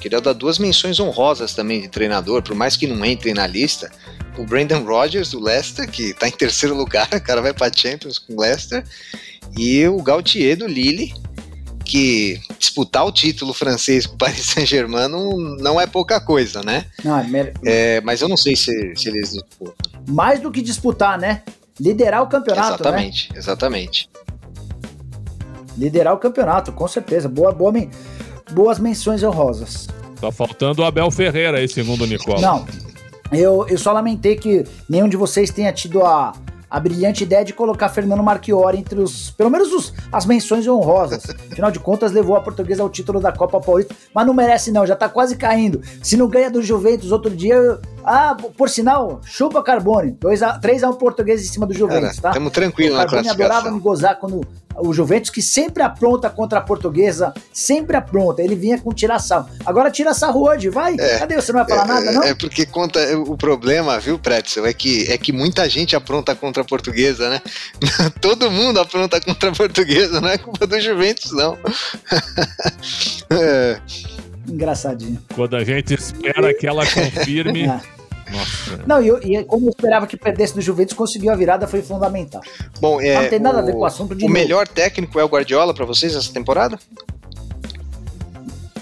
Queria 0.00 0.20
dar 0.20 0.32
duas 0.32 0.58
menções 0.58 1.00
honrosas 1.00 1.54
também 1.54 1.80
de 1.80 1.88
treinador, 1.88 2.42
por 2.42 2.54
mais 2.54 2.76
que 2.76 2.86
não 2.86 3.04
entre 3.04 3.34
na 3.34 3.46
lista. 3.46 3.90
O 4.36 4.44
Brandon 4.44 4.84
Rodgers, 4.84 5.32
do 5.32 5.40
Leicester, 5.40 5.90
que 5.90 6.14
tá 6.14 6.28
em 6.28 6.32
terceiro 6.32 6.74
lugar, 6.74 7.08
o 7.14 7.20
cara 7.20 7.42
vai 7.42 7.52
pra 7.52 7.70
Champions 7.74 8.18
com 8.18 8.34
o 8.34 8.40
Leicester. 8.40 8.84
E 9.56 9.86
o 9.88 10.00
Gautier, 10.02 10.56
do 10.56 10.66
Lille, 10.66 11.12
que 11.84 12.38
disputar 12.58 13.06
o 13.06 13.10
título 13.10 13.52
francês 13.52 14.06
com 14.06 14.14
o 14.14 14.18
Paris 14.18 14.46
Saint-Germain 14.46 15.08
não, 15.08 15.36
não 15.36 15.80
é 15.80 15.86
pouca 15.86 16.20
coisa, 16.20 16.62
né? 16.62 16.84
Não, 17.02 17.18
é, 17.18 17.52
é, 17.64 18.00
mas 18.02 18.20
eu 18.20 18.28
não 18.28 18.36
sei 18.36 18.54
se, 18.54 18.94
se 18.94 19.08
eles 19.08 19.32
disputam. 19.32 19.90
Mais 20.06 20.40
do 20.40 20.50
que 20.50 20.60
disputar, 20.60 21.18
né? 21.18 21.42
Liderar 21.80 22.22
o 22.22 22.26
campeonato, 22.26 22.82
Exatamente, 22.82 23.32
né? 23.32 23.38
exatamente. 23.38 24.10
Liderar 25.76 26.14
o 26.14 26.18
campeonato, 26.18 26.72
com 26.72 26.88
certeza. 26.88 27.28
Boa, 27.28 27.52
boa, 27.52 27.72
boas 28.50 28.78
menções 28.78 29.22
honrosas. 29.22 29.86
Tá 30.20 30.32
faltando 30.32 30.82
o 30.82 30.84
Abel 30.84 31.10
Ferreira 31.10 31.58
aí, 31.58 31.68
segundo 31.68 32.02
o 32.02 32.06
Nicola. 32.06 32.40
Não, 32.40 32.66
eu, 33.32 33.66
eu 33.68 33.78
só 33.78 33.92
lamentei 33.92 34.36
que 34.36 34.64
nenhum 34.88 35.08
de 35.08 35.16
vocês 35.16 35.50
tenha 35.50 35.72
tido 35.72 36.02
a, 36.02 36.32
a 36.70 36.80
brilhante 36.80 37.24
ideia 37.24 37.44
de 37.44 37.52
colocar 37.52 37.88
Fernando 37.88 38.22
Marchiori 38.22 38.78
entre 38.78 39.00
os, 39.00 39.30
pelo 39.30 39.50
menos 39.50 39.72
os, 39.72 39.92
as 40.10 40.26
menções 40.26 40.66
honrosas. 40.66 41.24
Afinal 41.52 41.70
de 41.70 41.78
contas, 41.78 42.10
levou 42.10 42.36
a 42.36 42.40
portuguesa 42.40 42.82
ao 42.82 42.90
título 42.90 43.20
da 43.20 43.30
Copa 43.30 43.60
Paulista, 43.60 43.94
mas 44.14 44.26
não 44.26 44.34
merece 44.34 44.72
não, 44.72 44.86
já 44.86 44.96
tá 44.96 45.08
quase 45.08 45.36
caindo. 45.36 45.80
Se 46.02 46.16
não 46.16 46.28
ganha 46.28 46.50
do 46.50 46.62
Juventus 46.62 47.12
outro 47.12 47.34
dia, 47.34 47.78
ah, 48.08 48.36
por 48.56 48.70
sinal, 48.70 49.20
chupa 49.24 49.62
Carbone. 49.62 50.12
3x1 50.12 50.96
português 50.96 51.42
em 51.42 51.46
cima 51.46 51.66
do 51.66 51.74
Juventus, 51.74 52.18
tá? 52.18 52.30
Estamos 52.30 52.52
tranquilos 52.52 52.96
na 52.96 53.06
classificação. 53.06 53.44
adorava 53.44 53.70
me 53.70 53.80
gozar 53.80 54.18
quando 54.18 54.40
o 54.78 54.94
Juventus, 54.94 55.28
que 55.28 55.42
sempre 55.42 55.82
apronta 55.82 56.30
contra 56.30 56.58
a 56.58 56.62
portuguesa, 56.62 57.34
sempre 57.52 57.96
apronta. 57.96 58.42
Ele 58.42 58.54
vinha 58.54 58.78
com 58.80 58.92
tira-sarro. 58.92 59.48
Agora 59.66 59.90
tira 59.90 60.14
sarro 60.14 60.48
hoje, 60.48 60.70
vai? 60.70 60.94
É, 60.98 61.18
Cadê? 61.18 61.34
Você 61.36 61.52
não 61.52 61.64
vai 61.64 61.68
falar 61.68 61.84
é, 61.84 61.86
nada, 61.86 62.12
não? 62.12 62.22
É 62.22 62.34
porque 62.34 62.64
conta, 62.64 63.00
o 63.18 63.36
problema, 63.36 63.98
viu, 63.98 64.18
Pretzel, 64.18 64.66
é 64.66 64.72
que, 64.72 65.10
é 65.10 65.18
que 65.18 65.32
muita 65.32 65.68
gente 65.68 65.94
apronta 65.96 66.34
contra 66.34 66.62
a 66.62 66.64
portuguesa, 66.64 67.28
né? 67.28 67.42
Todo 68.22 68.50
mundo 68.50 68.80
apronta 68.80 69.20
contra 69.20 69.50
a 69.50 69.52
portuguesa, 69.52 70.20
não 70.20 70.28
é 70.28 70.38
culpa 70.38 70.66
do 70.66 70.80
Juventus, 70.80 71.32
não. 71.32 71.58
é. 73.30 73.80
Engraçadinho. 74.48 75.20
Quando 75.34 75.56
a 75.56 75.64
gente 75.64 75.92
espera 75.94 76.54
que 76.54 76.66
ela 76.66 76.84
confirme. 76.86 77.68
Nossa. 78.30 78.84
Não, 78.86 79.02
e, 79.02 79.38
e 79.38 79.44
como 79.44 79.66
eu 79.66 79.70
esperava 79.70 80.06
que 80.06 80.16
perdesse 80.16 80.54
do 80.54 80.60
Juventus, 80.60 80.94
conseguiu 80.94 81.32
a 81.32 81.36
virada, 81.36 81.66
foi 81.66 81.82
fundamental. 81.82 82.42
Bom, 82.80 83.00
é, 83.00 83.22
não 83.22 83.28
tem 83.28 83.38
nada 83.38 83.58
o, 83.58 83.60
a 83.60 83.62
ver 83.64 83.72
com 83.72 83.80
o 83.80 83.84
assunto 83.84 84.14
de 84.14 84.24
O 84.24 84.28
novo. 84.28 84.32
melhor 84.32 84.66
técnico 84.66 85.18
é 85.18 85.24
o 85.24 85.28
Guardiola 85.28 85.74
para 85.74 85.84
vocês 85.84 86.14
essa 86.14 86.32
temporada? 86.32 86.78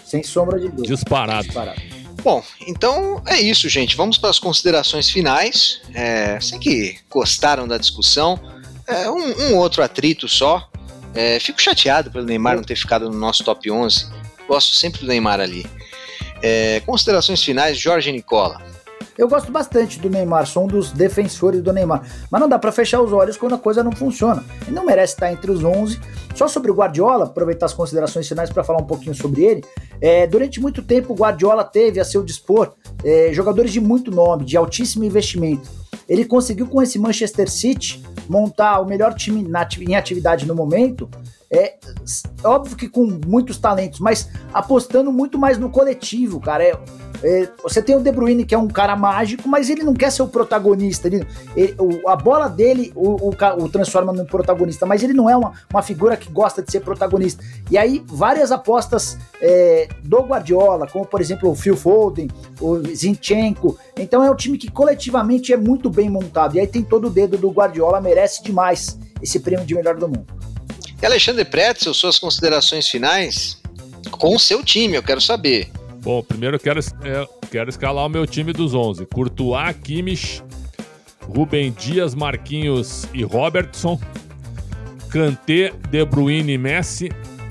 Sem 0.04 0.22
sombra 0.22 0.58
de 0.58 0.68
dúvida. 0.68 0.94
Disparado. 0.94 1.44
Disparado. 1.44 1.80
Bom, 2.22 2.42
então 2.66 3.22
é 3.26 3.40
isso, 3.40 3.68
gente. 3.68 3.96
Vamos 3.96 4.18
para 4.18 4.30
as 4.30 4.38
considerações 4.38 5.08
finais. 5.08 5.80
É, 5.94 6.38
sei 6.40 6.58
que 6.58 6.96
gostaram 7.08 7.68
da 7.68 7.78
discussão. 7.78 8.38
É, 8.86 9.08
um, 9.10 9.50
um, 9.50 9.56
outro 9.56 9.82
atrito 9.82 10.28
só. 10.28 10.68
É, 11.14 11.38
fico 11.40 11.60
chateado 11.60 12.10
pelo 12.10 12.24
Neymar 12.24 12.56
não 12.56 12.64
ter 12.64 12.76
ficado 12.76 13.08
no 13.10 13.16
nosso 13.16 13.44
top 13.44 13.70
11. 13.70 14.06
Gosto 14.48 14.74
sempre 14.74 15.00
do 15.00 15.06
Neymar 15.06 15.40
ali. 15.40 15.66
É, 16.42 16.80
considerações 16.84 17.42
finais, 17.42 17.78
Jorge 17.78 18.10
Nicola. 18.12 18.60
Eu 19.18 19.28
gosto 19.28 19.50
bastante 19.50 19.98
do 19.98 20.10
Neymar, 20.10 20.46
sou 20.46 20.64
um 20.64 20.66
dos 20.66 20.92
defensores 20.92 21.62
do 21.62 21.72
Neymar, 21.72 22.02
mas 22.30 22.40
não 22.40 22.48
dá 22.48 22.58
para 22.58 22.70
fechar 22.70 23.00
os 23.00 23.12
olhos 23.12 23.36
quando 23.36 23.54
a 23.54 23.58
coisa 23.58 23.82
não 23.82 23.92
funciona. 23.92 24.44
Ele 24.66 24.76
não 24.76 24.84
merece 24.84 25.14
estar 25.14 25.32
entre 25.32 25.50
os 25.50 25.64
11. 25.64 25.98
Só 26.34 26.46
sobre 26.46 26.70
o 26.70 26.74
Guardiola, 26.74 27.24
aproveitar 27.24 27.64
as 27.66 27.72
considerações 27.72 28.28
finais 28.28 28.50
para 28.50 28.62
falar 28.62 28.80
um 28.80 28.86
pouquinho 28.86 29.14
sobre 29.14 29.42
ele. 29.42 29.64
É, 30.00 30.26
durante 30.26 30.60
muito 30.60 30.82
tempo, 30.82 31.14
o 31.14 31.16
Guardiola 31.16 31.64
teve 31.64 31.98
a 31.98 32.04
seu 32.04 32.22
dispor 32.22 32.74
é, 33.02 33.30
jogadores 33.32 33.72
de 33.72 33.80
muito 33.80 34.10
nome, 34.10 34.44
de 34.44 34.56
altíssimo 34.56 35.04
investimento. 35.04 35.68
Ele 36.08 36.24
conseguiu 36.24 36.66
com 36.66 36.82
esse 36.82 36.98
Manchester 36.98 37.50
City 37.50 38.02
montar 38.28 38.80
o 38.80 38.86
melhor 38.86 39.14
time 39.14 39.42
na, 39.42 39.66
em 39.80 39.96
atividade 39.96 40.46
no 40.46 40.54
momento. 40.54 41.08
É 41.50 41.78
óbvio 42.44 42.76
que 42.76 42.88
com 42.88 43.18
muitos 43.24 43.56
talentos, 43.56 44.00
mas 44.00 44.28
apostando 44.52 45.12
muito 45.12 45.38
mais 45.38 45.58
no 45.58 45.70
coletivo, 45.70 46.40
cara. 46.40 46.64
É, 46.64 46.78
você 47.62 47.82
tem 47.82 47.96
o 47.96 48.00
De 48.00 48.12
Bruyne, 48.12 48.44
que 48.44 48.54
é 48.54 48.58
um 48.58 48.68
cara 48.68 48.94
mágico, 48.94 49.48
mas 49.48 49.68
ele 49.68 49.82
não 49.82 49.94
quer 49.94 50.12
ser 50.12 50.22
o 50.22 50.28
protagonista. 50.28 51.08
Ele, 51.08 51.26
ele 51.56 51.76
a 52.06 52.14
bola 52.14 52.48
dele 52.48 52.92
o, 52.94 53.28
o, 53.28 53.30
o, 53.30 53.68
transforma 53.68 54.12
no 54.12 54.24
protagonista, 54.24 54.86
mas 54.86 55.02
ele 55.02 55.12
não 55.12 55.28
é 55.28 55.36
uma, 55.36 55.52
uma 55.72 55.82
figura 55.82 56.16
que 56.16 56.30
gosta 56.30 56.62
de 56.62 56.70
ser 56.70 56.80
protagonista. 56.80 57.42
E 57.70 57.76
aí, 57.76 58.04
várias 58.06 58.52
apostas 58.52 59.18
é, 59.40 59.88
do 60.04 60.20
Guardiola, 60.20 60.86
como 60.86 61.04
por 61.04 61.20
exemplo 61.20 61.50
o 61.50 61.54
Phil 61.54 61.76
Foden, 61.76 62.28
o 62.60 62.78
Zinchenko. 62.94 63.76
Então 63.98 64.22
é 64.22 64.30
um 64.30 64.36
time 64.36 64.56
que 64.56 64.70
coletivamente 64.70 65.52
é 65.52 65.56
muito 65.56 65.90
bem 65.90 66.08
montado. 66.08 66.56
E 66.56 66.60
aí 66.60 66.66
tem 66.66 66.82
todo 66.82 67.08
o 67.08 67.10
dedo 67.10 67.36
do 67.36 67.50
Guardiola, 67.50 68.00
merece 68.00 68.42
demais 68.42 68.98
esse 69.20 69.40
prêmio 69.40 69.66
de 69.66 69.74
melhor 69.74 69.96
do 69.96 70.06
mundo. 70.06 70.26
E 71.00 71.04
Alexandre 71.04 71.44
Pretzel, 71.44 71.92
suas 71.92 72.18
considerações 72.18 72.88
finais 72.88 73.60
com 74.10 74.34
o 74.34 74.38
seu 74.38 74.62
time, 74.62 74.94
eu 74.94 75.02
quero 75.02 75.20
saber. 75.20 75.70
Bom, 76.06 76.22
primeiro 76.22 76.54
eu 76.54 76.60
quero, 76.60 76.78
é, 76.78 77.28
quero 77.50 77.68
escalar 77.68 78.06
o 78.06 78.08
meu 78.08 78.24
time 78.28 78.52
dos 78.52 78.74
11. 78.74 79.04
Courtois, 79.06 79.76
Kimmich, 79.82 80.40
Rubem 81.20 81.72
Dias, 81.72 82.14
Marquinhos 82.14 83.08
e 83.12 83.24
Robertson. 83.24 83.98
Kanté, 85.10 85.72
De 85.90 86.04
Bruyne 86.04 86.52
e 86.52 86.58
Messi. 86.58 87.10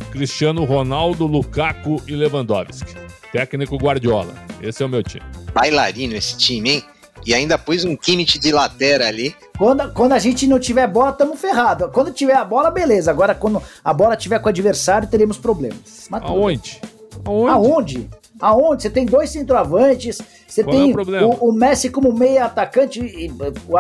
Cristiano 0.10 0.64
Ronaldo, 0.64 1.28
Lukaku 1.28 2.02
e 2.08 2.16
Lewandowski. 2.16 2.96
Técnico 3.30 3.76
Guardiola. 3.76 4.34
Esse 4.62 4.84
é 4.84 4.86
o 4.86 4.90
meu 4.90 5.04
time. 5.04 5.26
Bailarino 5.54 6.16
esse 6.16 6.38
time, 6.38 6.70
hein? 6.76 6.84
E 7.26 7.34
ainda 7.34 7.58
pôs 7.58 7.84
um 7.84 7.94
Kimmich 7.98 8.40
de 8.40 8.54
lateral 8.54 9.10
ali. 9.10 9.36
Quando, 9.58 9.92
quando 9.92 10.14
a 10.14 10.20
gente 10.20 10.48
não 10.48 10.60
tiver 10.60 10.88
bola, 10.88 11.10
estamos 11.10 11.42
ferrados. 11.42 11.92
Quando 11.92 12.10
tiver 12.14 12.38
a 12.38 12.46
bola, 12.46 12.72
beleza. 12.72 13.12
Agora, 13.12 13.36
quando 13.36 13.62
a 13.84 13.94
bola 13.94 14.16
tiver 14.16 14.40
com 14.40 14.46
o 14.46 14.50
adversário, 14.50 15.10
teremos 15.10 15.38
problemas. 15.38 16.08
Aonde? 16.10 16.80
Aonde? 17.26 17.52
Aonde? 17.52 18.10
Aonde? 18.40 18.84
Você 18.84 18.90
tem 18.90 19.06
dois 19.06 19.30
centroavantes, 19.30 20.22
você 20.48 20.64
Qual 20.64 20.76
tem 20.76 20.92
é 20.92 21.24
o, 21.24 21.30
o, 21.30 21.50
o, 21.50 21.54
Messi 21.54 21.90
como 21.90 22.14
meia 22.14 22.46
atacante, 22.46 23.00
e, 23.00 23.30
o, 23.30 23.74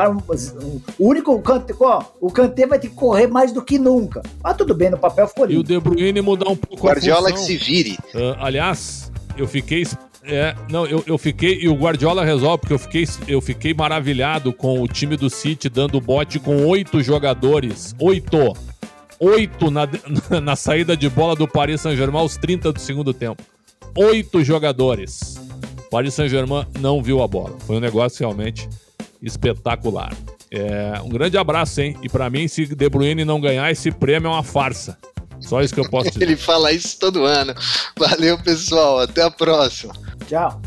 o, 0.99 1.09
único, 1.09 1.33
o 1.33 1.41
Kanté, 1.41 1.73
o 2.21 2.31
Kanté 2.31 2.65
vai 2.65 2.79
ter 2.79 2.89
que 2.89 2.95
correr 2.95 3.27
mais 3.27 3.51
do 3.51 3.61
que 3.61 3.77
nunca. 3.77 4.21
Mas 4.43 4.55
tudo 4.57 4.73
bem, 4.73 4.89
no 4.89 4.97
papel 4.97 5.27
ficou 5.27 5.45
lindo. 5.45 5.59
E 5.59 5.61
o 5.61 5.63
De 5.63 5.79
Bruyne 5.79 6.21
mudar 6.21 6.49
um 6.49 6.55
pouco 6.55 6.85
Guardiola 6.85 7.29
a 7.29 7.31
que 7.33 7.39
se 7.39 7.57
vire. 7.57 7.97
Uh, 8.13 8.35
aliás, 8.39 9.11
eu 9.37 9.47
fiquei 9.47 9.83
é, 10.27 10.55
não, 10.71 10.87
eu, 10.87 11.03
eu 11.05 11.17
fiquei. 11.17 11.59
E 11.61 11.69
o 11.69 11.75
Guardiola 11.75 12.25
resolve, 12.25 12.61
porque 12.61 12.73
eu 12.73 12.79
fiquei, 12.79 13.05
eu 13.27 13.39
fiquei 13.39 13.73
maravilhado 13.73 14.51
com 14.51 14.81
o 14.81 14.87
time 14.87 15.15
do 15.15 15.29
City 15.29 15.69
dando 15.69 16.01
bote 16.01 16.39
com 16.39 16.65
oito 16.65 17.01
jogadores. 17.03 17.93
Oito! 17.99 18.53
Oito 19.19 19.69
na, 19.69 19.87
na 20.41 20.55
saída 20.55 20.97
de 20.97 21.07
bola 21.09 21.35
do 21.35 21.47
Paris 21.47 21.81
Saint-Germain 21.81 22.21
aos 22.21 22.37
30 22.37 22.73
do 22.73 22.79
segundo 22.79 23.13
tempo 23.13 23.41
oito 23.95 24.43
jogadores. 24.43 25.35
Paris 25.89 26.13
Saint-Germain 26.13 26.65
não 26.79 27.01
viu 27.01 27.21
a 27.21 27.27
bola. 27.27 27.55
Foi 27.65 27.77
um 27.77 27.79
negócio 27.79 28.19
realmente 28.19 28.67
espetacular. 29.21 30.13
É, 30.51 30.99
um 31.03 31.09
grande 31.09 31.37
abraço, 31.37 31.81
hein? 31.81 31.97
E 32.01 32.09
para 32.09 32.29
mim, 32.29 32.47
se 32.47 32.65
De 32.65 32.89
Bruyne 32.89 33.25
não 33.25 33.41
ganhar, 33.41 33.71
esse 33.71 33.91
prêmio 33.91 34.27
é 34.27 34.31
uma 34.31 34.43
farsa. 34.43 34.97
Só 35.39 35.61
isso 35.61 35.73
que 35.73 35.79
eu 35.79 35.89
posso 35.89 36.09
dizer. 36.11 36.23
Ele 36.23 36.35
fala 36.35 36.71
isso 36.71 36.97
todo 36.99 37.25
ano. 37.25 37.53
Valeu, 37.97 38.41
pessoal. 38.41 38.99
Até 38.99 39.23
a 39.23 39.31
próxima. 39.31 39.93
Tchau. 40.27 40.61